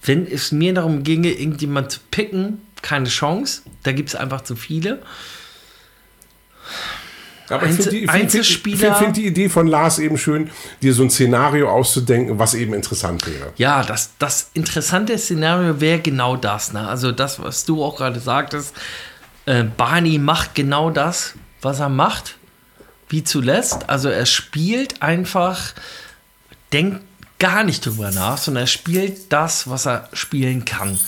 [0.02, 3.62] Wenn es mir darum ginge, irgendjemand zu picken, keine Chance.
[3.82, 5.00] Da gibt es einfach zu viele.
[7.48, 10.50] Aber ich finde die, find, find die Idee von Lars eben schön,
[10.82, 13.54] dir so ein Szenario auszudenken, was eben interessant wäre.
[13.56, 16.74] Ja, das, das interessante Szenario wäre genau das.
[16.74, 16.86] Ne?
[16.86, 18.76] Also das, was du auch gerade sagtest.
[19.46, 22.36] Äh, Barney macht genau das, was er macht,
[23.08, 23.88] wie zuletzt.
[23.88, 25.72] Also er spielt einfach,
[26.72, 27.00] denkt
[27.38, 30.98] gar nicht drüber nach, sondern er spielt das, was er spielen kann.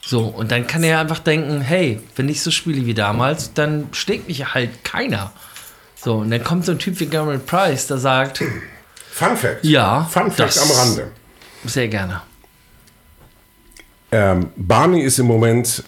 [0.00, 3.88] So, und dann kann er einfach denken, hey, wenn ich so spiele wie damals, dann
[3.92, 5.32] schlägt mich halt keiner.
[5.96, 8.42] So, und dann kommt so ein Typ wie Cameron Price, der sagt,
[9.10, 9.64] Fun Fact.
[9.64, 11.10] Ja, Fun Fact am Rande.
[11.64, 12.22] sehr gerne.
[14.12, 15.84] Ähm, Barney ist im Moment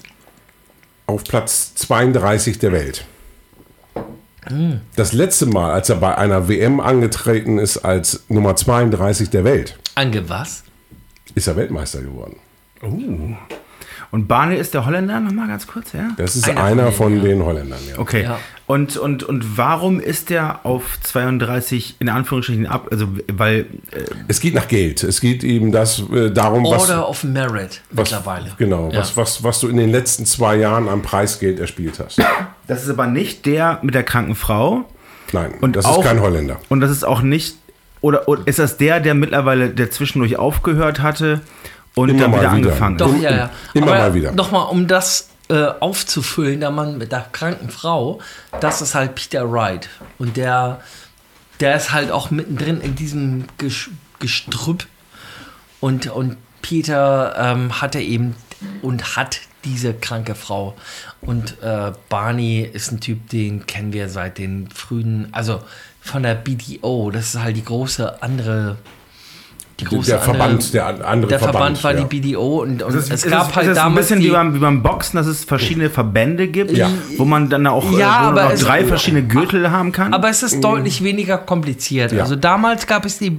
[1.06, 3.04] auf Platz 32 der Welt.
[4.52, 4.80] Hm.
[4.96, 9.78] Das letzte Mal, als er bei einer WM angetreten ist als Nummer 32 der Welt,
[9.94, 10.64] Ange was?
[11.34, 12.36] ist er Weltmeister geworden.
[14.10, 16.10] Und Barney ist der Holländer, nochmal ganz kurz, ja?
[16.18, 17.78] Das ist Einer einer, von von, denen, den Holländern.
[17.88, 17.98] Ja.
[17.98, 18.24] Okay.
[18.24, 18.38] Ja.
[18.66, 22.88] Und, und, und warum ist der auf 32 in Anführungsstrichen ab?
[22.90, 23.60] Also, weil.
[23.90, 25.02] Äh, Es geht nach Geld.
[25.02, 28.52] Es geht eben das, äh, darum, was, Order of Merit was, mittlerweile.
[28.58, 28.98] genau, Ja.
[29.00, 32.18] was, was, was du in den letzten zwei Jahren am Preisgeld erspielt hast.
[32.66, 34.84] Das ist aber nicht der mit der kranken Frau.
[35.32, 36.58] Nein, Und das auch- ist kein Holländer.
[36.68, 37.56] Und das ist auch nicht.
[38.00, 41.40] Oder, oder ist das der, der mittlerweile, der zwischendurch aufgehört hatte
[41.94, 42.50] und Immer dann wieder wieder.
[42.50, 43.22] angefangen Doch, ist?
[43.22, 43.50] ja, ja.
[43.74, 44.32] Immer mal wieder.
[44.32, 48.20] Nochmal, um das äh, aufzufüllen, der Mann mit der kranken Frau,
[48.60, 49.88] das ist halt Peter Wright.
[50.18, 50.80] Und der,
[51.60, 54.86] der ist halt auch mittendrin in diesem Ges Gestrüpp.
[55.80, 58.36] Und, und Peter ähm, hatte eben
[58.82, 60.74] und hat diese kranke Frau.
[61.22, 65.60] Und äh, Barney ist ein Typ, den kennen wir seit den frühen, also
[66.00, 67.10] von der BDO.
[67.12, 68.76] Das ist halt die große andere.
[69.80, 72.00] Die große Der andere- Verband, der an- andere der Verband, Verband, war ja.
[72.06, 74.20] die BDO und, und ist, es ist gab das, halt ist das ein damals bisschen
[74.20, 76.90] die, wie beim, wie beim Boxen, dass es verschiedene Verbände gibt, Ja.
[77.16, 80.12] wo man dann auch Ja, äh, auch drei verschiedene Gürtel haben kann.
[80.14, 82.12] aber es ist deutlich weniger kompliziert.
[82.12, 82.22] Ja.
[82.22, 83.38] Also damals gab es die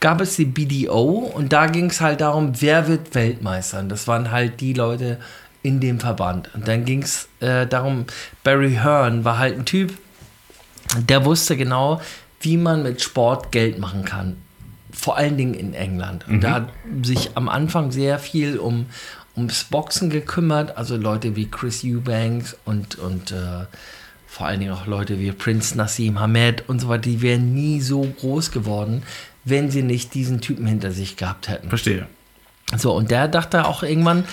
[0.00, 3.80] gab es die BDO und da ging es halt darum, wer wird Weltmeister.
[3.80, 5.18] Und das waren halt die Leute
[5.62, 6.50] in dem Verband.
[6.54, 8.06] Und dann ging es äh, darum,
[8.42, 9.96] Barry Hearn war halt ein Typ,
[10.96, 12.00] der wusste genau,
[12.40, 14.36] wie man mit Sport Geld machen kann.
[14.92, 16.26] Vor allen Dingen in England.
[16.28, 16.68] Und der hat
[17.02, 18.86] sich am Anfang sehr viel um,
[19.36, 20.76] ums Boxen gekümmert.
[20.76, 23.64] Also Leute wie Chris Eubanks und, und äh,
[24.26, 27.80] vor allen Dingen auch Leute wie Prince Nassim Hamed und so weiter, die wären nie
[27.80, 29.02] so groß geworden,
[29.44, 31.68] wenn sie nicht diesen Typen hinter sich gehabt hätten.
[31.68, 32.06] Verstehe.
[32.76, 34.24] So, und der dachte auch irgendwann,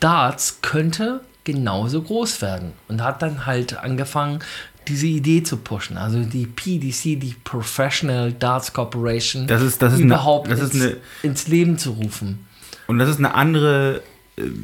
[0.00, 2.72] Darts könnte genauso groß werden.
[2.88, 4.40] Und hat dann halt angefangen,
[4.86, 5.96] diese Idee zu pushen.
[5.98, 10.74] Also die PDC, die Professional Darts Corporation, Das ist- das ist eine- überhaupt das ist
[10.74, 12.46] ins, eine- ins Leben zu rufen.
[12.86, 14.02] Und das ist eine andere.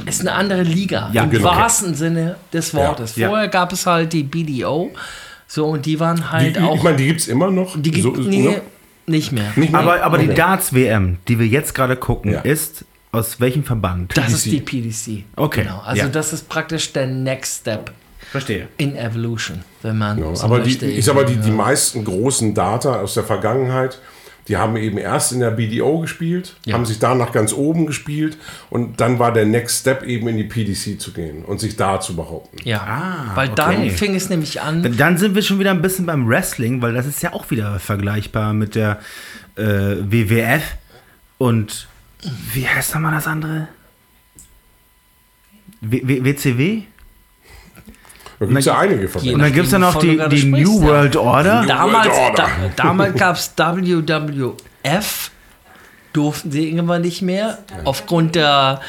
[0.06, 1.48] Es ist eine andere Liga, Ja, im genau.
[1.48, 3.16] wahrsten Sinne des Wortes.
[3.16, 3.28] Ja.
[3.28, 4.93] Vorher gab es halt die BDO,
[5.48, 6.77] so, und die waren halt Die, auch...
[6.77, 7.74] ich meine, die gibt es immer noch.
[7.77, 8.62] die gibt so, nee, ne?
[9.06, 9.52] nicht mehr.
[9.56, 9.81] Nicht mehr?
[9.81, 10.28] Aber, aber die.
[10.32, 12.40] Darts-WM, die wir jetzt gerade gucken, Ja.
[12.43, 12.85] ist
[13.15, 14.16] aus welchem Verband?
[14.16, 15.24] Das ist die PDC.
[15.36, 15.81] Okay, Genau.
[15.85, 16.09] Also ja.
[16.09, 17.93] das ist praktisch der Next Step
[18.31, 18.69] Verstehe.
[18.77, 20.35] in Evolution, wenn man Genau.
[20.35, 23.99] so aber die, ich sag mal, die, die meisten großen Data aus der Vergangenheit,
[24.49, 26.74] die haben eben erst in der BDO gespielt, Ja.
[26.74, 28.36] haben sich danach ganz oben gespielt
[28.69, 31.99] und dann war der Next Step eben in die PDC zu gehen und sich da
[32.01, 32.59] zu behaupten.
[32.62, 33.91] Ja, Ah, weil dann okay.
[33.91, 34.82] fing es nämlich an.
[34.82, 37.51] Dann- Dann sind wir schon wieder ein bisschen beim Wrestling, weil das ist ja auch
[37.51, 38.99] wieder vergleichbar mit der
[39.57, 40.62] äh, WWF.
[41.39, 41.89] Und
[42.53, 43.69] wie heißt nochmal das andere?
[45.81, 46.83] W w WCW?
[48.41, 49.39] Da gibt es ja einige Und Verbände.
[49.45, 50.83] dann gibt es ja noch die, die New.
[50.83, 51.65] World Order.
[51.67, 52.51] damals World Order.
[52.59, 55.31] da, damals gab es WWF,
[56.13, 58.81] durften sie irgendwann nicht mehr, aufgrund der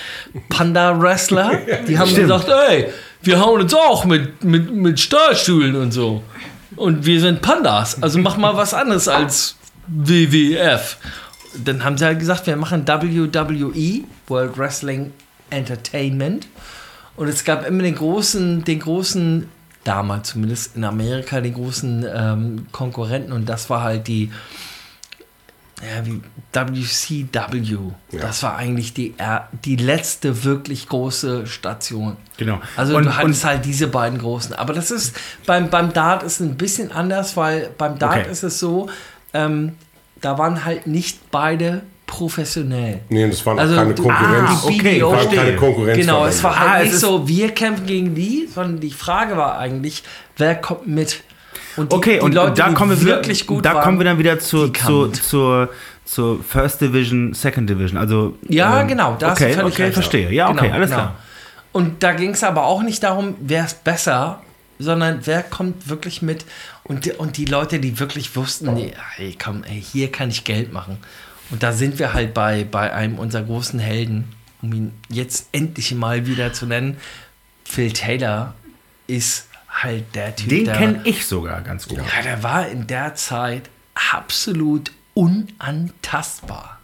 [0.49, 1.59] Panda-Wrestler.
[1.87, 2.27] Die haben Stimmt.
[2.27, 2.87] gesagt, ey,
[3.21, 6.23] wir hauen uns auch mit, mit, mit Stahlstühlen und so.
[6.75, 9.55] Und wir sind Pandas, also mach mal was anderes als
[9.87, 10.97] WWF.
[11.63, 15.13] Dann haben sie halt gesagt, wir machen WWE, World Wrestling
[15.49, 16.47] Entertainment.
[17.15, 19.47] Und es gab immer den großen, den großen,
[19.83, 24.31] damals zumindest in Amerika, den großen ähm, Konkurrenten und das war halt die
[25.81, 26.21] ja, wie
[26.53, 27.77] WCW.
[28.11, 32.15] Das war eigentlich die, er- die letzte wirklich große Station.
[32.37, 32.61] Genau.
[32.77, 34.53] Also Und- du hattest und- halt diese beiden großen.
[34.55, 35.15] Aber das ist
[35.45, 38.31] beim, beim Dart ist ein bisschen anders, weil beim Dart Okay.
[38.31, 38.89] ist es so,
[39.33, 39.73] ähm,
[40.25, 43.01] da waren halt nicht beide professionell.
[43.09, 44.49] Nee, das waren Also keine du- Konkurrenz.
[44.49, 45.97] Ah, okay, BDO war keine Konkurrenz.
[45.99, 49.57] Genau, es war halt Ah, nicht so, wir kämpfen gegen die, sondern die Frage war
[49.59, 50.03] eigentlich,
[50.37, 51.21] wer kommt mit?
[51.77, 53.83] Und die, Okay, die und, Leute, da die kommen wir wieder, wirklich gut da waren,
[53.83, 55.69] kommen wir dann wieder zur, zur, zur,
[56.05, 57.97] zur First Division, Second Division.
[57.99, 60.31] Also Ja, ähm, genau, da okay, okay, verstehe.
[60.31, 61.01] Ja, okay, Genau, alles genau.
[61.01, 61.15] klar.
[61.73, 64.41] Und da ging es aber auch nicht darum, wer ist besser,
[64.79, 66.45] sondern wer kommt wirklich mit.
[66.87, 70.43] Und die, und die Leute, die wirklich wussten, nee, ey, komm, ey, hier kann ich
[70.43, 70.97] Geld machen.
[71.49, 74.25] Und da sind wir halt bei, bei einem unserer großen Helden,
[74.61, 76.97] um ihn jetzt endlich mal wieder zu nennen.
[77.63, 78.53] Phil Taylor
[79.07, 81.97] ist halt der Typ, Den kenne ich sogar ganz gut.
[81.97, 83.63] ja, der war in der Zeit
[84.13, 86.79] absolut unantastbar.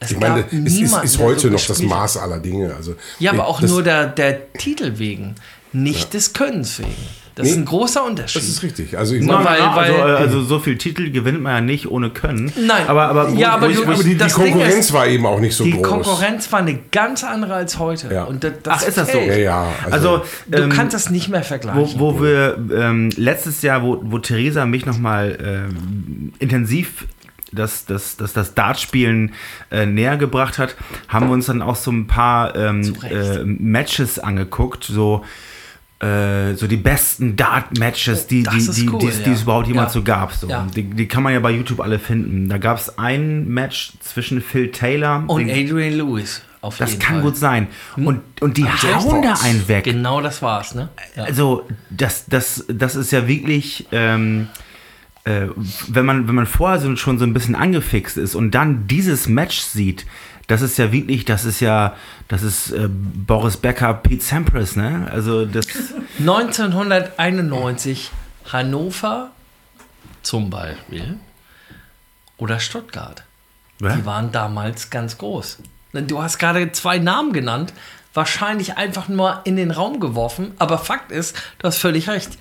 [0.00, 1.80] Es Ich meine, es ist, ist heute so noch das.
[1.80, 2.74] Maß aller Dinge.
[2.74, 5.34] Also, Ja, aber auch das, nur der, der Titel wegen,
[5.72, 6.94] nicht des Könnens wegen.
[7.38, 8.42] Das ist Nee, ein großer Unterschied.
[8.42, 8.98] Das ist richtig.
[8.98, 11.88] Also ich meine, weil- also, weil- äh, also so viel Titel gewinnt man ja nicht
[11.88, 12.52] ohne Können.
[12.66, 12.88] Nein.
[12.88, 15.38] aber, aber, Ja, aber wo ich- wo aber die, die Konkurrenz ist, war eben auch
[15.38, 15.82] nicht so die groß.
[15.82, 18.12] Konkurrenz war eine ganz andere als heute.
[18.12, 18.24] Ja.
[18.24, 19.18] Und das, das Ach, ist das so?
[19.18, 19.66] Ja, ja.
[19.88, 22.00] also Du ähm, kannst das nicht mehr wo, vergleichen.
[22.00, 27.06] wo wir ähm, letztes Jahr, wo, wo Theresa mich nochmal ähm, intensiv
[27.52, 29.32] das, das, das, das Dartspielen
[29.70, 30.76] äh, näher gebracht hat,
[31.08, 35.24] haben wir uns dann auch so ein paar ähm, äh, Matches angeguckt, so
[36.00, 39.42] äh, so die besten Dart-Matches, die, Das die, die, cool, die, es- die es ja.
[39.44, 40.00] überhaupt jemals Ja.
[40.00, 40.32] so gab.
[40.32, 40.48] So.
[40.48, 40.66] Ja.
[40.74, 42.48] Die, die kann man ja bei YouTube alle finden.
[42.48, 46.42] Da gab es ein Match zwischen Phil Taylor und Adrian Lewis.
[46.60, 47.22] Auf das jeden kann Fall.
[47.24, 47.68] gut sein.
[47.96, 49.84] Und, und die hauen da einen weg.
[49.84, 50.88] Genau das war's, ne?
[51.16, 51.24] Ja.
[51.24, 54.48] Also, das, das, das ist ja wirklich, ähm,
[55.24, 55.46] äh,
[55.88, 59.28] wenn, man, wenn man vorher so, schon so ein bisschen angefixt ist und dann dieses
[59.28, 60.04] Match sieht,
[60.48, 61.94] das ist ja wirklich, das ist ja,
[62.26, 65.08] das ist äh, Boris Becker, Pete Sampras, ne?
[65.12, 65.66] Also, das,
[66.18, 68.10] 1991
[68.50, 69.30] Hannover
[70.22, 71.18] zum Beispiel
[72.38, 73.24] oder Stuttgart.
[73.80, 73.94] Ja.
[73.94, 75.58] Die waren damals ganz groß.
[75.92, 77.72] Du hast gerade zwei Namen genannt,
[78.14, 82.38] wahrscheinlich einfach nur in den Raum geworfen, aber Fakt ist, du hast völlig recht.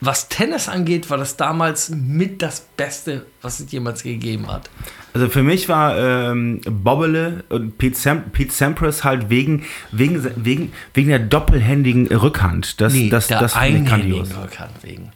[0.00, 4.68] Was Tennis angeht, war das damals mit das Beste, was es jemals gegeben hat.
[5.16, 10.72] Also für mich war ähm, Bobbele und Pete, Sam, Pete Sampras halt wegen, wegen, wegen,
[10.92, 12.82] wegen der doppelhändigen Rückhand.
[12.82, 15.10] Das, das, der das einhändigen Rückhand wegen.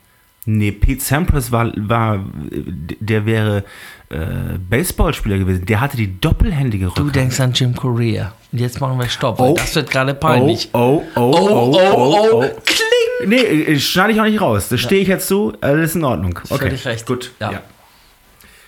[0.46, 3.64] Nee, Pete Sampras war, war der wäre
[4.08, 5.66] äh, Baseballspieler gewesen.
[5.66, 7.16] Der hatte die doppelhändige Du Rückhand.
[7.16, 8.32] denkst an Jim Corea.
[8.50, 9.54] Und jetzt machen wir Stopp, weil Oh.
[9.58, 10.70] das wird gerade peinlich.
[10.72, 13.28] Oh, oh, oh, oh, oh, oh, kling!
[13.28, 14.70] Nee, äh, schneide ich auch nicht raus.
[14.70, 15.52] Das stehe ich jetzt zu.
[15.60, 16.38] Alles in Ordnung.
[16.48, 16.56] Okay.
[16.68, 17.04] Völlig recht.
[17.06, 17.32] Gut.
[17.38, 17.52] Ja.
[17.52, 17.62] Ja.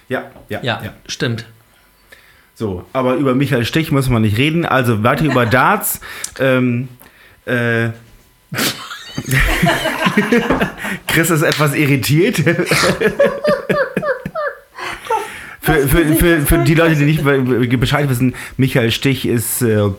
[0.09, 0.93] Ja, ja, Ja, ja.
[1.07, 1.47] stimmt.
[2.55, 4.65] So, aber über Michael Stich muss man nicht reden.
[4.67, 6.01] Also weiter über Darts.
[6.39, 6.89] Ähm,
[7.47, 7.89] äh,
[11.07, 12.37] Chris ist etwas irritiert.
[15.61, 17.43] für, für, für, für die Leute, die nicht be-
[17.79, 19.63] Bescheid wissen, Michael Stich ist.
[19.63, 19.91] Äh,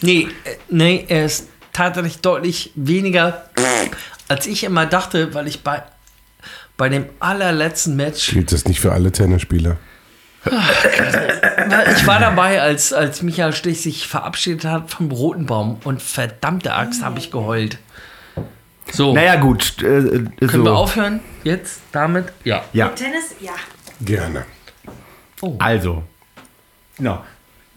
[0.00, 3.50] Nee, äh, nee, er ist tatsächlich deutlich weniger,
[4.28, 5.82] als ich immer dachte, weil ich bei,
[6.78, 9.76] bei dem allerletzten Match, Gilt das nicht für alle Tennisspieler?
[10.46, 16.72] ich war dabei, als, als Michael Stich sich verabschiedet hat vom Roten Baum und verdammte
[16.72, 17.78] Axt habe ich geheult.
[18.92, 19.74] So, naja, gut.
[19.80, 20.64] Äh, können so.
[20.64, 22.32] wir aufhören jetzt damit?
[22.44, 22.64] Ja.
[22.72, 23.52] Ja, Tennis, ja.
[24.00, 24.46] Gerne.
[25.58, 26.04] also.
[26.96, 27.22] Genau.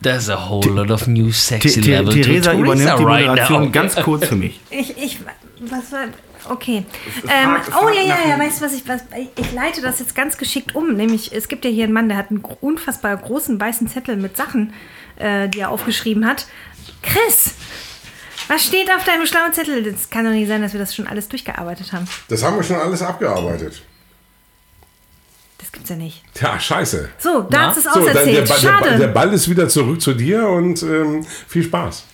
[0.01, 4.27] There's a whole lot of new sexy T level Theresa übernimmt die Moderation ganz kurz
[4.27, 4.59] für mich.
[4.69, 5.19] Ich, ich,
[5.59, 6.05] was war,
[6.49, 6.85] okay.
[7.29, 9.01] Ähm, oh ja, ja, ja, weißt du was ich, was,
[9.35, 10.93] ich leite das jetzt ganz geschickt um.
[10.95, 14.37] Nämlich, es gibt ja hier einen Mann, der hat einen unfassbar großen weißen Zettel mit
[14.37, 14.73] Sachen,
[15.17, 16.47] äh, die er aufgeschrieben hat.
[17.01, 17.51] Chris,
[18.47, 19.83] was steht auf deinem schlauen Zettel?
[19.91, 22.07] Das kann doch nicht sein, dass wir das schon alles durchgearbeitet haben.
[22.27, 23.81] Das haben wir schon alles abgearbeitet.
[25.57, 26.23] Das gibt's ja nicht.
[26.33, 27.09] Tja, scheiße.
[27.19, 28.15] So, Darts ist der, auserzählt.
[28.15, 28.97] Ball- der, Ball- Schade.
[28.97, 32.05] der Ball ist wieder zurück zu dir und ähm, viel Spaß.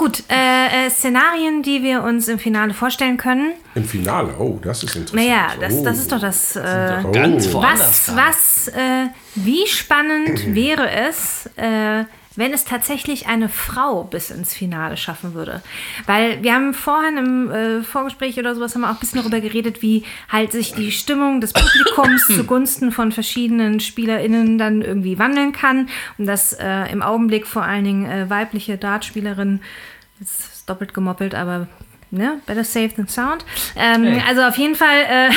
[0.00, 3.52] Gut, äh, äh, Szenarien, die wir uns im Finale vorstellen können.
[3.74, 5.26] Im Finale, oh, das ist interessant.
[5.26, 5.84] Naja, das, oh.
[5.84, 6.56] das ist doch das.
[6.56, 7.60] Äh, Ganz Oh.
[7.60, 12.04] Was, was, äh, wie spannend wäre es, äh,
[12.34, 15.60] wenn es tatsächlich eine Frau bis ins Finale schaffen würde?
[16.06, 19.40] Weil wir haben vorhin im äh, Vorgespräch oder sowas haben wir auch ein bisschen darüber
[19.40, 25.52] geredet, wie halt sich die Stimmung des Publikums zugunsten von verschiedenen SpielerInnen dann irgendwie wandeln
[25.52, 25.90] kann.
[26.16, 29.60] Und dass äh, im Augenblick vor allen Dingen äh, weibliche Dartspielerinnen,
[30.20, 31.66] das ist doppelt gemoppelt, aber
[32.10, 33.44] ne, better safe than sound.
[33.76, 35.30] Ähm, Also auf jeden Fall, äh,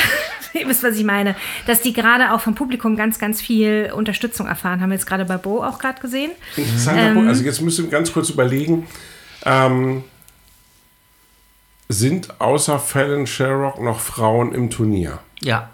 [0.58, 1.34] ihr wisst, was ich meine,
[1.66, 4.92] dass die gerade auch vom Publikum ganz, ganz viel Unterstützung erfahren haben.
[4.92, 6.30] Jetzt gerade bei Bo auch gerade gesehen.
[6.56, 7.14] Interessanter Ähm.
[7.14, 7.28] Punkt.
[7.28, 8.86] Also jetzt müssen wir ganz kurz überlegen.
[9.44, 10.04] Ähm,
[11.88, 15.18] sind außer Fallon Sherrock noch Frauen im Turnier?
[15.42, 15.70] Ja,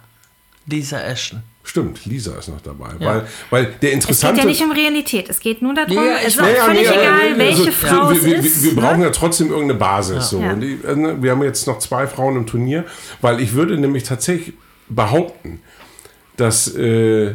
[0.66, 1.42] Lisa Ashton.
[1.70, 2.88] Stimmt, Lisa ist noch dabei.
[2.98, 4.40] Weil, weil der Es geht interessante.
[4.40, 5.28] ja nicht um Realität.
[5.30, 6.44] Es geht nur darum, Ja, es ist weiß.
[6.44, 8.64] auch Ja, ja, völlig aber, egal, welche also, Frau wir, es wir, ist.
[8.64, 9.04] wir brauchen ne?
[9.04, 10.30] ja trotzdem irgendeine Basis.
[10.30, 10.40] So.
[10.40, 10.52] Ja.
[10.52, 12.84] Und die, ne, wir haben jetzt noch zwei Frauen im Turnier,
[13.20, 14.54] weil ich würde nämlich tatsächlich
[14.88, 15.60] behaupten,
[16.36, 17.34] dass äh,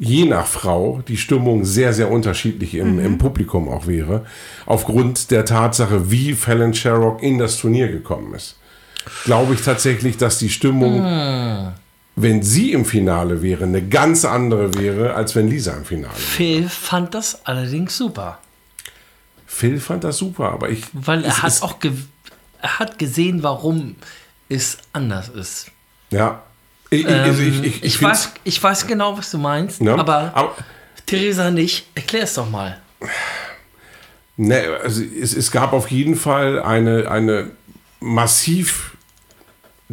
[0.00, 3.04] je nach Frau die Stimmung sehr, sehr unterschiedlich im, Mhm.
[3.04, 4.26] im Publikum auch wäre,
[4.66, 8.58] aufgrund der Tatsache, wie Fallon Sherrock in das Turnier gekommen ist.
[9.24, 11.72] Glaube ich tatsächlich, dass die Stimmung, Hm.
[12.14, 16.22] Wenn sie im Finale wäre, eine ganz andere wäre, als wenn Lisa im Finale wäre.
[16.22, 18.38] Phil fand das allerdings super.
[19.46, 20.84] Phil fand das super, aber ich.
[20.92, 21.78] Weil er hat auch
[22.60, 23.96] er hat gesehen, warum
[24.48, 25.70] es anders ist.
[26.10, 26.42] Ja.
[26.90, 29.94] Ich, Ähm, ich, ich, ich, weiß, ich weiß genau, was du meinst, ne?
[29.94, 30.54] aber, aber
[31.06, 31.86] Theresa nicht.
[31.94, 32.80] Erklär es doch mal.
[34.36, 37.50] ne, also es, es gab auf jeden Fall eine, eine
[38.00, 38.91] massiv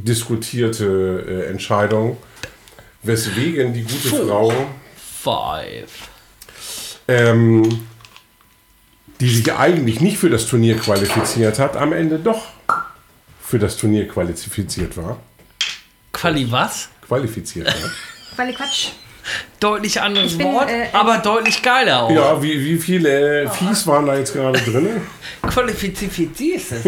[0.03, 2.17] diskutierte äh, Entscheidung,
[3.03, 4.53] weswegen die gute Frau,
[4.95, 6.09] Five.
[7.07, 7.87] ähm,
[9.19, 12.47] die sich eigentlich nicht für das Turnier qualifiziert hat, am Ende doch
[13.41, 15.19] für das Turnier qualifiziert war.
[16.13, 16.89] Quali was?
[17.01, 17.91] Qualifiziert war.
[18.37, 18.89] Weil Quatsch.
[19.59, 22.11] Deutlich anderes bin, Wort, äh, aber deutlich geiler auch.
[22.11, 25.01] Ja, wie, wie viele äh, Viehs waren da jetzt gerade drin?
[25.41, 26.83] Qualifiziert ist es.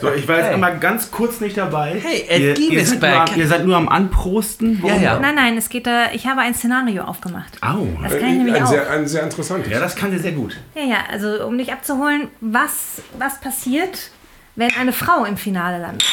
[0.00, 2.00] So, ich war jetzt einmal ganz kurz nicht dabei.
[2.02, 3.28] Hey, Ed ihr, Gein ihr, seid back.
[3.28, 4.82] nur, ihr seid nur am Anprosten.
[4.84, 5.18] Ja, ja.
[5.18, 7.56] Nein, nein, es geht da, ich habe ein Szenario aufgemacht.
[7.62, 7.86] Au.
[8.02, 8.68] Das kann ich nämlich ein, auch.
[8.68, 9.72] sehr, ein sehr interessantes.
[9.72, 10.56] Ja, das kann dir sehr gut.
[10.74, 14.10] Ja, ja, also um dich abzuholen, was, was passiert,
[14.56, 16.04] wenn eine Frau im Finale landet?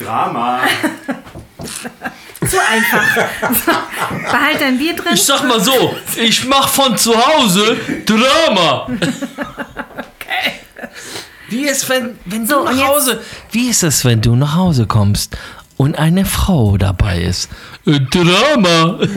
[0.00, 0.60] Drama.
[2.48, 3.04] Zu einfach.
[4.30, 5.12] Behalt dein Bier drin.
[5.14, 8.88] Ich sag mal so, ich mach von zu Hause Drama.
[11.48, 13.22] Wie ist, wenn, wenn So, du nach Hause.
[13.50, 15.36] Wie ist es, wenn du nach Hause kommst
[15.76, 17.50] und eine Frau dabei ist?
[17.86, 19.00] Äh, Drama.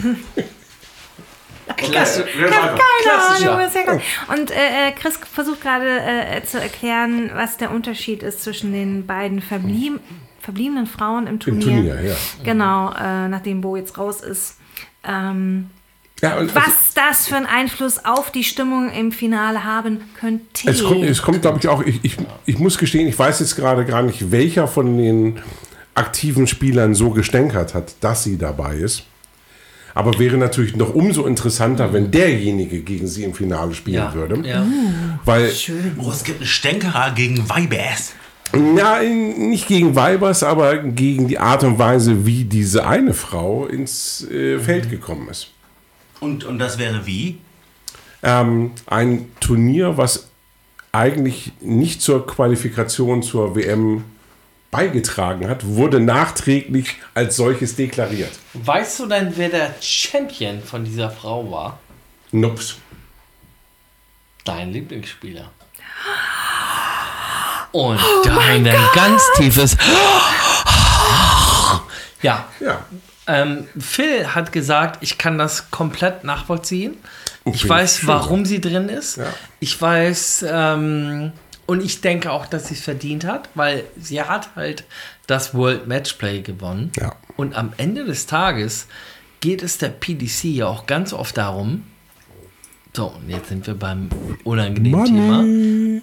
[1.78, 2.26] Klasse.
[2.28, 3.52] Ich habe keine.
[3.56, 3.72] Ahnung.
[3.74, 4.02] ja geil.
[4.28, 9.06] Und äh, äh, Chris versucht gerade äh, zu erklären, was der Unterschied ist zwischen den
[9.08, 10.00] beiden verblieb
[10.44, 11.66] verbliebenen Frauen im Im Turnier.
[11.66, 12.16] Turnier, ja.
[12.44, 14.58] Genau, äh, nachdem Bo jetzt raus ist.
[15.04, 15.70] Ähm,
[16.22, 20.70] ja und was das für einen Einfluss auf die Stimmung im Finale haben könnte.
[20.70, 23.56] Es kommt, es kommt glaube ich, auch, ich, ich, ich muss gestehen, ich weiß jetzt
[23.56, 25.40] gerade gar nicht, welcher von den
[25.96, 29.04] aktiven Spielern so gestänkert hat, dass sie dabei ist.
[29.96, 34.48] Aber wäre natürlich noch umso interessanter, wenn derjenige gegen sie im Finale spielen Ja, würde.
[34.48, 34.66] ja.
[35.24, 35.52] Weil,
[36.00, 38.14] Oh, es gibt einen Stänkerer gegen Weibers.
[38.54, 44.28] Ja, nicht gegen Weibers, aber gegen die Art und Weise, wie diese eine Frau ins
[44.30, 45.50] äh, Feld gekommen ist.
[46.20, 47.40] Und, und das wäre wie?
[48.24, 50.30] ähm, ein Turnier, was
[50.92, 54.06] eigentlich nicht zur Qualifikation zur WM
[54.72, 58.32] beigetragen hat, wurde nachträglich als solches deklariert.
[58.54, 61.80] Weißt du denn, wer der Champion von dieser Frau war?
[62.32, 62.78] Nups.
[64.46, 65.52] Dein Lieblingsspieler.
[67.74, 69.76] Und dann ein ganz tiefes.
[72.22, 72.86] Ja, Ja.
[73.28, 76.96] ähm, Phil hat gesagt, ich kann das komplett nachvollziehen.
[77.46, 78.08] Ich bin weiß, schön.
[78.08, 79.18] warum sie drin ist.
[79.18, 79.26] Ja.
[79.60, 81.34] Ich weiß, ähm,
[81.66, 84.86] und ich denke auch, dass sie es verdient hat, weil sie hat halt
[85.28, 86.92] das World Matchplay gewonnen.
[86.98, 87.14] Ja.
[87.36, 88.88] Und am Ende des Tages
[89.42, 91.84] geht es der PDC ja auch ganz oft darum,
[92.96, 94.08] so, und jetzt sind wir beim
[94.44, 95.38] unangenehmen Thema.
[95.42, 96.02] Money.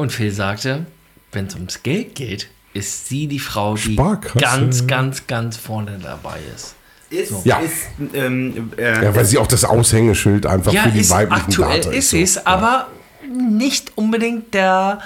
[0.00, 0.86] Und Phil sagte,
[1.32, 4.38] wenn es ums Geld geht, ist sie die Frau, die Sparkasse.
[4.38, 6.74] ganz, ganz, ganz vorne dabei ist.
[7.10, 7.58] Ist, Ja.
[7.58, 11.42] ist, ähm, äh, Ja, weil sie auch das Aushängeschild einfach Ja, für die ist, weiblichen
[11.46, 12.16] aktuell Darter ist so.
[12.16, 12.86] es, aber
[13.28, 15.00] nicht unbedingt der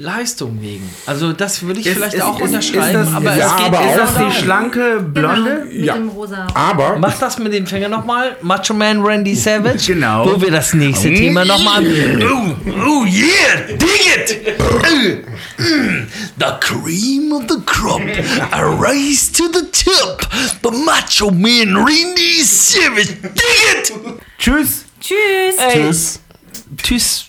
[0.00, 0.88] Leistung wegen.
[1.06, 3.56] Also das würde ich Ist- vielleicht ist- auch ist- unterschreiben, ist das- aber ja, es
[3.56, 5.50] geht aber ist das die schlanke Blonde?
[5.50, 5.94] Genau, mit Ja.
[5.94, 6.46] dem rosa.
[6.54, 8.36] Aber Mach das mit dem Finger nochmal.
[8.42, 9.86] Macho Man Randy Savage.
[9.94, 10.24] Genau.
[10.26, 11.84] Wo wir das nächste Thema nochmal.
[11.84, 12.54] Oh,
[12.86, 13.80] oh yeah, dig
[14.16, 15.34] it!
[16.38, 18.00] The cream of the crop.
[18.52, 20.28] A race to the top.
[20.62, 23.16] The Macho Man Randy Savage.
[23.20, 23.32] Dig
[23.72, 23.92] it!
[24.38, 24.84] Tschüss!
[25.00, 25.56] Tschüss.
[25.58, 26.20] Ey, tschüss.
[26.82, 27.24] tschüss.